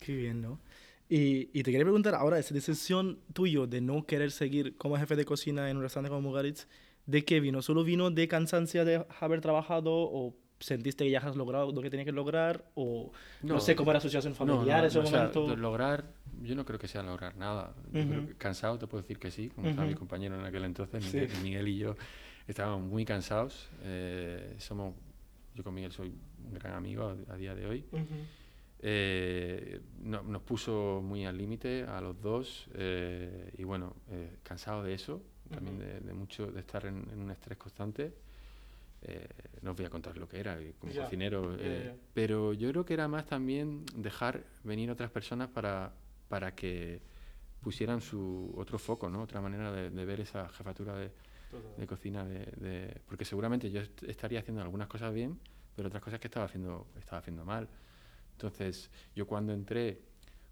Qué 0.00 0.14
bien, 0.14 0.42
¿no? 0.42 0.60
Y, 1.08 1.50
y, 1.52 1.62
te 1.62 1.70
quería 1.70 1.84
preguntar 1.84 2.14
ahora, 2.14 2.38
esa 2.38 2.54
decisión 2.54 3.20
tuyo 3.32 3.66
de 3.66 3.80
no 3.80 4.06
querer 4.06 4.30
seguir 4.30 4.76
como 4.76 4.96
jefe 4.96 5.16
de 5.16 5.24
cocina 5.24 5.68
en 5.68 5.76
un 5.76 5.82
restaurante 5.82 6.08
como 6.08 6.22
Mugaritz, 6.22 6.66
¿de 7.06 7.24
qué 7.24 7.40
vino? 7.40 7.60
¿Solo 7.60 7.84
vino 7.84 8.10
de 8.10 8.26
cansancio 8.26 8.84
de 8.84 9.06
haber 9.20 9.40
trabajado 9.40 9.92
o 9.92 10.34
sentiste 10.60 11.04
que 11.04 11.10
ya 11.10 11.18
has 11.18 11.36
logrado 11.36 11.72
lo 11.72 11.82
que 11.82 11.90
tenías 11.90 12.06
que 12.06 12.12
lograr 12.12 12.64
o 12.74 13.12
no, 13.42 13.60
sé 13.60 13.76
cómo 13.76 13.90
era 13.90 14.00
su 14.00 14.08
situación 14.08 14.34
familiar 14.34 14.80
en 14.80 14.86
ese 14.86 15.00
momento? 15.00 15.54
lograr, 15.56 16.04
yo 16.42 16.54
no 16.54 16.64
creo 16.64 16.78
que 16.78 16.88
sea 16.88 17.02
lograr 17.02 17.36
nada. 17.36 17.74
cansado 18.38 18.78
te 18.78 18.86
puedo 18.86 19.02
decir 19.02 19.18
que 19.18 19.30
sí, 19.30 19.48
como 19.50 19.68
estaba 19.68 19.86
mi 19.86 19.94
compañero 19.94 20.38
en 20.38 20.44
aquel 20.44 20.64
entonces, 20.64 21.42
Miguel, 21.42 21.68
y 21.68 21.78
yo 21.78 21.96
estábamos 22.46 22.88
muy 22.88 23.04
cansados. 23.04 23.68
Eh, 23.82 24.54
somos, 24.58 24.94
yo 25.54 25.62
con 25.62 25.74
Miguel 25.74 25.92
soy 25.92 26.12
un 26.44 26.54
gran 26.54 26.74
amigo 26.74 27.16
a, 27.28 27.36
día 27.36 27.54
de 27.54 27.66
hoy. 27.66 27.84
Eh, 28.86 29.80
nos 30.02 30.42
puso 30.42 31.00
muy 31.02 31.24
al 31.24 31.38
límite 31.38 31.84
a 31.84 32.00
los 32.00 32.20
dos 32.20 32.68
eh, 32.74 33.52
y 33.56 33.64
bueno, 33.64 33.94
cansado 34.42 34.82
de 34.82 34.94
eso, 34.94 35.22
también 35.50 35.78
de, 35.78 36.12
mucho, 36.12 36.50
de 36.50 36.60
estar 36.60 36.84
en, 36.86 37.06
en 37.12 37.20
un 37.20 37.30
estrés 37.30 37.58
constante. 37.58 38.12
Eh, 39.06 39.28
no 39.60 39.72
os 39.72 39.76
voy 39.76 39.84
a 39.84 39.90
contar 39.90 40.16
lo 40.16 40.26
que 40.26 40.40
era 40.40 40.58
como 40.78 40.94
cocinero, 40.94 41.56
eh, 41.58 41.94
pero 42.14 42.54
yo 42.54 42.70
creo 42.70 42.84
que 42.86 42.94
era 42.94 43.06
más 43.06 43.26
también 43.26 43.84
dejar 43.94 44.44
venir 44.62 44.90
otras 44.90 45.10
personas 45.10 45.48
para, 45.48 45.92
para 46.28 46.54
que 46.54 47.00
pusieran 47.60 48.00
su 48.00 48.52
otro 48.56 48.78
foco, 48.78 49.08
¿no? 49.08 49.22
otra 49.22 49.40
manera 49.40 49.72
de, 49.72 50.04
ver 50.04 50.20
esa 50.20 50.48
jefatura 50.50 50.96
de, 50.96 51.10
de 51.78 51.86
cocina, 51.86 52.24
de, 52.24 53.00
porque 53.06 53.24
seguramente 53.24 53.70
yo 53.70 53.80
estaría 54.06 54.40
haciendo 54.40 54.62
algunas 54.62 54.88
cosas 54.88 55.12
bien, 55.14 55.38
pero 55.74 55.88
otras 55.88 56.02
cosas 56.02 56.20
que 56.20 56.28
estaba 56.28 56.46
haciendo, 56.46 56.86
estaba 56.98 57.18
haciendo 57.18 57.44
mal. 57.44 57.68
Entonces, 58.32 58.90
yo 59.14 59.26
cuando 59.26 59.52
entré, 59.52 60.00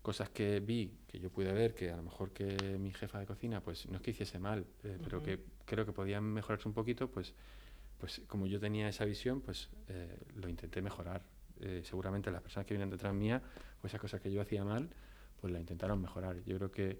cosas 0.01 0.31
que 0.31 0.61
vi, 0.61 0.93
que 1.07 1.18
yo 1.18 1.31
pude 1.31 1.53
ver, 1.53 1.75
que 1.75 1.91
a 1.91 1.97
lo 1.97 2.03
mejor 2.03 2.33
que 2.33 2.79
mi 2.79 2.93
jefa 2.93 3.18
de 3.18 3.27
cocina, 3.27 3.61
pues 3.61 3.89
no 3.89 3.97
es 3.97 4.03
que 4.03 4.12
hiciese 4.12 4.39
mal, 4.39 4.64
eh, 4.83 4.99
pero 5.03 5.23
que 5.23 5.41
creo 5.64 5.85
que 5.85 5.93
podían 5.93 6.25
mejorarse 6.25 6.68
un 6.68 6.75
poquito, 6.75 7.09
pues 7.09 7.35
pues 8.03 8.20
como 8.27 8.49
yo 8.49 8.59
tenía 8.59 8.89
esa 8.89 9.05
visión, 9.05 9.41
pues 9.41 9.68
eh, 9.87 10.18
lo 10.35 10.49
intenté 10.49 10.83
mejorar. 10.83 11.23
Eh, 11.61 11.83
seguramente 11.85 12.33
las 12.33 12.43
personas 12.43 12.66
que 12.66 12.75
vienen 12.75 12.91
detrás 12.91 13.14
mía, 13.14 13.41
pues 13.81 13.93
esas 13.93 14.01
cosas 14.01 14.20
que 14.20 14.33
yo 14.33 14.43
hacía 14.43 14.64
mal, 14.64 14.91
pues 15.43 15.53
la 15.53 15.61
intentaron 15.61 16.01
mejorar. 16.01 16.36
Yo 16.47 16.57
creo 16.57 16.70
que 16.70 16.99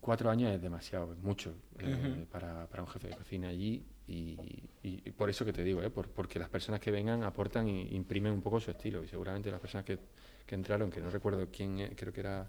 cuatro 0.00 0.30
años 0.30 0.52
es 0.52 0.60
demasiado, 0.60 1.12
es 1.14 1.18
mucho 1.18 1.54
eh, 1.78 2.26
para, 2.30 2.68
para, 2.68 2.82
un 2.82 2.88
jefe 2.88 3.08
de 3.08 3.16
cocina 3.16 3.48
allí 3.48 3.82
y, 4.06 4.36
y, 4.82 5.10
por 5.12 5.30
eso 5.30 5.44
que 5.44 5.52
te 5.52 5.64
digo, 5.64 5.80
por, 5.90 6.08
porque 6.10 6.38
las 6.38 6.50
personas 6.50 6.80
que 6.80 6.90
vengan 6.90 7.22
aportan 7.22 7.66
e 7.68 7.94
imprimen 7.94 8.32
un 8.32 8.42
poco 8.42 8.60
su 8.60 8.70
estilo 8.70 9.02
y 9.02 9.08
seguramente 9.08 9.50
las 9.50 9.60
personas 9.60 9.86
que, 9.86 9.98
que 10.46 10.54
entraron, 10.54 10.90
que 10.90 11.00
no 11.00 11.08
recuerdo 11.08 11.48
quién, 11.50 11.94
creo 11.96 12.12
que 12.12 12.20
era 12.20 12.46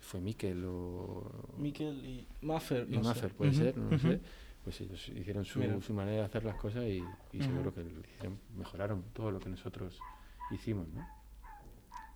fue 0.00 0.20
Miquel 0.20 0.64
o... 0.64 1.54
Miquel 1.58 2.04
y 2.04 2.26
Maffer. 2.40 2.86
Y 2.88 2.98
Maffer, 2.98 3.34
puede 3.34 3.52
ser, 3.52 3.76
no 3.76 3.98
sé 3.98 4.20
pues 4.66 4.80
ellos 4.80 5.08
hicieron 5.10 5.44
su, 5.44 5.62
su, 5.80 5.94
manera 5.94 6.16
de 6.16 6.24
hacer 6.24 6.44
las 6.44 6.56
cosas 6.56 6.82
y, 6.82 7.00
seguro 7.38 7.72
que 7.72 7.84
mejoraron 8.56 9.04
todo 9.12 9.30
lo 9.30 9.38
que 9.38 9.48
nosotros 9.48 10.00
hicimos, 10.50 10.88
¿no? 10.88 11.06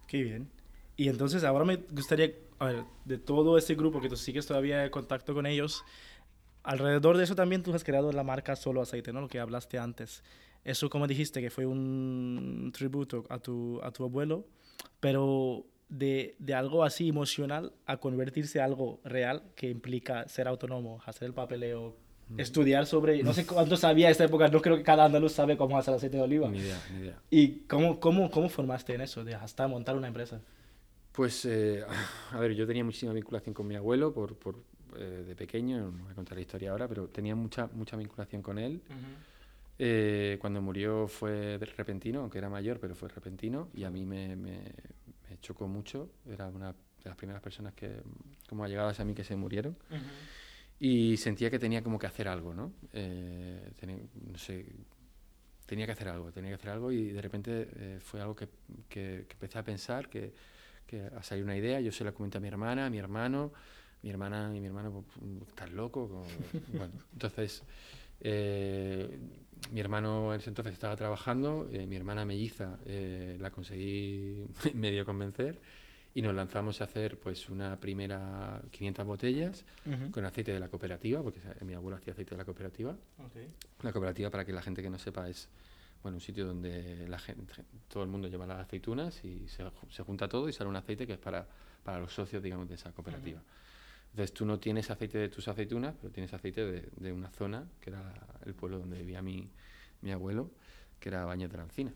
Qué 0.08 0.20
bien. 0.24 0.50
Y 1.00 1.08
entonces 1.08 1.44
ahora 1.44 1.64
me 1.64 1.76
gustaría, 1.76 2.34
a 2.58 2.66
ver, 2.66 2.84
de 3.06 3.16
todo 3.16 3.56
ese 3.56 3.74
grupo 3.74 4.02
que 4.02 4.10
tú 4.10 4.16
sigues 4.16 4.44
todavía 4.44 4.84
en 4.84 4.90
contacto 4.90 5.32
con 5.32 5.46
ellos, 5.46 5.82
alrededor 6.62 7.16
de 7.16 7.24
eso 7.24 7.34
también 7.34 7.62
tú 7.62 7.72
has 7.72 7.84
creado 7.84 8.12
la 8.12 8.22
marca 8.22 8.54
Solo 8.54 8.82
Aceite, 8.82 9.10
¿no? 9.10 9.22
Lo 9.22 9.28
que 9.28 9.40
hablaste 9.40 9.78
antes. 9.78 10.22
Eso, 10.62 10.90
como 10.90 11.06
dijiste, 11.06 11.40
que 11.40 11.48
fue 11.48 11.64
un 11.64 12.70
tributo 12.74 13.24
a 13.30 13.38
tu, 13.38 13.80
a 13.82 13.90
tu 13.92 14.04
abuelo, 14.04 14.44
pero 15.00 15.64
de, 15.88 16.36
de, 16.38 16.52
algo 16.52 16.84
así 16.84 17.08
emocional 17.08 17.72
a 17.86 17.96
convertirse 17.96 18.60
a 18.60 18.66
algo 18.66 19.00
real 19.02 19.42
que 19.56 19.70
implica 19.70 20.28
ser 20.28 20.48
autónomo, 20.48 21.00
hacer 21.06 21.28
el 21.28 21.32
papeleo, 21.32 21.96
estudiar 22.36 22.84
sobre, 22.84 23.22
no 23.22 23.32
sé 23.32 23.46
cuánto 23.46 23.78
sabía 23.78 24.08
en 24.08 24.12
esta 24.12 24.24
época, 24.24 24.48
no 24.48 24.60
creo 24.60 24.76
que 24.76 24.82
cada 24.82 25.06
andaluz 25.06 25.32
sabe 25.32 25.56
cómo 25.56 25.78
hacer 25.78 25.94
aceite 25.94 26.18
de 26.18 26.24
oliva. 26.24 26.50
Ni 26.50 26.58
idea, 26.58 26.78
ni 26.92 27.00
idea. 27.04 27.22
¿Y 27.30 27.60
cómo, 27.60 27.98
cómo, 28.00 28.30
cómo 28.30 28.50
formaste 28.50 28.92
en 28.94 29.00
eso, 29.00 29.24
de 29.24 29.34
hasta 29.34 29.66
montar 29.66 29.96
una 29.96 30.06
empresa? 30.06 30.42
Pues, 31.12 31.44
eh, 31.44 31.84
a 32.32 32.38
ver, 32.38 32.54
yo 32.54 32.66
tenía 32.66 32.84
muchísima 32.84 33.12
vinculación 33.12 33.54
con 33.54 33.66
mi 33.66 33.76
abuelo 33.76 34.12
por, 34.12 34.36
por 34.36 34.56
eh, 34.96 35.24
de 35.26 35.36
pequeño, 35.36 35.90
no 35.90 36.04
voy 36.04 36.12
a 36.12 36.14
contar 36.14 36.36
la 36.36 36.42
historia 36.42 36.70
ahora, 36.70 36.88
pero 36.88 37.08
tenía 37.08 37.34
mucha, 37.34 37.68
mucha 37.68 37.96
vinculación 37.96 38.42
con 38.42 38.58
él. 38.58 38.80
Eh, 39.82 40.36
cuando 40.40 40.60
murió 40.60 41.08
fue 41.08 41.56
repentino, 41.58 42.20
aunque 42.20 42.38
era 42.38 42.50
mayor, 42.50 42.78
pero 42.78 42.94
fue 42.94 43.08
repentino 43.08 43.70
y 43.72 43.84
a 43.84 43.90
mí 43.90 44.04
me, 44.04 44.36
me, 44.36 44.60
chocó 45.40 45.66
mucho. 45.66 46.10
Era 46.28 46.48
una 46.48 46.72
de 46.72 47.08
las 47.08 47.16
primeras 47.16 47.40
personas 47.40 47.72
que, 47.72 48.02
como 48.46 48.62
allegadas 48.62 49.00
a 49.00 49.04
mí, 49.04 49.14
que 49.14 49.24
se 49.24 49.36
murieron 49.36 49.76
y 50.78 51.16
sentía 51.16 51.50
que 51.50 51.58
tenía 51.58 51.82
como 51.82 51.98
que 51.98 52.06
hacer 52.06 52.28
algo, 52.28 52.52
¿no? 52.52 52.72
Tenía, 52.92 53.96
no 54.30 54.36
sé, 54.36 54.66
tenía 55.64 55.86
que 55.86 55.92
hacer 55.92 56.08
algo, 56.08 56.30
tenía 56.30 56.50
que 56.50 56.56
hacer 56.56 56.70
algo 56.70 56.92
y 56.92 57.12
de 57.12 57.22
repente 57.22 57.98
fue 58.00 58.20
algo 58.20 58.36
que, 58.36 58.48
que, 58.86 59.26
empecé 59.30 59.58
a 59.58 59.64
pensar, 59.64 60.10
que, 60.10 60.34
que 60.90 61.06
a 61.06 61.22
salir 61.22 61.44
una 61.44 61.56
idea, 61.56 61.80
yo 61.80 61.92
se 61.92 62.04
la 62.04 62.12
comenté 62.12 62.38
a 62.38 62.40
mi 62.40 62.48
hermana, 62.48 62.86
a 62.86 62.90
mi 62.90 62.98
hermano, 62.98 63.52
mi 64.02 64.10
hermana 64.10 64.50
y 64.54 64.60
mi 64.60 64.66
hermano, 64.66 65.04
pues, 65.06 65.48
estás 65.48 65.70
loco, 65.72 66.24
bueno, 66.72 66.92
entonces... 67.12 67.62
Eh, 68.22 69.18
mi 69.72 69.80
hermano 69.80 70.32
en 70.32 70.40
ese 70.40 70.48
entonces 70.48 70.72
estaba 70.72 70.96
trabajando, 70.96 71.68
mi 71.70 71.94
hermana 71.94 72.24
melliza 72.24 72.78
la 73.38 73.50
conseguí 73.50 74.46
medio 74.74 75.04
convencer 75.04 75.60
y 76.14 76.22
nos 76.22 76.34
lanzamos 76.34 76.80
a 76.80 76.84
hacer 76.84 77.18
pues 77.18 77.48
una 77.48 77.78
primera 77.78 78.60
500 78.70 79.06
botellas 79.06 79.64
con 80.10 80.24
aceite 80.24 80.52
de 80.52 80.60
la 80.60 80.68
cooperativa, 80.68 81.22
porque 81.22 81.40
mi 81.64 81.74
abuelo 81.74 81.96
hacía 81.96 82.12
aceite 82.12 82.30
de 82.30 82.38
la 82.38 82.44
cooperativa. 82.44 82.96
La 83.82 83.92
cooperativa, 83.92 84.30
para 84.30 84.44
que 84.44 84.52
la 84.52 84.62
gente 84.62 84.82
que 84.82 84.90
no 84.90 84.98
sepa, 84.98 85.28
es 85.28 85.48
bueno, 86.02 86.16
un 86.16 86.20
sitio 86.20 86.46
donde 86.46 87.06
la 87.08 87.18
gente, 87.18 87.52
todo 87.88 88.02
el 88.02 88.08
mundo 88.08 88.28
lleva 88.28 88.46
las 88.46 88.60
aceitunas 88.60 89.24
y 89.24 89.48
se, 89.48 89.64
se 89.90 90.02
junta 90.02 90.28
todo 90.28 90.48
y 90.48 90.52
sale 90.52 90.70
un 90.70 90.76
aceite 90.76 91.06
que 91.06 91.14
es 91.14 91.18
para, 91.18 91.46
para 91.82 92.00
los 92.00 92.12
socios, 92.12 92.42
digamos, 92.42 92.68
de 92.68 92.74
esa 92.74 92.92
cooperativa. 92.92 93.42
Entonces 94.10 94.32
tú 94.32 94.44
no 94.44 94.58
tienes 94.58 94.90
aceite 94.90 95.18
de 95.18 95.28
tus 95.28 95.46
aceitunas, 95.48 95.94
pero 96.00 96.12
tienes 96.12 96.32
aceite 96.32 96.64
de, 96.64 96.88
de 96.96 97.12
una 97.12 97.30
zona, 97.30 97.68
que 97.80 97.90
era 97.90 98.14
el 98.44 98.54
pueblo 98.54 98.78
donde 98.78 98.98
vivía 98.98 99.22
mi, 99.22 99.48
mi 100.00 100.10
abuelo, 100.10 100.50
que 100.98 101.08
era 101.08 101.24
Bañez 101.24 101.50
de 101.50 101.56
la 101.56 101.64
Encina. 101.64 101.92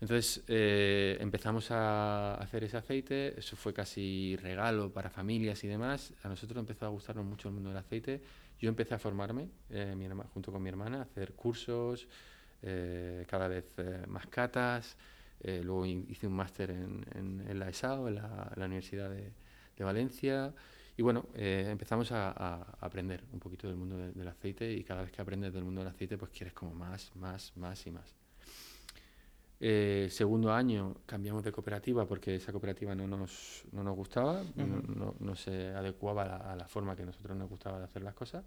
Entonces 0.00 0.42
eh, 0.48 1.16
empezamos 1.20 1.70
a 1.70 2.34
hacer 2.34 2.64
ese 2.64 2.76
aceite, 2.76 3.38
eso 3.38 3.54
fue 3.54 3.72
casi 3.72 4.36
regalo 4.42 4.92
para 4.92 5.10
familias 5.10 5.62
y 5.62 5.68
demás. 5.68 6.12
A 6.24 6.28
nosotros 6.28 6.58
empezó 6.58 6.86
a 6.86 6.88
gustarnos 6.88 7.24
mucho 7.24 7.48
el 7.48 7.54
mundo 7.54 7.68
del 7.68 7.78
aceite. 7.78 8.20
Yo 8.58 8.68
empecé 8.68 8.94
a 8.94 8.98
formarme 8.98 9.48
eh, 9.70 9.94
mi 9.96 10.08
junto 10.34 10.50
con 10.50 10.60
mi 10.60 10.68
hermana, 10.68 10.98
a 10.98 11.02
hacer 11.02 11.34
cursos, 11.34 12.08
eh, 12.62 13.24
cada 13.28 13.48
vez 13.48 13.66
más 14.08 14.26
catas. 14.26 14.96
luego 15.44 15.86
hice 15.86 16.26
un 16.26 16.34
máster 16.34 16.70
en, 16.70 17.04
en, 17.48 17.58
la 17.58 17.68
ESAO, 17.68 18.08
en 18.08 18.16
la, 18.16 18.52
Universidad 18.56 19.10
de, 19.10 19.32
de, 19.76 19.84
Valencia. 19.84 20.52
Y 20.96 21.02
bueno, 21.02 21.26
empezamos 21.34 22.12
a, 22.12 22.30
a, 22.30 22.76
aprender 22.80 23.24
un 23.32 23.40
poquito 23.40 23.66
del 23.68 23.76
mundo 23.76 23.96
del 23.96 24.28
aceite 24.28 24.70
y 24.72 24.84
cada 24.84 25.02
vez 25.02 25.10
que 25.10 25.22
aprendes 25.22 25.52
del 25.52 25.64
mundo 25.64 25.80
del 25.80 25.88
aceite, 25.88 26.16
pues 26.18 26.30
quieres 26.30 26.52
como 26.54 26.74
más, 26.74 27.14
más, 27.16 27.52
más 27.56 27.86
y 27.86 27.90
más. 27.90 28.14
Eh, 29.64 30.08
segundo 30.10 30.52
año 30.52 30.96
cambiamos 31.06 31.44
de 31.44 31.52
cooperativa 31.52 32.04
porque 32.04 32.34
esa 32.34 32.50
cooperativa 32.50 32.96
no 32.96 33.06
nos, 33.06 33.62
no 33.70 33.84
nos 33.84 33.94
gustaba, 33.94 34.42
no, 34.56 35.14
no, 35.20 35.36
se 35.36 35.68
adecuaba 35.68 36.24
a 36.24 36.56
la, 36.56 36.66
forma 36.66 36.96
que 36.96 37.04
a 37.04 37.06
nosotros 37.06 37.38
nos 37.38 37.48
gustaba 37.48 37.78
de 37.78 37.84
hacer 37.84 38.02
las 38.02 38.14
cosas. 38.14 38.44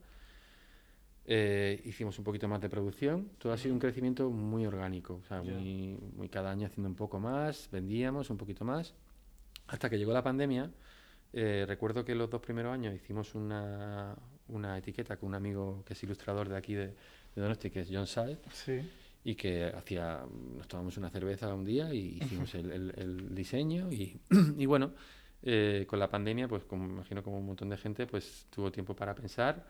Eh, 1.27 1.81
hicimos 1.85 2.17
un 2.19 2.23
poquito 2.23 2.47
más 2.47 2.61
de 2.61 2.69
producción, 2.69 3.31
todo 3.39 3.51
ha 3.51 3.57
sido 3.57 3.73
un 3.73 3.79
crecimiento 3.79 4.29
muy 4.29 4.65
orgánico, 4.65 5.21
o 5.23 5.27
sea, 5.27 5.41
muy, 5.41 5.97
muy, 6.15 6.29
cada 6.29 6.51
año 6.51 6.67
haciendo 6.67 6.87
un 6.87 6.95
poco 6.95 7.19
más, 7.19 7.67
vendíamos 7.71 8.29
un 8.29 8.37
poquito 8.37 8.63
más, 8.63 8.93
hasta 9.67 9.89
que 9.89 9.97
llegó 9.97 10.13
la 10.13 10.23
pandemia. 10.23 10.71
Eh, 11.33 11.65
recuerdo 11.67 12.05
que 12.05 12.13
los 12.13 12.29
dos 12.29 12.41
primeros 12.41 12.71
años 12.71 12.93
hicimos 12.93 13.33
una, 13.33 14.15
una 14.49 14.77
etiqueta 14.77 15.17
con 15.17 15.29
un 15.29 15.35
amigo 15.35 15.83
que 15.85 15.93
es 15.93 16.03
ilustrador 16.03 16.47
de 16.47 16.57
aquí 16.57 16.75
de, 16.75 16.87
de 16.87 17.41
Donosti, 17.41 17.71
que 17.71 17.81
es 17.81 17.89
John 17.91 18.07
Saez. 18.07 18.39
Sí 18.53 18.81
y 19.25 19.33
que 19.33 19.65
hacía, 19.65 20.23
nos 20.55 20.67
tomamos 20.67 20.97
una 20.97 21.09
cerveza 21.09 21.51
un 21.51 21.65
día 21.65 21.91
y 21.91 22.19
hicimos 22.21 22.53
el, 22.53 22.71
el, 22.95 23.33
diseño 23.33 23.91
y, 23.91 24.21
y 24.57 24.67
bueno, 24.67 24.93
eh, 25.41 25.85
con 25.87 25.97
la 25.97 26.07
pandemia, 26.07 26.47
pues 26.47 26.63
como 26.63 26.85
imagino 26.85 27.23
como 27.23 27.39
un 27.39 27.45
montón 27.47 27.69
de 27.69 27.77
gente, 27.77 28.05
pues 28.05 28.45
tuvo 28.51 28.71
tiempo 28.71 28.95
para 28.95 29.15
pensar. 29.15 29.65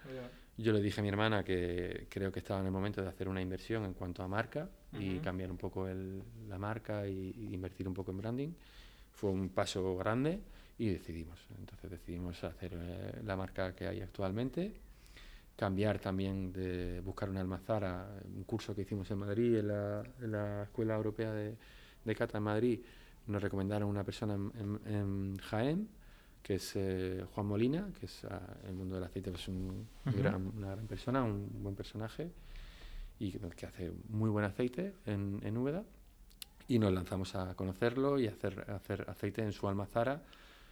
Yo 0.57 0.71
le 0.71 0.81
dije 0.81 1.01
a 1.01 1.03
mi 1.03 1.09
hermana 1.09 1.43
que 1.43 2.07
creo 2.09 2.31
que 2.31 2.39
estaba 2.39 2.61
en 2.61 2.67
el 2.67 2.71
momento 2.71 3.01
de 3.01 3.09
hacer 3.09 3.27
una 3.27 3.41
inversión 3.41 3.83
en 3.83 3.93
cuanto 3.93 4.23
a 4.23 4.27
marca 4.27 4.69
y 4.93 5.19
cambiar 5.19 5.51
un 5.51 5.57
poco 5.57 5.87
el, 5.87 6.23
la 6.47 6.57
marca 6.57 7.05
y, 7.07 7.49
invertir 7.51 7.87
un 7.87 7.93
poco 7.93 8.11
en 8.11 8.17
branding. 8.17 8.49
Fue 9.11 9.29
un 9.29 9.49
paso 9.49 9.97
grande 9.97 10.39
y 10.77 10.89
decidimos. 10.89 11.39
Entonces 11.59 11.91
decidimos 11.91 12.41
hacer 12.43 12.71
eh, 12.73 13.21
la 13.25 13.35
marca 13.35 13.75
que 13.75 13.87
hay 13.87 14.01
actualmente 14.01 14.73
cambiar 15.55 15.99
también 15.99 16.51
de 16.51 16.99
buscar 17.01 17.29
una 17.29 17.41
almazara, 17.41 18.07
un 18.35 18.43
curso 18.43 18.75
que 18.75 18.81
hicimos 18.81 19.09
en 19.11 19.19
Madrid, 19.19 19.57
en 19.57 19.67
la, 19.69 20.03
en 20.21 20.31
la 20.31 20.63
Escuela 20.63 20.95
Europea 20.95 21.31
de, 21.31 21.55
de, 22.03 22.15
Cata 22.15 22.37
en 22.39 22.43
Madrid, 22.43 22.79
nos 23.27 23.41
recomendaron 23.41 23.89
una 23.89 24.03
persona 24.03 24.33
en, 24.33 24.79
en, 24.85 25.37
Jaén, 25.37 25.87
que 26.45 26.55
es 26.55 26.73
eh, 26.75 27.25
Juan 27.33 27.47
Molina, 27.47 27.89
que 27.99 28.05
es 28.05 28.23
uh, 28.25 28.67
el 28.67 28.75
mundo 28.75 28.95
del 28.95 29.05
aceite, 29.05 29.31
es 29.31 29.33
pues 29.33 29.47
un, 29.47 29.87
gran, 30.05 30.51
una 30.55 30.71
gran 30.75 30.85
persona, 30.85 31.23
un 31.23 31.49
buen 31.63 31.73
personaje, 31.73 32.29
y 33.17 33.31
que 33.31 33.65
hace 33.65 33.91
muy 34.09 34.29
buen 34.29 34.45
aceite 34.45 34.93
en, 35.07 35.39
en 35.43 35.57
Úbeda. 35.57 35.83
Y 36.67 36.77
nos 36.77 36.93
lanzamos 36.93 37.33
a 37.33 37.55
conocerlo 37.55 38.19
y 38.19 38.27
a 38.27 38.31
hacer, 38.31 38.63
a 38.69 38.75
hacer 38.75 39.05
aceite 39.09 39.41
en 39.41 39.53
su 39.53 39.67
almazara. 39.67 40.21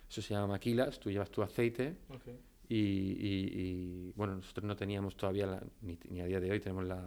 Eso 0.07 0.21
se 0.21 0.35
llama 0.35 0.47
maquilas, 0.47 0.99
tú 0.99 1.09
llevas 1.09 1.31
tu 1.31 1.41
aceite. 1.41 1.95
Okay 2.09 2.37
y, 2.69 4.11
bueno, 4.15 4.35
nosotros 4.35 4.65
no 4.65 4.75
teníamos 4.75 5.15
todavía, 5.15 5.61
ni, 5.81 6.21
a 6.21 6.25
día 6.25 6.39
de 6.39 6.51
hoy 6.51 6.59
tenemos 6.59 6.85
la, 6.85 7.01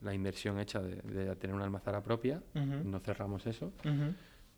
la 0.00 0.14
inversión 0.14 0.58
hecha 0.58 0.80
de, 0.80 1.36
tener 1.36 1.54
una 1.54 1.64
almazara 1.64 2.02
propia, 2.02 2.42
no 2.54 2.98
cerramos 3.00 3.46
eso, 3.46 3.72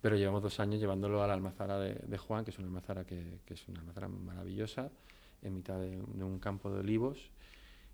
pero 0.04 0.18
llevamos 0.18 0.42
dos 0.42 0.60
años 0.60 0.78
llevándolo 0.78 1.22
a 1.22 1.26
la 1.26 1.32
almazara 1.32 1.78
de, 1.78 2.18
Juan, 2.18 2.44
que 2.44 2.50
es 2.50 2.58
una 2.58 2.66
almazara 2.66 3.06
que, 3.06 3.38
que, 3.46 3.54
es 3.54 3.66
una 3.68 3.80
almazara 3.80 4.06
maravillosa, 4.06 4.90
en 5.40 5.54
mitad 5.54 5.80
de, 5.80 5.96
un 5.96 6.38
campo 6.38 6.70
de 6.70 6.80
olivos 6.80 7.30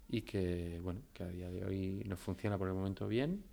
y 0.09 0.23
que, 0.23 0.81
bueno, 0.83 1.03
que 1.15 1.23
a 1.23 1.29
día 1.29 1.49
de 1.53 1.65
hoy 1.65 2.03
nos 2.09 2.19
funciona 2.19 2.59
por 2.59 2.67
el 2.67 2.75
momento 2.75 3.07
bien 3.07 3.45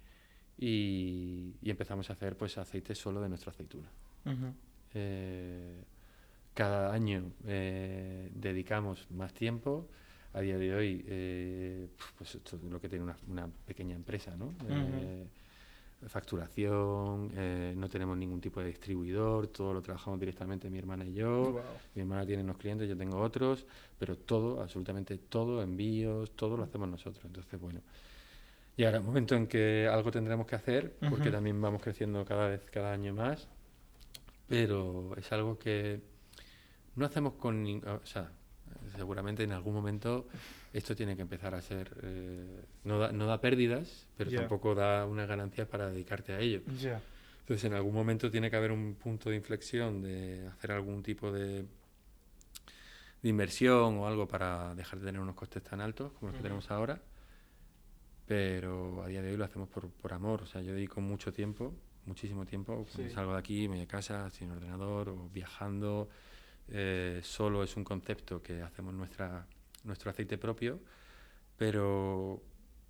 y, 0.58 1.54
empezamos 1.66 2.10
a 2.10 2.14
hacer 2.14 2.36
pues 2.36 2.58
aceite 2.58 2.96
solo 2.96 3.22
de 3.22 3.30
nuestra 3.30 3.52
aceituna 3.52 3.92
cada 6.56 6.92
año 6.92 7.34
eh, 7.46 8.32
dedicamos 8.34 9.06
más 9.12 9.36
tiempo. 9.36 9.88
A 10.34 10.42
día 10.42 10.58
de 10.58 10.74
hoy, 10.74 11.06
eh, 11.08 11.90
pues 12.18 12.34
esto 12.34 12.56
es 12.56 12.64
lo 12.64 12.82
que 12.82 12.90
tiene 12.90 13.06
una, 13.28 13.48
pequeña 13.68 13.96
empresa, 13.96 14.36
¿no? 14.36 14.56
Eh, 14.68 15.28
facturación, 16.06 17.32
no 17.80 17.90
tenemos 17.90 18.16
ningún 18.18 18.40
tipo 18.40 18.60
de 18.60 18.68
distribuidor, 18.68 19.48
todo 19.48 19.74
lo 19.74 19.82
trabajamos 19.82 20.20
directamente 20.20 20.70
mi 20.70 20.78
hermana 20.78 21.06
y 21.06 21.14
yo. 21.14 21.60
Mi 21.96 22.02
hermana 22.02 22.26
tiene 22.26 22.44
unos 22.44 22.58
clientes, 22.58 22.88
yo 22.88 22.96
tengo 22.96 23.20
otros, 23.20 23.66
pero 23.98 24.16
todo, 24.16 24.62
absolutamente 24.62 25.18
todo, 25.18 25.62
envíos, 25.62 26.32
todo 26.36 26.56
lo 26.56 26.64
hacemos 26.64 26.88
nosotros. 26.88 27.26
Entonces, 27.26 27.60
bueno, 27.60 27.82
llegará 28.76 29.00
un 29.00 29.08
momento 29.08 29.36
en 29.36 29.48
que 29.48 29.90
algo 29.92 30.12
tendremos 30.12 30.46
que 30.46 30.56
hacer, 30.56 30.96
porque 31.10 31.32
también 31.32 31.60
vamos 31.60 31.82
creciendo 31.82 32.24
cada 32.26 32.48
vez, 32.50 32.62
cada 32.72 32.94
año 32.94 33.14
más, 33.14 33.48
pero 34.48 35.16
es 35.18 35.32
algo 35.32 35.58
que 35.58 36.02
no 36.96 37.06
hacemos 37.06 37.34
con... 37.34 37.66
O 37.86 38.06
sea, 38.06 38.32
seguramente 38.98 39.44
en 39.44 39.52
algún 39.52 39.74
momento 39.74 40.28
esto 40.74 40.96
tiene 40.96 41.16
que 41.16 41.22
empezar 41.22 41.56
a 41.56 41.62
ser... 41.62 41.96
Eh, 42.04 42.66
no, 42.84 43.00
da, 43.00 43.12
no 43.12 43.26
da 43.26 43.40
pérdidas, 43.40 44.08
pero 44.18 44.32
tampoco 44.32 44.76
da 44.76 45.06
unas 45.06 45.28
ganancias 45.28 45.68
para 45.68 45.90
dedicarte 45.90 46.34
a 46.34 46.40
ello. 46.40 46.62
Entonces 47.40 47.64
en 47.64 47.74
algún 47.74 47.94
momento 47.94 48.30
tiene 48.30 48.50
que 48.50 48.58
haber 48.58 48.72
un 48.74 48.96
punto 48.96 49.30
de 49.30 49.38
inflexión 49.38 50.02
de 50.02 50.48
hacer 50.48 50.74
algún 50.74 51.02
tipo 51.02 51.32
de, 51.32 51.66
de 53.22 53.30
inversión 53.30 53.98
o 54.00 54.08
algo 54.08 54.28
para 54.28 54.76
dejar 54.76 55.00
de 55.00 55.06
tener 55.06 55.22
unos 55.22 55.36
costes 55.36 55.64
tan 55.64 55.80
altos 55.80 56.12
como 56.14 56.32
los 56.32 56.38
que 56.38 56.44
tenemos 56.44 56.70
ahora. 56.72 57.00
Pero 58.26 59.02
a 59.04 59.08
día 59.08 59.22
de 59.22 59.32
hoy 59.32 59.38
lo 59.38 59.46
hacemos 59.46 59.70
por, 59.70 59.90
por 59.90 60.12
amor. 60.12 60.42
O 60.42 60.46
sea, 60.46 60.62
yo 60.62 60.74
dedico 60.74 61.00
mucho 61.00 61.32
tiempo, 61.32 61.74
muchísimo 62.06 62.46
tiempo. 62.46 62.86
Cuando 62.94 63.14
salgo 63.14 63.32
de 63.32 63.40
aquí, 63.40 63.70
me 63.70 63.76
voy 63.76 63.86
a 63.86 63.88
casa, 63.88 64.30
sin 64.30 64.52
ordenador 64.52 65.08
o 65.08 65.30
viajando 65.30 66.10
eh, 66.70 67.22
solo 67.24 67.64
es 67.64 67.76
un 67.78 67.84
concepto 67.84 68.42
que 68.42 68.62
hacemos 68.62 68.94
nuestra, 68.94 69.46
nuestro 69.84 70.12
aceite 70.12 70.38
propio, 70.38 70.80
pero 71.58 72.42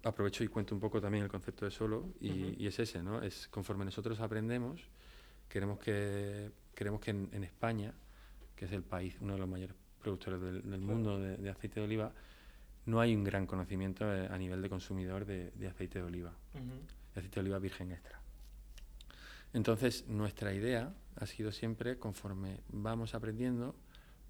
aprovecho 0.03 0.43
y 0.43 0.47
cuento 0.47 0.73
un 0.73 0.81
poco 0.81 1.01
también 1.01 1.23
el 1.23 1.29
concepto 1.29 1.65
de 1.65 1.71
solo 1.71 2.09
y, 2.19 2.65
es 2.65 2.79
ese, 2.79 3.03
¿no? 3.03 3.21
Es 3.21 3.47
conforme 3.47 3.85
nosotros 3.85 4.19
aprendemos, 4.19 4.81
queremos 5.49 5.79
que, 5.79 6.51
queremos 6.73 7.01
que 7.01 7.11
en, 7.11 7.43
España, 7.43 7.93
que 8.55 8.65
es 8.65 8.71
el 8.71 8.83
país, 8.83 9.15
uno 9.21 9.33
de 9.33 9.39
los 9.39 9.49
mayores 9.49 9.75
productores 10.01 10.41
del, 10.41 10.81
mundo 10.81 11.19
de, 11.19 11.49
aceite 11.49 11.79
de 11.79 11.85
oliva, 11.85 12.11
no 12.85 12.99
hay 12.99 13.15
un 13.15 13.23
gran 13.23 13.45
conocimiento 13.45 14.11
eh, 14.13 14.27
a 14.31 14.37
nivel 14.37 14.61
de 14.61 14.69
consumidor 14.69 15.25
de, 15.25 15.51
aceite 15.67 15.99
de 15.99 16.05
oliva, 16.05 16.31
de 16.53 17.19
aceite 17.19 17.35
de 17.35 17.41
oliva 17.41 17.59
virgen 17.59 17.91
extra. 17.91 18.16
Entonces, 19.57 20.07
nuestra 20.07 20.53
idea 20.53 20.93
ha 21.15 21.25
sido 21.25 21.51
siempre, 21.51 21.97
conforme 21.97 22.59
vamos 22.69 23.15
aprendiendo, 23.15 23.75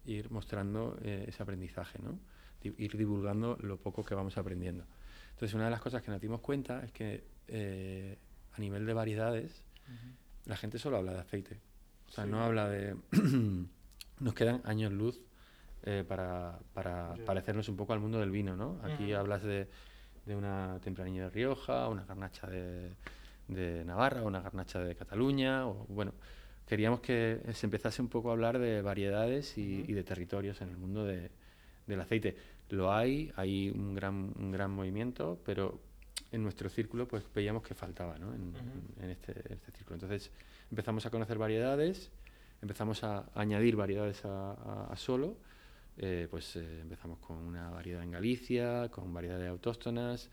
ir 0.06 0.32
mostrando 0.32 0.98
eh, 1.02 1.26
ese 1.28 1.44
aprendizaje, 1.44 2.00
¿no? 2.00 2.18
ir 2.64 2.98
divulgando 2.98 3.58
lo 3.62 3.78
poco 3.78 4.06
que 4.06 4.16
vamos 4.16 4.38
aprendiendo. 4.38 4.86
Entonces, 5.32 5.54
una 5.54 5.66
de 5.66 5.72
las 5.72 5.82
cosas 5.82 6.02
que 6.02 6.12
nos 6.12 6.22
dimos 6.22 6.40
cuenta 6.40 6.82
es 6.82 6.94
que 6.94 7.26
eh, 7.50 8.18
a 8.54 8.60
nivel 8.60 8.86
de 8.86 8.94
variedades, 8.94 9.64
la 10.46 10.56
gente 10.56 10.80
solo 10.80 10.96
habla 10.96 11.12
de 11.14 11.20
aceite. 11.20 11.60
O 12.08 12.12
sea, 12.12 12.26
no 12.26 12.42
habla 12.42 12.70
de... 12.70 12.96
nos 14.20 14.34
quedan 14.34 14.62
años 14.64 14.94
luz 14.94 15.22
eh, 15.84 16.06
para, 16.08 16.58
para 16.74 17.16
parecernos 17.26 17.68
un 17.68 17.76
poco 17.76 17.92
al 17.92 18.00
mundo 18.00 18.18
del 18.20 18.32
vino, 18.32 18.56
¿no? 18.56 18.80
Aquí 18.82 19.12
hablas 19.12 19.44
de, 19.44 19.68
de 20.26 20.36
una 20.38 20.80
tempranilla 20.82 21.24
de 21.24 21.30
Rioja, 21.32 21.90
una 21.90 22.06
garnacha 22.06 22.48
de, 22.48 22.96
de 23.48 23.86
Navarra, 23.86 24.24
una 24.24 24.42
garnacha 24.42 24.80
de 24.80 24.96
Cataluña, 24.96 25.68
o 25.68 25.86
bueno, 25.90 26.14
queríamos 26.66 27.00
que 27.00 27.42
se 27.54 27.66
empezase 27.66 28.02
un 28.02 28.10
poco 28.10 28.30
a 28.30 28.34
hablar 28.34 28.60
de 28.60 28.82
variedades 28.82 29.58
y, 29.58 29.84
de 29.84 30.04
territorios 30.04 30.62
en 30.62 30.70
el 30.70 30.78
mundo 30.78 31.06
del 31.06 32.02
aceite. 32.02 32.36
Lo 32.70 32.92
hay, 32.92 33.32
hay 33.36 33.70
un 33.70 33.96
gran, 33.96 34.34
un 34.38 34.52
gran 34.52 34.72
movimiento, 34.72 35.40
pero 35.46 35.80
en 36.32 36.44
nuestro 36.44 36.70
círculo 36.70 37.08
pues 37.08 37.24
veíamos 37.34 37.64
que 37.64 37.74
faltaba 37.74 38.18
¿no? 38.18 38.34
en, 38.34 39.10
este, 39.10 39.32
este, 39.54 39.72
círculo. 39.72 39.96
Entonces 39.96 40.32
empezamos 40.70 41.06
a 41.06 41.10
conocer 41.10 41.38
variedades, 41.38 42.12
empezamos 42.62 43.04
a, 43.04 43.30
añadir 43.34 43.76
variedades 43.76 44.22
a, 44.26 44.94
solo, 44.98 45.38
eh, 45.98 46.28
pues 46.30 46.56
eh, 46.58 46.82
empezamos 46.82 47.20
con 47.20 47.38
una 47.38 47.70
variedad 47.70 48.04
en 48.04 48.12
Galicia, 48.12 48.90
con 48.90 49.14
variedades 49.14 49.50
autóctonas, 49.50 50.30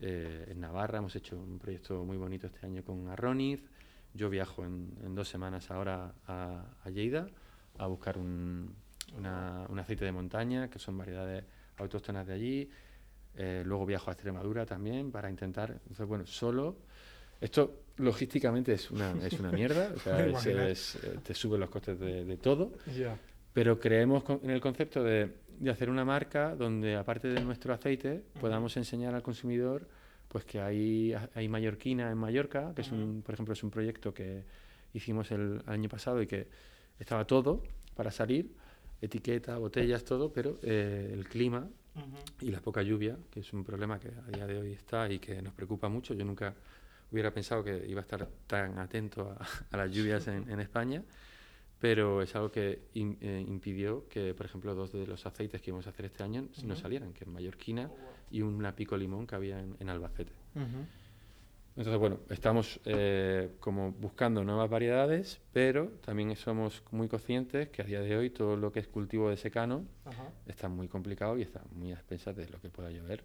eh, 0.00 0.46
en 0.48 0.60
Navarra, 0.60 0.98
hemos 0.98 1.14
hecho 1.16 1.36
un 1.38 1.58
proyecto 1.58 2.04
muy 2.04 2.16
bonito 2.16 2.46
este 2.46 2.64
año 2.66 2.84
con 2.84 3.08
Arroniz. 3.08 3.62
Yo 4.14 4.30
viajo 4.30 4.64
en, 4.64 5.14
dos 5.14 5.28
semanas 5.28 5.70
ahora 5.70 6.14
a, 6.26 6.64
a 6.82 6.90
Lleida 6.90 7.28
a 7.78 7.86
buscar 7.86 8.18
un, 8.18 8.74
un 9.16 9.78
aceite 9.78 10.04
de 10.04 10.12
montaña, 10.12 10.68
que 10.68 10.78
son 10.78 10.98
variedades 10.98 11.44
autóctonas 11.76 12.26
de 12.26 12.32
allí. 12.32 12.70
Eh, 13.36 13.62
luego 13.64 13.86
viajo 13.86 14.10
a 14.10 14.14
Extremadura 14.14 14.66
también 14.66 15.10
para 15.10 15.30
intentar. 15.30 15.70
Entonces, 15.70 16.06
bueno, 16.06 16.26
solo. 16.26 16.76
Esto 17.40 17.84
logísticamente 17.98 18.72
es 18.72 18.90
una, 18.90 19.14
es 19.24 19.38
una 19.38 19.52
mierda, 19.52 19.92
o 19.94 19.98
sea, 20.00 20.26
es, 20.68 20.96
eh, 20.96 21.18
te 21.22 21.34
suben 21.34 21.60
los 21.60 21.70
costes 21.70 21.98
de, 22.00 22.36
todo. 22.36 22.72
Pero 23.52 23.78
creemos 23.78 24.24
en 24.42 24.50
el 24.50 24.60
concepto 24.60 25.04
de, 25.04 25.32
de, 25.58 25.70
hacer 25.70 25.90
una 25.90 26.04
marca 26.04 26.54
donde, 26.54 26.96
aparte 26.96 27.28
de 27.28 27.40
nuestro 27.40 27.72
aceite, 27.72 28.22
podamos 28.40 28.76
enseñar 28.76 29.14
al 29.14 29.22
consumidor 29.22 29.88
pues 30.28 30.44
que 30.44 30.60
hay, 30.60 31.14
hay 31.34 31.48
mallorquina 31.48 32.10
en 32.10 32.18
Mallorca, 32.18 32.74
que 32.74 32.82
es 32.82 32.92
un, 32.92 33.22
por 33.22 33.34
ejemplo, 33.34 33.54
es 33.54 33.62
un 33.62 33.70
proyecto 33.70 34.12
que 34.12 34.44
hicimos 34.92 35.30
el 35.30 35.62
año 35.66 35.88
pasado 35.88 36.20
y 36.20 36.26
que 36.26 36.48
estaba 36.98 37.26
todo 37.26 37.62
para 37.94 38.10
salir 38.10 38.54
etiqueta, 39.00 39.56
botellas, 39.58 40.04
todo, 40.04 40.32
pero 40.32 40.58
eh, 40.62 41.10
el 41.12 41.26
clima 41.28 41.68
y 42.40 42.50
la 42.50 42.60
poca 42.60 42.82
lluvia, 42.82 43.16
que 43.30 43.40
es 43.40 43.52
un 43.52 43.64
problema 43.64 43.98
que 43.98 44.08
a 44.08 44.30
día 44.30 44.46
de 44.46 44.58
hoy 44.58 44.72
está 44.72 45.10
y 45.10 45.18
que 45.18 45.40
nos 45.42 45.52
preocupa 45.52 45.88
mucho. 45.88 46.14
Yo 46.14 46.24
nunca 46.24 46.54
hubiera 47.10 47.32
pensado 47.32 47.64
que 47.64 47.86
iba 47.88 48.00
a 48.00 48.02
estar 48.02 48.28
tan 48.46 48.78
atento 48.78 49.36
a, 49.70 49.76
las 49.76 49.90
lluvias 49.90 50.28
en, 50.28 50.60
España, 50.60 51.02
pero 51.80 52.22
es 52.22 52.34
algo 52.34 52.50
que 52.50 52.80
eh, 52.94 53.44
impidió 53.46 54.08
que, 54.08 54.34
por 54.34 54.46
ejemplo, 54.46 54.74
dos 54.74 54.92
de 54.92 55.06
los 55.06 55.24
aceites 55.26 55.62
que 55.62 55.70
íbamos 55.70 55.86
a 55.86 55.90
hacer 55.90 56.06
este 56.06 56.22
año 56.24 56.48
no 56.64 56.76
salieran, 56.76 57.12
que 57.12 57.24
es 57.24 57.30
Mallorquina 57.30 57.90
y 58.30 58.42
una 58.42 58.74
pico 58.74 58.96
limón 58.96 59.26
que 59.26 59.36
había 59.36 59.60
en, 59.60 59.88
Albacete. 59.88 60.32
Entonces, 61.76 62.00
bueno, 62.00 62.18
estamos 62.28 62.80
eh, 62.84 63.50
como 63.60 63.92
buscando 63.92 64.42
nuevas 64.42 64.68
variedades, 64.68 65.40
pero 65.52 65.90
también 66.04 66.34
somos 66.34 66.82
muy 66.90 67.06
conscientes 67.06 67.68
que 67.68 67.82
a 67.82 67.84
día 67.84 68.00
de 68.00 68.16
hoy 68.16 68.30
todo 68.30 68.56
lo 68.56 68.72
que 68.72 68.80
es 68.80 68.88
cultivo 68.88 69.30
de 69.30 69.36
secano 69.36 69.84
está 70.46 70.68
muy 70.68 70.88
complicado 70.88 71.38
y 71.38 71.42
está 71.42 71.62
muy 71.70 71.92
a 71.92 71.94
expensas 71.94 72.34
de 72.34 72.48
lo 72.48 72.60
que 72.60 72.68
pueda 72.68 72.90
llover. 72.90 73.22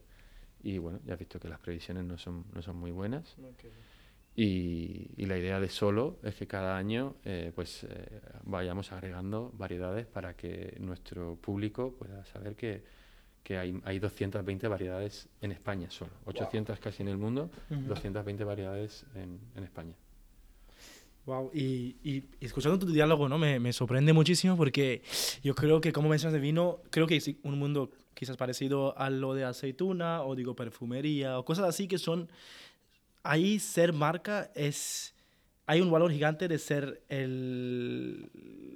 Y 0.61 0.77
bueno, 0.77 0.99
ya 1.03 1.13
has 1.13 1.19
visto 1.19 1.39
que 1.39 1.49
las 1.49 1.59
previsiones 1.59 2.03
no 2.03 2.19
son, 2.19 2.45
no 2.53 2.61
son 2.61 2.77
muy 2.77 2.91
buenas. 2.91 3.35
Y, 4.35 5.25
la 5.25 5.37
idea 5.37 5.59
de 5.59 5.69
solo 5.69 6.17
es 6.23 6.35
que 6.35 6.47
cada 6.47 6.75
año 6.75 7.15
eh, 7.23 7.51
pues 7.55 7.85
eh, 7.85 8.21
vayamos 8.43 8.91
agregando 8.91 9.51
variedades 9.57 10.05
para 10.05 10.35
que 10.35 10.75
nuestro 10.79 11.35
público 11.35 11.93
pueda 11.97 12.25
saber 12.25 12.55
que 12.55 12.83
que 13.43 13.57
hay, 13.57 13.79
hay 13.83 13.99
220 13.99 14.67
variedades 14.67 15.27
en 15.41 15.51
España 15.51 15.91
solo, 15.91 16.11
800 16.25 16.79
casi 16.79 17.03
en 17.03 17.09
el 17.09 17.17
mundo, 17.17 17.49
220 17.69 18.43
variedades 18.43 19.05
en, 19.15 19.39
en, 19.55 19.63
España. 19.63 19.93
Wow, 21.25 21.51
y, 21.53 21.97
y, 22.03 22.23
escuchando 22.39 22.79
tu 22.79 22.91
diálogo, 22.91 23.27
¿no? 23.27 23.37
Me, 23.37 23.59
me, 23.59 23.73
sorprende 23.73 24.13
muchísimo 24.13 24.55
porque 24.55 25.01
yo 25.43 25.55
creo 25.55 25.81
que, 25.81 25.91
como 25.91 26.09
mencionas 26.09 26.33
de 26.33 26.39
vino, 26.39 26.79
creo 26.89 27.05
que 27.05 27.17
es 27.17 27.31
un 27.43 27.59
mundo 27.59 27.91
quizás 28.13 28.37
parecido 28.37 28.97
a 28.97 29.09
lo 29.09 29.33
de 29.33 29.43
aceituna 29.43 30.23
o 30.23 30.35
digo 30.35 30.55
perfumería 30.55 31.37
o 31.37 31.45
cosas 31.45 31.65
así 31.65 31.87
que 31.87 31.97
son, 31.97 32.29
ahí 33.23 33.59
ser 33.59 33.93
marca 33.93 34.51
es 34.55 35.13
hay 35.65 35.81
un 35.81 35.89
valor 35.89 36.11
gigante 36.11 36.47
de 36.47 36.59
ser 36.59 37.03
el, 37.07 38.29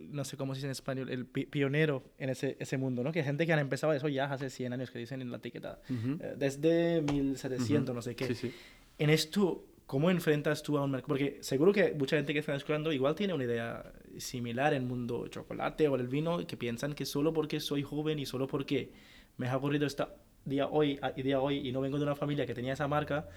no 0.09 0.23
sé 0.23 0.37
cómo 0.37 0.53
se 0.53 0.59
dice 0.59 0.67
en 0.67 0.71
español, 0.71 1.09
el 1.09 1.25
pionero 1.25 2.03
en 2.17 2.29
ese, 2.29 2.55
ese 2.59 2.77
mundo, 2.77 3.03
¿no? 3.03 3.11
Que 3.11 3.19
hay 3.19 3.25
gente 3.25 3.45
que 3.45 3.53
han 3.53 3.59
empezado 3.59 3.93
eso 3.93 4.07
ya 4.07 4.31
hace 4.31 4.49
100 4.49 4.73
años, 4.73 4.89
que 4.89 4.99
dicen 4.99 5.21
en 5.21 5.29
la 5.29 5.37
etiqueta, 5.37 5.81
eh, 5.89 6.35
desde 6.37 7.01
1700, 7.01 7.93
no 7.93 8.01
sé 8.01 8.15
qué. 8.15 8.53
En 8.97 9.09
esto, 9.09 9.65
¿cómo 9.85 10.09
enfrentas 10.09 10.63
tú 10.63 10.77
a 10.77 10.83
un 10.83 10.91
mercado? 10.91 11.09
Porque 11.09 11.37
seguro 11.41 11.73
que 11.73 11.93
mucha 11.93 12.15
gente 12.15 12.31
que 12.31 12.39
está 12.39 12.55
escuchando 12.55 12.93
igual 12.93 13.15
tiene 13.15 13.33
una 13.33 13.43
idea 13.43 13.91
similar 14.17 14.73
en 14.73 14.83
el 14.83 14.87
mundo 14.87 15.27
chocolate 15.27 15.89
o 15.89 15.95
el 15.95 16.07
vino, 16.07 16.47
que 16.47 16.55
piensan 16.55 16.93
que 16.93 17.05
solo 17.05 17.33
porque 17.33 17.59
soy 17.59 17.83
joven 17.83 18.17
y 18.17 18.25
solo 18.25 18.47
porque 18.47 18.91
me 19.35 19.49
ha 19.49 19.57
ocurrido 19.57 19.85
esta 19.85 20.15
día 20.45 20.67
hoy, 20.67 20.99
y 21.17 21.21
día 21.21 21.41
hoy 21.41 21.67
y 21.67 21.73
no 21.73 21.81
vengo 21.81 21.97
de 21.97 22.03
una 22.03 22.15
familia 22.15 22.45
que 22.45 22.53
tenía 22.53 22.73
esa 22.73 22.87
marca, 22.87 23.27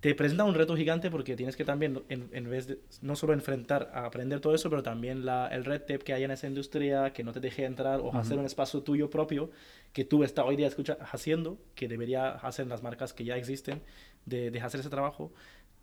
te 0.00 0.14
presenta 0.14 0.44
un 0.44 0.54
reto 0.54 0.76
gigante 0.76 1.10
porque 1.10 1.36
tienes 1.36 1.56
que 1.56 1.64
también, 1.64 2.02
en, 2.08 2.50
vez 2.50 2.66
de 2.66 2.78
no 3.02 3.16
solo 3.16 3.34
enfrentar 3.34 3.90
a 3.92 4.06
aprender 4.06 4.40
todo 4.40 4.54
eso, 4.54 4.70
pero 4.70 4.82
también 4.82 5.26
la, 5.26 5.48
el 5.48 5.64
red 5.64 5.80
tape 5.80 5.98
que 5.98 6.14
hay 6.14 6.24
en 6.24 6.30
esa 6.30 6.46
industria, 6.46 7.12
que 7.12 7.22
no 7.22 7.32
te 7.32 7.40
deje 7.40 7.66
entrar 7.66 8.00
o 8.00 8.14
hacer 8.16 8.38
un 8.38 8.46
espacio 8.46 8.82
tuyo 8.82 9.10
propio, 9.10 9.50
que 9.92 10.06
tú 10.06 10.24
estás 10.24 10.46
hoy 10.46 10.56
día 10.56 10.68
escucha, 10.68 10.96
haciendo, 11.00 11.58
que 11.74 11.86
debería 11.86 12.30
hacer 12.30 12.66
las 12.66 12.82
marcas 12.82 13.12
que 13.12 13.24
ya 13.24 13.36
existen, 13.36 13.82
de, 14.24 14.50
de 14.50 14.60
hacer 14.60 14.80
ese 14.80 14.88
trabajo. 14.88 15.32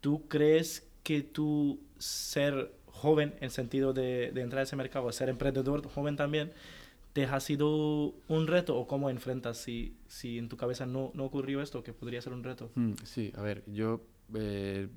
¿Tú 0.02 0.28
crees 0.28 0.90
que 1.04 1.22
tú 1.22 1.80
ser 2.00 2.72
joven, 2.88 3.36
en 3.40 3.52
sentido 3.52 3.94
de, 3.94 4.32
de 4.32 4.42
entrar 4.42 4.62
a 4.62 4.64
ese 4.64 4.76
mercado, 4.76 5.12
ser 5.12 5.30
emprendedor 5.30 5.88
joven 5.88 6.16
también, 6.16 6.54
te 7.18 7.26
ha 7.26 7.40
sido 7.40 8.14
un 8.28 8.46
reto 8.46 8.78
o 8.78 8.86
cómo 8.86 9.10
enfrentas 9.10 9.58
si, 9.58 9.98
si 10.06 10.38
en 10.38 10.50
tu 10.50 10.56
cabeza 10.56 10.86
no, 10.86 11.10
no 11.16 11.26
ocurrió 11.26 11.64
esto, 11.64 11.82
que 11.82 11.92
podría 11.92 12.22
ser 12.22 12.32
un 12.32 12.44
reto? 12.44 12.70
Mm, 12.76 12.92
sí, 13.06 13.34
a 13.36 13.42
ver, 13.42 13.64
yo 13.66 14.02
eh, 14.36 14.88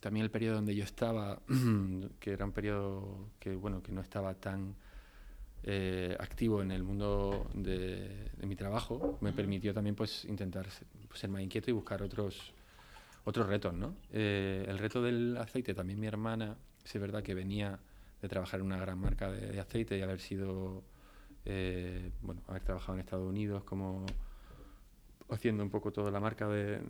también 0.00 0.22
el 0.22 0.30
periodo 0.30 0.54
donde 0.54 0.76
yo 0.76 0.84
estaba, 0.84 1.40
que 2.20 2.30
era 2.30 2.44
un 2.44 2.52
periodo 2.52 3.30
que, 3.40 3.56
bueno, 3.56 3.82
que 3.82 3.90
no 3.90 4.00
estaba 4.00 4.34
tan 4.34 4.76
eh, 5.64 6.16
activo 6.20 6.62
en 6.62 6.70
el 6.70 6.84
mundo 6.84 7.50
de, 7.52 8.30
mi 8.46 8.54
trabajo, 8.54 9.18
me 9.20 9.32
permitió 9.32 9.74
también 9.74 9.96
pues 9.96 10.24
intentar 10.26 10.68
ser, 10.70 11.28
más 11.28 11.42
inquieto 11.42 11.68
y 11.68 11.74
buscar 11.74 12.00
otros, 12.00 12.52
otros 13.24 13.48
retos, 13.48 13.74
¿no? 13.74 13.96
Eh, 14.12 14.64
el 14.68 14.78
reto 14.78 15.02
del 15.02 15.36
aceite, 15.36 15.74
también 15.74 15.98
mi 15.98 16.06
hermana, 16.06 16.56
es 16.84 17.00
verdad 17.00 17.24
que 17.24 17.34
venía 17.34 17.80
de 18.22 18.28
trabajar 18.28 18.60
en 18.60 18.66
una 18.66 18.78
gran 18.78 19.00
marca 19.00 19.32
de 19.32 19.58
aceite 19.58 19.98
y 19.98 20.02
haber 20.02 20.20
sido 20.20 20.84
eh, 21.46 22.10
bueno, 22.22 22.42
haber 22.48 22.62
trabajado 22.62 22.94
en 22.94 23.00
Estados 23.00 23.28
Unidos 23.28 23.62
como 23.64 24.04
haciendo 25.28 25.62
un 25.62 25.70
poco 25.70 25.92
toda 25.92 26.10
la 26.10 26.20
marca 26.20 26.48
de, 26.48 26.80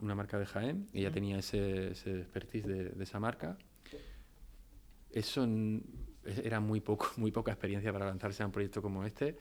una 0.00 0.14
marca 0.14 0.38
de 0.38 0.46
Jaén 0.46 0.88
y 0.92 1.02
ya 1.02 1.10
tenía 1.10 1.38
ese, 1.38 1.88
expertise 1.88 2.66
de, 2.66 3.02
esa 3.02 3.20
marca. 3.20 3.58
Eso 5.10 5.46
era 6.44 6.60
muy 6.60 6.80
poco, 6.80 7.10
muy 7.16 7.32
poca 7.32 7.52
experiencia 7.52 7.92
para 7.92 8.06
lanzarse 8.06 8.42
a 8.42 8.46
un 8.46 8.52
proyecto 8.52 8.80
como 8.80 9.04
este. 9.04 9.36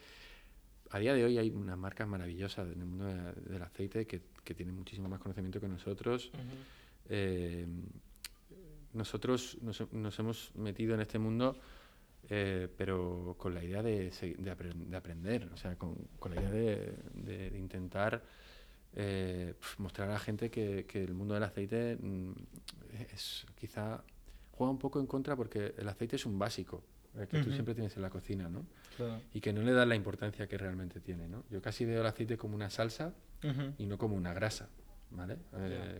A 0.92 1.00
día 1.00 1.14
de 1.14 1.26
hoy 1.26 1.38
hay 1.38 1.50
unas 1.52 1.78
marcas 1.78 2.08
maravillosas 2.08 2.68
en 2.72 2.80
el 2.80 2.86
mundo 2.86 3.06
del 3.06 3.62
aceite 3.62 4.08
que, 4.08 4.22
que, 4.44 4.54
tienen 4.54 4.76
muchísimo 4.76 5.10
más 5.10 5.20
conocimiento 5.20 5.60
que 5.60 5.68
nosotros. 5.68 6.32
Eh, 7.10 7.68
nosotros 8.94 9.58
nos, 9.62 9.92
nos, 9.92 10.20
hemos 10.20 10.56
metido 10.56 10.96
en 10.96 11.02
este 11.02 11.20
mundo 11.20 11.60
eh, 12.30 12.68
pero 12.78 13.36
con 13.38 13.54
la 13.54 13.64
idea 13.64 13.82
de, 13.82 14.12
de, 14.38 14.98
aprender, 14.98 15.50
o 15.54 15.58
sea, 15.58 15.76
con, 15.76 15.96
con 16.20 16.36
la 16.36 16.42
idea 16.42 16.52
de, 16.52 17.58
intentar 17.58 18.22
eh, 18.94 19.54
mostrar 19.78 20.10
a 20.10 20.14
la 20.14 20.20
gente 20.20 20.50
que, 20.50 20.86
que, 20.86 21.04
el 21.04 21.14
mundo 21.14 21.36
del 21.36 21.44
aceite 21.44 21.96
mm, 21.96 22.32
es 23.14 23.46
quizá 23.56 24.04
juega 24.52 24.72
un 24.72 24.80
poco 24.80 25.00
en 25.00 25.08
contra 25.08 25.36
porque 25.36 25.74
el 25.78 25.88
aceite 25.88 26.16
es 26.16 26.26
un 26.26 26.38
básico 26.38 26.84
eh, 27.18 27.28
que 27.30 27.42
tú 27.42 27.52
siempre 27.52 27.74
tienes 27.74 27.96
en 27.96 28.02
la 28.02 28.10
cocina, 28.10 28.50
¿no? 28.50 28.66
Y 29.34 29.40
que 29.40 29.54
no 29.54 29.62
le 29.62 29.72
das 29.72 29.88
la 29.88 29.96
importancia 29.96 30.48
que 30.48 30.58
realmente 30.58 31.00
tiene, 31.00 31.28
¿no? 31.28 31.44
Yo 31.50 31.62
casi 31.62 31.86
veo 31.86 32.02
el 32.02 32.08
aceite 32.08 32.38
como 32.38 32.56
una 32.56 32.70
salsa 32.70 33.14
y 33.78 33.86
no 33.86 33.98
como 33.98 34.16
una 34.16 34.34
grasa, 34.34 34.70
¿vale? 35.12 35.38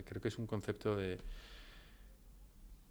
Creo 0.04 0.20
que 0.20 0.28
es 0.28 0.38
un 0.38 0.46
concepto 0.46 0.96
de 0.96 1.18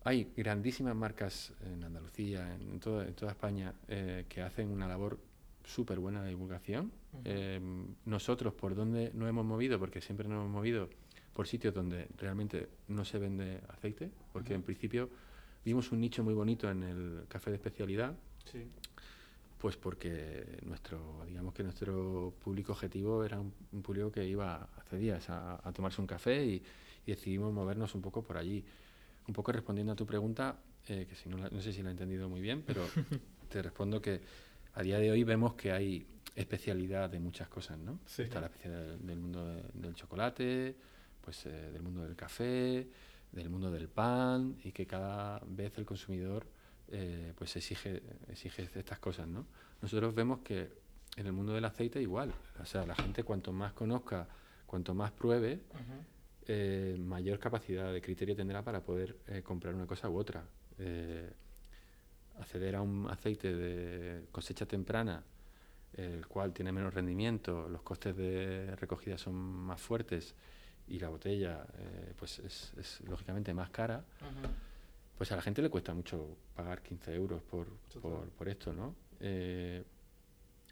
hay 0.07 0.31
grandísimas 0.37 0.95
marcas 0.95 1.51
en 1.65 1.83
Andalucía, 1.83 2.55
en, 2.55 2.79
toda 2.79 3.03
España, 3.29 3.73
eh, 3.89 4.23
que 4.29 4.41
hacen 4.41 4.71
una 4.71 4.87
labor 4.87 5.19
súper 5.65 5.99
buena 5.99 6.23
de 6.23 6.29
divulgación. 6.29 6.93
Eh, 7.25 7.59
nosotros, 8.05 8.53
¿por 8.53 8.73
dónde 8.73 9.11
nos 9.13 9.27
hemos 9.27 9.45
movido? 9.45 9.77
Porque 9.77 9.99
siempre 9.99 10.29
nos 10.29 10.37
hemos 10.37 10.49
movido 10.49 10.87
por 11.33 11.45
sitios 11.45 11.73
donde 11.73 12.07
realmente 12.17 12.69
no 12.87 13.03
se 13.03 13.19
vende 13.19 13.59
aceite, 13.67 14.09
porque 14.31 14.53
en 14.53 14.63
principio 14.63 15.09
vimos 15.65 15.91
un 15.91 15.99
nicho 15.99 16.23
muy 16.23 16.33
bonito 16.33 16.71
en 16.71 16.83
el 16.83 17.25
café 17.27 17.49
de 17.49 17.57
especialidad. 17.57 18.15
Pues 19.57 19.75
porque 19.75 20.59
nuestro, 20.63 21.25
digamos 21.27 21.53
que 21.53 21.63
nuestro 21.63 22.33
público 22.41 22.71
objetivo 22.71 23.25
era 23.25 23.41
un, 23.41 23.81
público 23.81 24.09
que 24.09 24.25
iba 24.25 24.69
hace 24.77 24.97
días 24.99 25.29
a, 25.29 25.69
tomarse 25.75 25.99
un 25.99 26.07
café 26.07 26.45
y, 26.45 26.63
y, 27.05 27.11
decidimos 27.11 27.51
movernos 27.51 27.93
un 27.93 28.01
poco 28.01 28.23
por 28.23 28.37
allí 28.37 28.63
un 29.27 29.33
poco 29.33 29.51
respondiendo 29.51 29.93
a 29.93 29.95
tu 29.95 30.05
pregunta, 30.05 30.57
eh, 30.87 31.05
que 31.07 31.15
si 31.15 31.29
no, 31.29 31.37
no 31.37 31.61
sé 31.61 31.73
si 31.73 31.81
la 31.83 31.89
he 31.89 31.91
entendido 31.91 32.29
muy 32.29 32.41
bien, 32.41 32.63
pero 32.65 32.85
te 33.49 33.61
respondo 33.61 34.01
que 34.01 34.21
a 34.73 34.81
día 34.81 34.99
de 34.99 35.11
hoy 35.11 35.23
vemos 35.23 35.53
que 35.55 35.71
hay 35.71 36.07
especialidad 36.35 37.09
de 37.09 37.19
muchas 37.19 37.47
cosas, 37.49 37.77
¿no? 37.79 37.99
Está 38.17 38.39
la 38.39 38.47
especialidad 38.47 38.97
del, 38.97 39.19
mundo 39.19 39.63
del 39.73 39.95
chocolate, 39.95 40.75
pues 41.21 41.45
eh, 41.45 41.71
del 41.71 41.81
mundo 41.81 42.03
del 42.03 42.15
café, 42.15 42.87
del 43.31 43.49
mundo 43.49 43.71
del 43.71 43.89
pan, 43.89 44.57
y 44.63 44.71
que 44.71 44.85
cada 44.85 45.41
vez 45.47 45.77
el 45.77 45.85
consumidor 45.85 46.47
eh, 46.89 47.33
pues 47.35 47.55
exige, 47.55 48.01
exige 48.29 48.69
estas 48.75 48.99
cosas, 48.99 49.27
¿no? 49.27 49.45
Nosotros 49.81 50.13
vemos 50.13 50.39
que 50.39 50.71
en 51.17 51.25
el 51.25 51.33
mundo 51.33 51.53
del 51.53 51.65
aceite 51.65 52.01
igual, 52.01 52.33
o 52.61 52.65
sea, 52.65 52.85
la 52.85 52.95
gente 52.95 53.23
cuanto 53.23 53.51
más 53.51 53.73
conozca, 53.73 54.27
cuanto 54.67 54.93
más 54.93 55.11
pruebe, 55.11 55.61
eh, 56.49 56.95
mayor 56.97 57.39
capacidad 57.39 57.91
de 57.91 58.01
criterio 58.01 58.33
tendrá 58.33 58.63
para 58.63 58.81
poder 58.81 59.17
eh, 59.27 59.41
comprar 59.43 59.75
una 59.75 59.85
cosa 59.85 60.09
u 60.09 60.17
otra. 60.17 60.45
Eh, 60.79 61.29
acceder 62.39 62.77
a 62.77 62.81
un 62.81 63.05
aceite 63.09 63.53
de 63.53 64.27
cosecha 64.31 64.65
temprana, 64.65 65.21
el 65.93 66.25
cual 66.27 66.53
tiene 66.53 66.71
menos 66.71 66.93
rendimiento, 66.93 67.67
los 67.67 67.81
costes 67.81 68.15
de 68.15 68.75
recogida 68.77 69.17
son 69.17 69.33
más 69.35 69.81
fuertes 69.81 70.35
y 70.87 70.99
la 70.99 71.09
botella 71.09 71.65
pues 72.15 72.37
es, 72.39 73.01
lógicamente 73.07 73.53
más 73.55 73.71
cara, 73.71 74.05
pues 75.17 75.31
a 75.31 75.35
la 75.35 75.41
gente 75.41 75.63
le 75.63 75.71
cuesta 75.71 75.95
mucho 75.95 76.37
pagar 76.55 76.83
15 76.83 77.15
euros 77.15 77.41
por, 77.41 77.67
por, 78.37 78.47
esto, 78.47 78.71
¿no? 78.71 78.93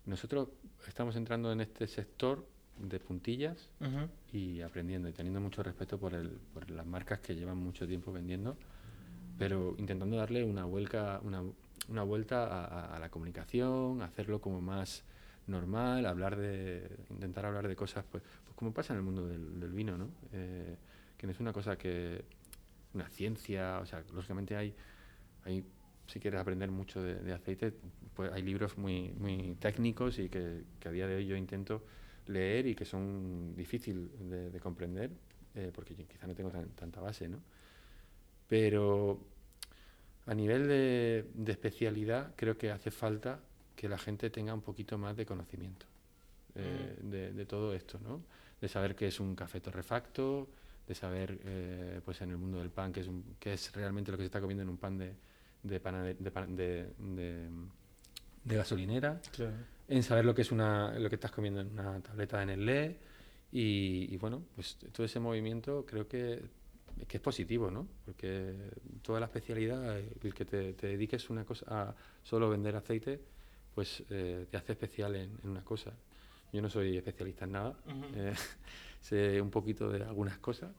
nosotros 0.05 0.49
estamos 0.87 1.15
entrando 1.15 1.51
en 1.51 1.61
este 1.61 1.87
sector 1.87 2.45
de 2.77 2.99
puntillas 2.99 3.69
y 4.31 4.61
aprendiendo 4.61 5.07
y 5.07 5.13
teniendo 5.13 5.39
mucho 5.39 5.63
respeto 5.63 5.97
por, 5.97 6.13
el, 6.13 6.29
por 6.53 6.69
las 6.69 6.85
marcas 6.85 7.19
que 7.19 7.35
llevan 7.35 7.57
mucho 7.57 7.87
tiempo 7.87 8.11
vendiendo, 8.11 8.57
pero 9.37 9.75
intentando 9.77 10.17
darle 10.17 10.43
una, 10.43 10.65
vuelta, 10.65 11.19
una, 11.23 11.43
una 11.87 12.03
vuelta 12.03 12.93
a, 12.95 12.99
la 12.99 13.09
comunicación, 13.09 14.01
hacerlo 14.01 14.41
como 14.41 14.61
más 14.61 15.03
normal, 15.47 16.05
hablar 16.05 16.35
de, 16.35 16.89
intentar 17.09 17.45
hablar 17.45 17.67
de 17.67 17.75
cosas, 17.75 18.03
pues, 18.09 18.23
pues 18.43 18.55
como 18.55 18.73
pasa 18.73 18.93
en 18.93 18.97
el 18.97 19.05
mundo 19.05 19.27
del, 19.27 19.71
vino, 19.71 19.97
¿no? 19.97 20.09
Eh, 20.33 20.75
que 21.17 21.27
no 21.27 21.31
es 21.31 21.39
una 21.39 21.53
cosa 21.53 21.77
que, 21.77 22.25
una 22.93 23.07
ciencia, 23.09 23.79
o 23.79 23.85
sea, 23.85 24.03
lógicamente 24.13 24.55
hay, 24.55 24.73
hay 25.43 25.63
si 26.07 26.19
quieres 26.19 26.39
aprender 26.39 26.71
mucho 26.71 27.01
de, 27.01 27.33
aceite, 27.33 27.73
pues 28.15 28.31
hay 28.31 28.41
libros 28.41 28.77
muy, 28.77 29.13
muy 29.17 29.55
técnicos 29.59 30.19
y 30.19 30.29
que, 30.29 30.63
que 30.79 30.89
a 30.89 30.91
día 30.91 31.07
de 31.07 31.15
hoy 31.15 31.25
yo 31.25 31.35
intento 31.35 31.83
leer 32.27 32.67
y 32.67 32.75
que 32.75 32.85
son 32.85 33.55
difíciles 33.55 34.09
de, 34.51 34.59
comprender, 34.59 35.11
eh, 35.53 35.71
porque 35.73 35.95
yo 35.95 36.07
quizá 36.07 36.27
no 36.27 36.35
tengo 36.35 36.51
tanta 36.75 37.01
base, 37.01 37.27
¿no? 37.27 37.39
Pero 38.47 39.19
a 40.25 40.33
nivel 40.33 40.67
de, 40.67 41.51
especialidad 41.51 42.33
creo 42.35 42.57
que 42.57 42.71
hace 42.71 42.91
falta 42.91 43.39
que 43.75 43.89
la 43.89 43.97
gente 43.97 44.29
tenga 44.29 44.53
un 44.53 44.61
poquito 44.61 44.97
más 44.97 45.17
de 45.17 45.25
conocimiento 45.25 45.85
eh, 46.55 46.99
mm. 47.01 47.09
de, 47.09 47.45
todo 47.45 47.73
esto, 47.73 47.99
¿no? 47.99 48.21
De 48.59 48.67
saber 48.67 48.95
qué 48.95 49.07
es 49.07 49.19
un 49.19 49.35
café 49.35 49.59
torrefacto, 49.59 50.47
de 50.87 50.95
saber, 50.95 51.39
eh, 51.43 52.01
pues 52.03 52.21
en 52.21 52.31
el 52.31 52.37
mundo 52.37 52.59
del 52.59 52.69
pan, 52.69 52.93
qué 52.93 53.01
es, 53.01 53.09
qué 53.39 53.53
es 53.53 53.71
realmente 53.73 54.11
lo 54.11 54.17
que 54.17 54.23
se 54.23 54.27
está 54.27 54.39
comiendo 54.39 54.63
en 54.63 54.69
un 54.69 54.77
pan 54.77 54.97
de, 54.97 55.13
de, 55.63 55.79
de, 55.79 57.49
de, 58.43 58.55
gasolinera. 58.55 59.19
Claro 59.31 59.74
en 59.87 60.03
saber 60.03 60.25
lo 60.25 60.33
que 60.33 60.41
es 60.41 60.51
una, 60.51 60.97
lo 60.97 61.09
que 61.09 61.15
estás 61.15 61.31
comiendo 61.31 61.61
en 61.61 61.71
una 61.71 61.99
tableta 62.01 62.41
en 62.41 62.49
el 62.49 62.65
LE 62.65 62.97
y, 63.51 64.17
bueno, 64.17 64.43
pues 64.55 64.77
todo 64.91 65.05
ese 65.05 65.19
movimiento 65.19 65.85
creo 65.85 66.07
que, 66.07 66.43
que, 67.07 67.17
es 67.17 67.23
positivo, 67.23 67.71
¿no? 67.71 67.87
Porque 68.03 68.53
toda 69.01 69.19
la 69.19 69.27
especialidad, 69.27 69.97
el 69.97 70.33
que 70.33 70.43
te, 70.43 70.73
dediques 70.73 71.29
una 71.29 71.45
cosa 71.45 71.65
a 71.69 71.95
solo 72.21 72.49
vender 72.49 72.75
aceite, 72.75 73.21
pues 73.73 74.03
eh, 74.09 74.47
te 74.49 74.57
hace 74.57 74.73
especial 74.73 75.15
en, 75.15 75.37
una 75.43 75.63
cosa. 75.63 75.93
Yo 76.51 76.61
no 76.61 76.69
soy 76.69 76.97
especialista 76.97 77.45
en 77.45 77.51
nada, 77.53 77.77
eh, 78.15 78.33
sé 78.99 79.39
un 79.39 79.51
poquito 79.51 79.89
de 79.89 80.03
algunas 80.03 80.37
cosas, 80.39 80.71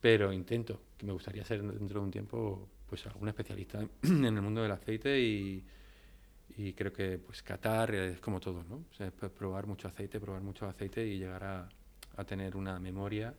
pero 0.00 0.32
intento, 0.32 0.80
que 0.98 1.06
me 1.06 1.12
gustaría 1.12 1.44
ser 1.44 1.62
dentro 1.62 2.00
de 2.00 2.04
un 2.06 2.10
tiempo, 2.10 2.68
pues 2.88 3.06
algún 3.06 3.28
especialista 3.28 3.80
en 4.02 4.24
el 4.24 4.42
mundo 4.42 4.62
del 4.62 4.72
aceite 4.72 5.20
y 5.20 5.64
y 6.56 6.72
creo 6.72 6.92
que 6.92 7.18
pues 7.18 7.42
Qatar 7.42 7.94
es 7.94 8.20
como 8.20 8.40
todo, 8.40 8.64
¿no? 8.64 8.76
O 8.90 8.94
sea, 8.94 9.10
probar 9.10 9.66
mucho 9.66 9.88
aceite, 9.88 10.20
probar 10.20 10.42
mucho 10.42 10.66
aceite 10.66 11.06
y 11.06 11.18
llegar 11.18 11.44
a, 11.44 11.68
a 12.16 12.24
tener 12.24 12.56
una 12.56 12.78
memoria 12.78 13.34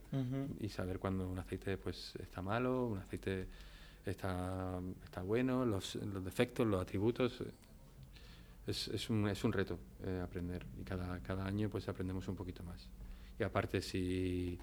y 0.60 0.68
saber 0.68 0.98
cuando 0.98 1.28
un 1.28 1.38
aceite 1.38 1.76
pues 1.78 2.14
está 2.16 2.42
malo, 2.42 2.86
un 2.86 2.98
aceite 2.98 3.46
está, 4.04 4.80
está 5.04 5.22
bueno, 5.22 5.64
los, 5.64 5.94
los 5.96 6.24
defectos, 6.24 6.66
los 6.66 6.80
atributos. 6.80 7.42
Es, 8.66 8.88
es, 8.88 9.10
un, 9.10 9.28
es 9.28 9.44
un 9.44 9.52
reto 9.52 9.78
eh, 10.04 10.20
aprender 10.22 10.64
y 10.80 10.84
cada, 10.84 11.20
cada 11.20 11.44
año 11.44 11.68
pues 11.68 11.88
aprendemos 11.88 12.26
un 12.28 12.34
poquito 12.34 12.62
más. 12.62 12.88
Y 13.38 13.42
aparte 13.42 13.82
si 13.82 14.58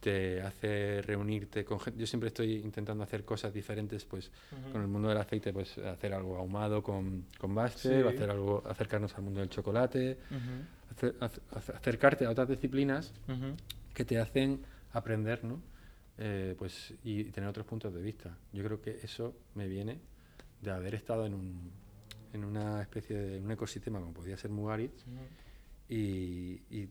te 0.00 0.40
hace 0.42 1.02
reunirte 1.02 1.64
con 1.64 1.80
gente. 1.80 2.00
Yo 2.00 2.06
siempre 2.06 2.28
estoy 2.28 2.56
intentando 2.56 3.02
hacer 3.02 3.24
cosas 3.24 3.52
diferentes, 3.52 4.04
pues 4.04 4.30
con 4.72 4.80
el 4.80 4.88
mundo 4.88 5.08
del 5.08 5.18
aceite, 5.18 5.52
pues 5.52 5.78
hacer 5.78 6.14
algo 6.14 6.36
ahumado 6.36 6.82
con, 6.82 7.26
con 7.38 7.54
Baster, 7.54 8.06
hacer 8.06 8.30
algo, 8.30 8.62
acercarnos 8.66 9.14
al 9.16 9.22
mundo 9.22 9.40
del 9.40 9.48
chocolate, 9.48 10.18
acercarte 11.50 12.26
a 12.26 12.30
otras 12.30 12.48
disciplinas 12.48 13.12
que 13.92 14.04
te 14.04 14.18
hacen 14.18 14.62
aprender, 14.92 15.44
¿no? 15.44 15.60
Eh, 16.20 16.56
pues 16.58 16.94
y 17.04 17.24
tener 17.24 17.48
otros 17.48 17.66
puntos 17.66 17.94
de 17.94 18.02
vista. 18.02 18.36
Yo 18.52 18.64
creo 18.64 18.80
que 18.80 18.98
eso 19.02 19.36
me 19.54 19.68
viene 19.68 20.00
de 20.60 20.70
haber 20.70 20.94
estado 20.94 21.26
en 21.26 21.34
un 21.34 21.70
en 22.32 22.44
una 22.44 22.82
especie 22.82 23.16
de 23.16 23.40
un 23.40 23.50
ecosistema 23.50 24.00
como 24.00 24.12
podía 24.12 24.36
ser 24.36 24.50
Mugaritz 24.50 25.04
y, 25.88 26.60
y 26.70 26.88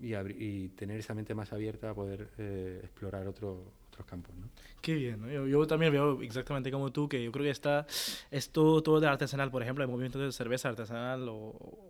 y, 0.00 0.14
y, 0.14 0.68
tener 0.70 0.98
esa 0.98 1.14
mente 1.14 1.34
más 1.34 1.52
abierta 1.52 1.90
a 1.90 1.94
poder 1.94 2.28
eh, 2.38 2.80
explorar 2.82 3.26
otro, 3.26 3.72
otros 3.88 4.06
campos. 4.06 4.34
¿no? 4.36 4.48
Qué 4.80 4.94
bien, 4.94 5.20
yo, 5.30 5.46
yo, 5.46 5.66
también 5.66 5.92
veo 5.92 6.20
exactamente 6.22 6.70
como 6.70 6.92
tú, 6.92 7.08
que 7.08 7.22
yo 7.22 7.32
creo 7.32 7.44
que 7.44 7.50
está 7.50 7.86
esto 8.30 8.82
todo 8.82 9.00
de 9.00 9.08
artesanal, 9.08 9.50
por 9.50 9.62
ejemplo, 9.62 9.84
el 9.84 9.90
movimiento 9.90 10.18
de 10.18 10.32
cerveza 10.32 10.68
artesanal 10.68 11.28
o, 11.28 11.34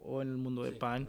o 0.05 0.23
en 0.23 0.29
el 0.29 0.37
mundo 0.37 0.65
del 0.65 0.77
pan. 0.77 1.07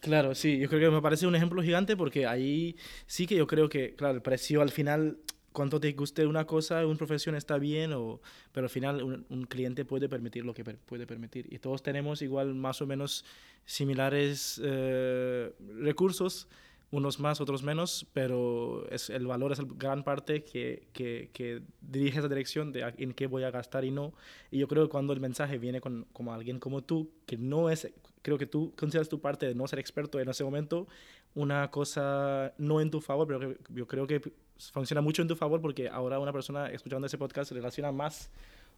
Claro, 0.00 0.34
sí, 0.34 0.58
yo 0.58 0.68
creo 0.68 0.80
que 0.80 0.94
me 0.94 1.02
parece 1.02 1.26
un 1.26 1.34
ejemplo 1.34 1.62
gigante 1.62 1.96
porque 1.96 2.26
ahí 2.26 2.76
sí 3.06 3.26
que 3.26 3.36
yo 3.36 3.46
creo 3.46 3.68
que, 3.68 3.94
claro, 3.94 4.14
el 4.14 4.22
precio 4.22 4.62
al 4.62 4.70
final 4.70 5.18
cuánto 5.52 5.80
te 5.80 5.92
guste 5.92 6.26
una 6.26 6.46
cosa, 6.46 6.86
una 6.86 6.96
profesión 6.96 7.34
está 7.34 7.58
bien, 7.58 7.92
o, 7.92 8.20
pero 8.52 8.66
al 8.66 8.70
final 8.70 9.02
un, 9.02 9.46
cliente 9.46 9.84
puede 9.84 10.08
permitir 10.08 10.44
lo 10.44 10.54
que 10.54 10.64
puede 10.64 11.06
permitir. 11.06 11.52
Y 11.52 11.58
todos 11.58 11.82
tenemos 11.82 12.22
igual 12.22 12.54
más 12.54 12.80
o 12.82 12.86
menos 12.86 13.24
similares 13.64 14.60
eh, 14.64 15.52
recursos, 15.80 16.48
unos 16.90 17.20
más, 17.20 17.40
otros 17.40 17.62
menos, 17.62 18.06
pero 18.14 18.88
es, 18.90 19.10
el 19.10 19.26
valor 19.26 19.52
es 19.52 19.58
la 19.58 19.66
gran 19.68 20.04
parte 20.04 20.42
que, 20.42 20.88
que, 20.94 21.28
que, 21.34 21.60
dirige 21.82 22.18
esa 22.18 22.28
dirección 22.28 22.72
de 22.72 22.94
en 22.96 23.12
qué 23.12 23.26
voy 23.26 23.44
a 23.44 23.50
gastar 23.50 23.84
y 23.84 23.90
no. 23.90 24.14
Y 24.50 24.58
yo 24.58 24.68
creo 24.68 24.84
que 24.84 24.90
cuando 24.90 25.12
el 25.12 25.20
mensaje 25.20 25.58
viene 25.58 25.80
con 25.80 26.06
como 26.12 26.32
alguien 26.32 26.58
como 26.58 26.82
tú, 26.82 27.10
que 27.26 27.36
no 27.36 27.68
es, 27.68 27.92
creo 28.22 28.38
que 28.38 28.46
tú 28.46 28.72
consideras 28.74 29.08
tu 29.08 29.20
parte 29.20 29.46
de 29.46 29.54
no 29.54 29.66
ser 29.68 29.80
experto 29.80 30.18
en 30.18 30.30
ese 30.30 30.44
momento, 30.44 30.86
una 31.34 31.70
cosa 31.70 32.54
no 32.56 32.80
en 32.80 32.90
tu 32.90 33.00
favor, 33.02 33.26
pero 33.26 33.54
yo 33.68 33.86
creo 33.86 34.06
que 34.06 34.22
funciona 34.72 35.00
mucho 35.00 35.22
en 35.22 35.28
tu 35.28 35.36
favor 35.36 35.60
porque 35.60 35.88
ahora 35.88 36.18
una 36.18 36.32
persona 36.32 36.68
escuchando 36.70 37.06
ese 37.06 37.18
podcast 37.18 37.48
se 37.48 37.54
relaciona 37.54 37.92
más 37.92 38.30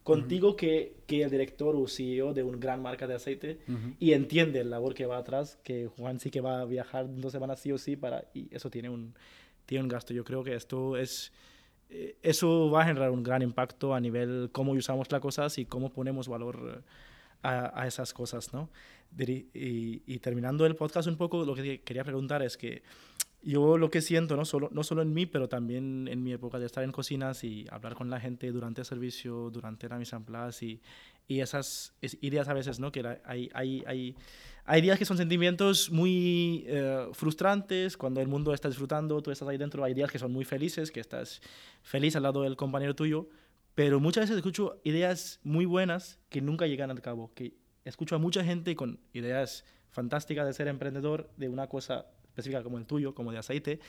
contigo 0.03 0.55
que, 0.55 0.95
que, 1.05 1.23
el 1.23 1.29
director 1.29 1.75
o 1.75 1.87
CEO 1.87 2.33
de 2.33 2.43
una 2.43 2.57
gran 2.57 2.81
marca 2.81 3.07
de 3.07 3.15
aceite 3.15 3.59
y 3.99 4.13
entiende 4.13 4.59
el 4.61 4.69
labor 4.69 4.93
que 4.93 5.05
va 5.05 5.17
atrás, 5.17 5.59
que 5.63 5.87
Juan 5.87 6.19
sí 6.19 6.31
que 6.31 6.41
va 6.41 6.61
a 6.61 6.65
viajar 6.65 7.07
dos 7.17 7.31
semanas 7.31 7.59
sí 7.59 7.71
o 7.71 7.77
sí 7.77 7.95
para, 7.95 8.25
y 8.33 8.47
eso 8.53 8.69
tiene 8.69 8.89
un, 8.89 9.13
tiene 9.65 9.83
un 9.83 9.89
gasto. 9.89 10.13
Yo 10.13 10.23
creo 10.23 10.43
que 10.43 10.55
esto 10.55 10.97
es, 10.97 11.31
eh, 11.89 12.15
eso 12.23 12.71
va 12.71 12.81
a 12.81 12.85
generar 12.85 13.11
un 13.11 13.21
gran 13.21 13.41
impacto 13.43 13.93
a 13.93 13.99
nivel 13.99 14.49
cómo 14.51 14.71
usamos 14.71 15.11
las 15.11 15.21
cosas 15.21 15.57
y 15.59 15.65
cómo 15.65 15.91
ponemos 15.91 16.27
valor 16.27 16.83
a, 17.43 17.79
a 17.79 17.87
esas 17.87 18.13
cosas, 18.13 18.53
¿no? 18.53 18.69
Y, 19.17 20.01
y, 20.05 20.19
terminando 20.19 20.65
el 20.65 20.75
podcast 20.75 21.07
un 21.09 21.17
poco, 21.17 21.43
lo 21.43 21.53
que 21.53 21.81
quería 21.81 22.03
preguntar 22.03 22.41
es 22.41 22.55
que 22.55 22.81
yo 23.43 23.77
lo 23.77 23.89
que 23.89 24.01
siento, 24.01 24.35
no 24.35 24.45
solo, 24.45 24.69
no 24.71 24.83
solo 24.83 25.01
en 25.01 25.13
mí, 25.13 25.25
pero 25.25 25.49
también 25.49 26.07
en 26.07 26.23
mi 26.23 26.33
época 26.33 26.59
de 26.59 26.65
estar 26.65 26.83
en 26.83 26.91
cocinas 26.91 27.43
y 27.43 27.65
hablar 27.71 27.95
con 27.95 28.09
la 28.09 28.19
gente 28.19 28.51
durante 28.51 28.81
el 28.81 28.85
servicio, 28.85 29.49
durante 29.49 29.89
la 29.89 29.97
mise 29.97 30.15
en 30.15 30.23
place 30.23 30.65
y, 30.65 30.81
y 31.27 31.39
esas 31.39 31.93
ideas 32.21 32.47
a 32.49 32.53
veces, 32.53 32.79
¿no? 32.79 32.91
Que 32.91 33.19
hay, 33.25 33.49
hay, 33.53 33.83
hay, 33.87 34.15
hay 34.65 34.81
días 34.81 34.99
que 34.99 35.05
son 35.05 35.17
sentimientos 35.17 35.89
muy 35.91 36.65
eh, 36.67 37.07
frustrantes 37.13 37.97
cuando 37.97 38.21
el 38.21 38.27
mundo 38.27 38.53
está 38.53 38.67
disfrutando, 38.67 39.21
tú 39.21 39.31
estás 39.31 39.47
ahí 39.47 39.57
dentro, 39.57 39.83
hay 39.83 39.93
días 39.93 40.11
que 40.11 40.19
son 40.19 40.31
muy 40.31 40.45
felices, 40.45 40.91
que 40.91 40.99
estás 40.99 41.41
feliz 41.81 42.15
al 42.15 42.23
lado 42.23 42.43
del 42.43 42.55
compañero 42.55 42.95
tuyo, 42.95 43.27
pero 43.73 43.99
muchas 43.99 44.23
veces 44.23 44.37
escucho 44.37 44.79
ideas 44.83 45.39
muy 45.43 45.65
buenas 45.65 46.19
que 46.29 46.41
nunca 46.41 46.67
llegan 46.67 46.91
al 46.91 47.01
cabo, 47.01 47.31
que 47.33 47.55
escucho 47.85 48.15
a 48.15 48.19
mucha 48.19 48.43
gente 48.43 48.75
con 48.75 48.99
ideas 49.13 49.65
fantásticas 49.89 50.45
de 50.45 50.53
ser 50.53 50.67
emprendedor, 50.67 51.29
de 51.37 51.49
una 51.49 51.67
cosa 51.67 52.05
específica 52.31 52.63
como 52.63 52.77
el 52.77 52.85
tuyo, 52.85 53.13
como 53.13 53.31
de 53.31 53.37
aceite, 53.37 53.79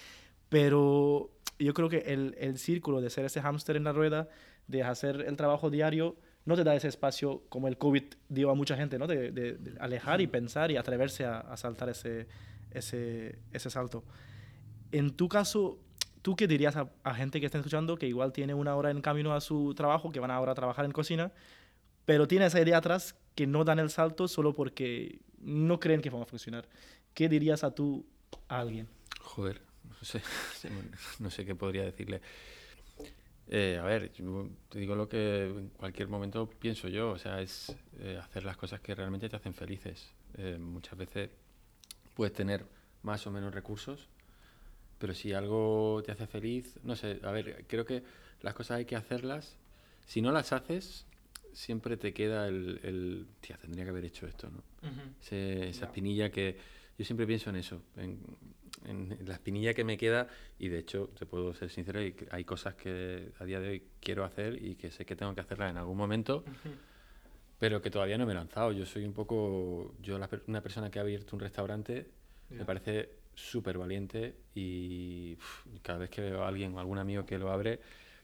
pero 0.48 1.30
yo 1.58 1.74
creo 1.74 1.88
que 1.88 1.98
el, 1.98 2.34
el 2.38 2.58
círculo 2.58 3.00
de 3.00 3.10
ser 3.10 3.24
ese 3.24 3.40
hámster 3.40 3.76
en 3.76 3.84
la 3.84 3.92
rueda, 3.92 4.28
de 4.68 4.82
hacer 4.82 5.22
el 5.22 5.36
trabajo 5.36 5.70
diario, 5.70 6.16
no 6.44 6.56
te 6.56 6.64
da 6.64 6.74
ese 6.74 6.88
espacio 6.88 7.42
como 7.48 7.68
el 7.68 7.78
COVID 7.78 8.04
dio 8.28 8.50
a 8.50 8.54
mucha 8.54 8.76
gente, 8.76 8.98
¿no? 8.98 9.06
De, 9.06 9.30
de, 9.30 9.58
alejar 9.78 10.20
y 10.20 10.26
pensar 10.26 10.70
y 10.70 10.76
atreverse 10.76 11.24
a, 11.24 11.38
a, 11.38 11.56
saltar 11.56 11.88
ese, 11.88 12.26
ese, 12.72 13.38
ese 13.52 13.70
salto. 13.70 14.04
En 14.90 15.10
tu 15.10 15.28
caso, 15.28 15.78
¿tú 16.20 16.34
qué 16.34 16.48
dirías 16.48 16.76
a, 16.76 16.90
a, 17.04 17.14
gente 17.14 17.38
que 17.38 17.46
está 17.46 17.58
escuchando 17.58 17.96
que 17.96 18.08
igual 18.08 18.32
tiene 18.32 18.54
una 18.54 18.74
hora 18.74 18.90
en 18.90 19.00
camino 19.00 19.34
a 19.34 19.40
su 19.40 19.72
trabajo, 19.74 20.10
que 20.10 20.20
van 20.20 20.32
ahora 20.32 20.52
a 20.52 20.54
trabajar 20.56 20.84
en 20.84 20.92
cocina, 20.92 21.32
pero 22.04 22.26
tiene 22.26 22.46
esa 22.46 22.60
idea 22.60 22.78
atrás 22.78 23.14
que 23.36 23.46
no 23.46 23.64
dan 23.64 23.78
el 23.78 23.90
salto 23.90 24.26
solo 24.26 24.52
porque 24.52 25.20
no 25.38 25.78
creen 25.78 26.00
que 26.00 26.10
va 26.10 26.22
a 26.22 26.26
funcionar? 26.26 26.68
¿Qué 27.14 27.28
dirías 27.28 27.62
a 27.62 27.72
tú 27.72 28.04
alguien? 28.48 28.88
Joder, 29.20 29.60
no 29.84 30.04
sé, 30.04 30.22
no 31.20 31.30
sé 31.30 31.44
qué 31.44 31.54
podría 31.54 31.84
decirle. 31.84 32.20
Eh, 33.48 33.78
a 33.78 33.84
ver, 33.84 34.10
te 34.68 34.78
digo 34.78 34.94
lo 34.94 35.08
que 35.08 35.44
en 35.44 35.68
cualquier 35.70 36.08
momento 36.08 36.48
pienso 36.48 36.88
yo, 36.88 37.10
o 37.10 37.18
sea, 37.18 37.40
es 37.40 37.74
eh, 37.98 38.18
hacer 38.22 38.44
las 38.44 38.56
cosas 38.56 38.80
que 38.80 38.94
realmente 38.94 39.28
te 39.28 39.36
hacen 39.36 39.52
felices. 39.52 40.14
Eh, 40.38 40.56
muchas 40.58 40.96
veces 40.96 41.30
puedes 42.14 42.32
tener 42.32 42.64
más 43.02 43.26
o 43.26 43.30
menos 43.30 43.52
recursos, 43.52 44.08
pero 44.98 45.12
si 45.12 45.32
algo 45.32 46.02
te 46.04 46.12
hace 46.12 46.26
feliz, 46.26 46.78
no 46.84 46.96
sé, 46.96 47.20
a 47.22 47.30
ver, 47.30 47.66
creo 47.68 47.84
que 47.84 48.02
las 48.40 48.54
cosas 48.54 48.78
hay 48.78 48.84
que 48.84 48.96
hacerlas. 48.96 49.58
Si 50.06 50.22
no 50.22 50.32
las 50.32 50.52
haces, 50.52 51.06
siempre 51.52 51.96
te 51.96 52.14
queda 52.14 52.48
el, 52.48 52.80
el 52.82 53.26
tía, 53.40 53.56
tendría 53.58 53.84
que 53.84 53.90
haber 53.90 54.04
hecho 54.04 54.26
esto, 54.26 54.48
¿no? 54.50 54.62
esa 55.30 55.84
espinilla 55.84 56.30
que 56.30 56.56
yo 56.98 57.04
siempre 57.04 57.26
pienso 57.26 57.50
en 57.50 57.56
eso, 57.56 57.82
en, 57.96 58.18
en, 58.84 59.18
la 59.26 59.34
espinilla 59.34 59.74
que 59.74 59.84
me 59.84 59.96
queda 59.96 60.28
y 60.58 60.68
de 60.68 60.78
hecho, 60.78 61.08
te 61.18 61.26
puedo 61.26 61.54
ser 61.54 61.70
sincero, 61.70 62.00
hay, 62.30 62.44
cosas 62.44 62.74
que 62.74 63.32
a 63.38 63.44
día 63.44 63.60
de 63.60 63.68
hoy 63.68 63.82
quiero 64.00 64.24
hacer 64.24 64.62
y 64.62 64.76
que 64.76 64.90
sé 64.90 65.04
que 65.04 65.16
tengo 65.16 65.34
que 65.34 65.40
hacerlas 65.40 65.70
en 65.70 65.78
algún 65.78 65.96
momento, 65.96 66.44
pero 67.58 67.80
que 67.80 67.90
todavía 67.90 68.18
no 68.18 68.26
me 68.26 68.32
he 68.32 68.34
lanzado. 68.34 68.72
Yo 68.72 68.86
soy 68.86 69.04
un 69.04 69.12
poco, 69.12 69.94
yo 70.00 70.16
una 70.46 70.62
persona 70.62 70.90
que 70.90 70.98
ha 70.98 71.02
abierto 71.02 71.36
un 71.36 71.40
restaurante, 71.40 72.10
me 72.50 72.64
parece 72.64 73.22
súper 73.34 73.78
valiente 73.78 74.36
y 74.54 75.36
cada 75.82 76.00
vez 76.00 76.10
que 76.10 76.20
veo 76.20 76.42
a 76.42 76.48
alguien 76.48 76.74
o 76.74 76.80
algún 76.80 76.98
amigo 76.98 77.24
que 77.24 77.38
lo 77.38 77.50
abre, 77.50 77.80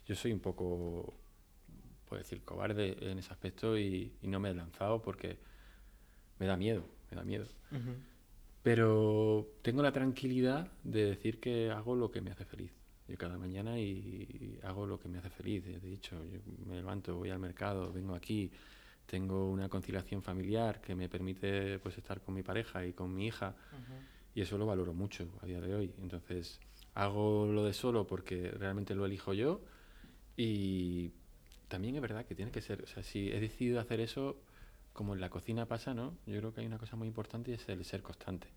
yo 0.06 0.14
soy 0.14 0.32
un 0.32 0.40
poco, 0.40 1.14
puedo 2.06 2.22
decir, 2.22 2.42
cobarde 2.42 2.96
en 3.00 3.18
ese 3.18 3.32
aspecto 3.32 3.78
y, 3.78 4.12
no 4.22 4.40
me 4.40 4.50
he 4.50 4.54
lanzado 4.54 5.02
porque 5.02 5.38
me 6.38 6.46
da 6.46 6.56
miedo, 6.56 6.84
me 7.10 7.16
da 7.16 7.24
miedo. 7.24 7.46
Pero 8.68 9.48
tengo 9.62 9.80
la 9.80 9.92
tranquilidad 9.92 10.70
de 10.84 11.06
decir 11.06 11.40
que 11.40 11.70
hago 11.70 11.96
lo 11.96 12.10
que 12.10 12.20
me 12.20 12.32
hace 12.32 12.44
feliz. 12.44 12.70
Yo 13.08 13.16
cada 13.16 13.38
mañana 13.38 13.78
y 13.78 14.60
hago 14.62 14.86
lo 14.86 15.00
que 15.00 15.08
me 15.08 15.16
hace 15.16 15.30
feliz. 15.30 15.64
De 15.64 15.90
hecho, 15.90 16.22
yo 16.30 16.40
me 16.66 16.76
levanto, 16.76 17.16
voy 17.16 17.30
al 17.30 17.38
mercado, 17.38 17.90
vengo 17.90 18.14
aquí, 18.14 18.50
tengo 19.06 19.48
una 19.48 19.70
conciliación 19.70 20.22
familiar 20.22 20.82
que 20.82 20.94
me 20.94 21.08
permite 21.08 21.78
pues 21.78 21.96
estar 21.96 22.20
con 22.20 22.34
mi 22.34 22.42
pareja 22.42 22.84
y 22.84 22.92
con 22.92 23.14
mi 23.14 23.28
hija 23.28 23.56
y 24.34 24.42
eso 24.42 24.58
lo 24.58 24.66
valoro 24.66 24.92
mucho 24.92 25.30
a 25.40 25.46
día 25.46 25.62
de 25.62 25.74
hoy. 25.74 25.94
Entonces 26.02 26.60
hago 26.92 27.46
lo 27.50 27.64
de 27.64 27.72
solo 27.72 28.06
porque 28.06 28.50
realmente 28.50 28.94
lo 28.94 29.06
elijo 29.06 29.32
yo 29.32 29.62
y 30.36 31.10
también 31.68 31.94
es 31.94 32.02
verdad 32.02 32.26
que 32.26 32.34
tiene 32.34 32.50
que 32.50 32.60
ser, 32.60 32.82
o 32.82 32.86
sea, 32.86 33.02
si 33.02 33.30
he 33.30 33.40
decidido 33.40 33.80
hacer 33.80 34.00
eso 34.00 34.36
como 34.98 35.14
en 35.14 35.20
la 35.20 35.30
cocina 35.30 35.64
pasa, 35.64 35.94
¿no? 35.94 36.16
Yo 36.26 36.40
creo 36.40 36.52
que 36.52 36.60
hay 36.60 36.66
una 36.66 36.76
cosa 36.76 36.96
muy 36.96 37.06
importante 37.06 37.52
y 37.52 37.54
es 37.54 37.68
el 37.68 37.84
ser 37.84 38.02
constante. 38.02 38.48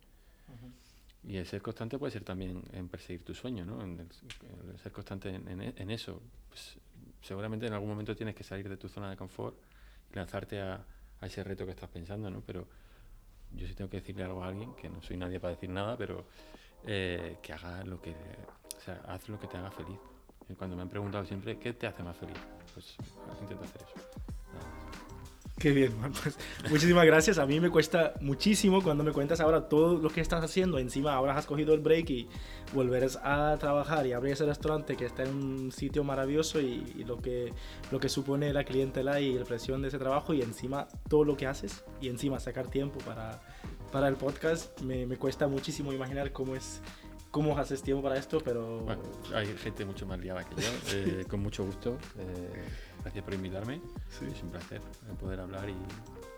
Y 1.24 1.38
el 1.38 1.46
ser 1.46 1.62
constante 1.62 2.00
puede 2.00 2.12
ser 2.12 2.24
también 2.24 2.64
en 2.74 2.90
perseguir 2.90 3.24
tu 3.24 3.36
sueño, 3.36 3.64
¿no? 3.64 3.80
En 3.84 4.00
el, 4.00 4.80
ser 4.80 4.92
constante 4.92 5.30
en, 5.30 5.92
eso. 5.92 6.20
Pues, 6.50 6.80
seguramente 7.22 7.68
en 7.68 7.74
algún 7.74 7.90
momento 7.90 8.16
tienes 8.16 8.34
que 8.34 8.44
salir 8.44 8.68
de 8.68 8.76
tu 8.76 8.90
zona 8.90 9.12
de 9.12 9.18
confort 9.18 9.56
y 10.12 10.16
lanzarte 10.16 10.60
a, 10.62 10.84
ese 11.22 11.44
reto 11.44 11.64
que 11.64 11.74
estás 11.74 11.92
pensando, 11.92 12.28
¿no? 12.32 12.42
Pero 12.42 12.68
yo 13.52 13.68
sí 13.68 13.76
tengo 13.76 13.92
que 13.92 13.98
decirle 13.98 14.24
algo 14.24 14.44
a 14.44 14.48
alguien, 14.48 14.74
que 14.74 14.90
no 14.90 15.00
soy 15.04 15.18
nadie 15.18 15.40
para 15.40 15.54
decir 15.54 15.70
nada, 15.70 15.96
pero 15.96 16.26
eh, 16.88 17.38
que 17.44 17.54
haga 17.54 17.84
lo 17.84 18.02
que... 18.02 18.16
O 18.16 18.82
sea, 18.84 19.00
haz 19.06 19.30
lo 19.30 19.40
que 19.40 19.46
te 19.46 19.58
haga 19.58 19.70
feliz. 19.70 20.00
Y 20.50 20.56
cuando 20.56 20.76
me 20.76 20.82
han 20.82 20.90
preguntado 20.90 21.24
siempre, 21.24 21.60
¿qué 21.60 21.74
te 21.74 21.86
hace 21.86 22.02
más 22.02 22.18
feliz? 22.18 22.40
Pues 22.74 22.98
intento 23.42 23.64
hacer 23.64 23.84
eso. 23.84 24.31
Qué 25.62 25.72
bien, 25.72 25.96
Juan. 26.00 26.12
Pues, 26.12 26.38
muchísimas 26.72 27.06
gracias. 27.06 27.38
A 27.38 27.46
mí 27.46 27.60
me 27.60 27.70
cuesta 27.70 28.14
muchísimo 28.20 28.82
cuando 28.82 29.04
me 29.04 29.12
cuentas 29.12 29.40
ahora 29.42 29.70
todo 29.70 30.00
lo 30.00 30.10
que 30.10 30.20
estás 30.20 30.44
haciendo. 30.44 30.80
Encima 30.80 31.14
ahora 31.14 31.38
has 31.38 31.46
cogido 31.46 31.76
el 31.76 31.82
break 31.82 32.10
y 32.10 32.28
volverás 32.74 33.20
a 33.24 33.56
trabajar 33.60 34.08
y 34.08 34.14
abrir 34.14 34.34
ese 34.34 34.46
restaurante 34.46 34.98
que 34.98 35.06
está 35.06 35.24
en 35.24 35.36
un 35.36 35.72
sitio 35.72 36.04
maravilloso 36.04 36.60
y, 36.60 37.04
lo, 37.06 37.22
que, 37.22 37.54
lo 37.92 38.00
que 38.00 38.10
supone 38.10 38.52
la 38.54 38.64
clientela 38.64 39.20
y 39.20 39.38
la 39.38 39.46
presión 39.46 39.84
de 39.84 39.90
ese 39.90 40.00
trabajo 40.00 40.34
y 40.34 40.42
encima 40.42 40.88
todo 41.08 41.26
lo 41.26 41.38
que 41.38 41.46
haces 41.46 41.84
y 42.02 42.10
encima 42.10 42.40
sacar 42.40 42.68
tiempo 42.68 42.98
para, 43.06 43.40
para 43.92 44.08
el 44.08 44.16
podcast. 44.16 44.82
Me, 44.82 45.06
me 45.06 45.18
cuesta 45.18 45.48
muchísimo 45.48 45.94
imaginar 45.94 46.32
cómo 46.32 46.56
es 46.56 46.82
cómo 47.32 47.58
haces 47.58 47.82
tiempo 47.82 48.04
para 48.04 48.18
esto, 48.18 48.40
pero... 48.44 48.82
Bueno, 48.82 49.02
hay 49.34 49.48
gente 49.58 49.86
mucho 49.86 50.06
más 50.06 50.20
liada 50.20 50.44
que 50.44 50.62
yo, 50.62 50.70
eh, 50.94 51.26
con 51.30 51.40
mucho 51.40 51.64
gusto. 51.64 51.98
Eh, 52.20 52.64
gracias 53.02 53.24
por 53.24 53.34
invitarme. 53.34 53.82
Es 54.10 54.44
un 54.44 54.50
placer 54.50 54.82
poder 55.20 55.40
hablar 55.40 55.70
y, 55.70 55.76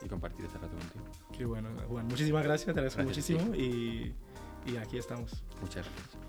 compartir 0.07 0.45
este 0.45 0.57
rato 0.57 0.75
contigo. 0.75 1.05
Qué 1.37 1.45
bueno, 1.45 1.69
bueno 1.87 2.09
muchísimas 2.09 2.43
gracias, 2.43 2.65
te 2.65 2.71
agradezco 2.71 3.03
muchísimo 3.03 3.55
y, 3.55 4.13
y 4.65 4.77
aquí 4.77 4.97
estamos. 4.97 5.43
Muchas 5.61 5.85
gracias. 5.85 6.23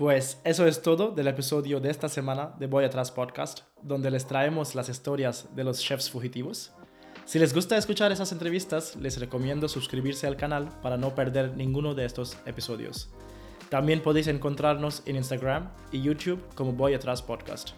Pues 0.00 0.40
eso 0.44 0.66
es 0.66 0.80
todo 0.80 1.10
del 1.10 1.28
episodio 1.28 1.78
de 1.78 1.90
esta 1.90 2.08
semana 2.08 2.54
de 2.58 2.66
Voy 2.66 2.86
Atrás 2.86 3.12
Podcast, 3.12 3.64
donde 3.82 4.10
les 4.10 4.26
traemos 4.26 4.74
las 4.74 4.88
historias 4.88 5.54
de 5.54 5.62
los 5.62 5.78
chefs 5.80 6.08
fugitivos. 6.08 6.72
Si 7.26 7.38
les 7.38 7.52
gusta 7.52 7.76
escuchar 7.76 8.10
esas 8.10 8.32
entrevistas, 8.32 8.96
les 8.96 9.20
recomiendo 9.20 9.68
suscribirse 9.68 10.26
al 10.26 10.38
canal 10.38 10.70
para 10.80 10.96
no 10.96 11.14
perder 11.14 11.54
ninguno 11.54 11.94
de 11.94 12.06
estos 12.06 12.38
episodios. 12.46 13.10
También 13.70 14.02
podéis 14.02 14.26
encontrarnos 14.26 15.02
en 15.06 15.16
Instagram 15.16 15.70
y 15.92 16.02
YouTube 16.02 16.42
como 16.54 16.72
Voy 16.72 16.92
Atrás 16.92 17.22
Podcast. 17.22 17.70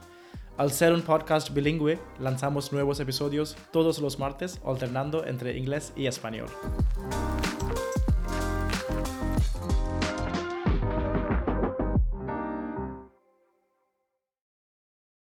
Al 0.56 0.70
ser 0.70 0.92
un 0.92 1.02
podcast 1.02 1.52
bilingüe, 1.52 1.98
lanzamos 2.18 2.72
nuevos 2.72 2.98
episodios 3.00 3.56
todos 3.72 3.98
los 4.00 4.18
martes, 4.18 4.60
alternando 4.64 5.26
entre 5.26 5.56
inglés 5.56 5.92
y 5.94 6.06
español. 6.06 6.48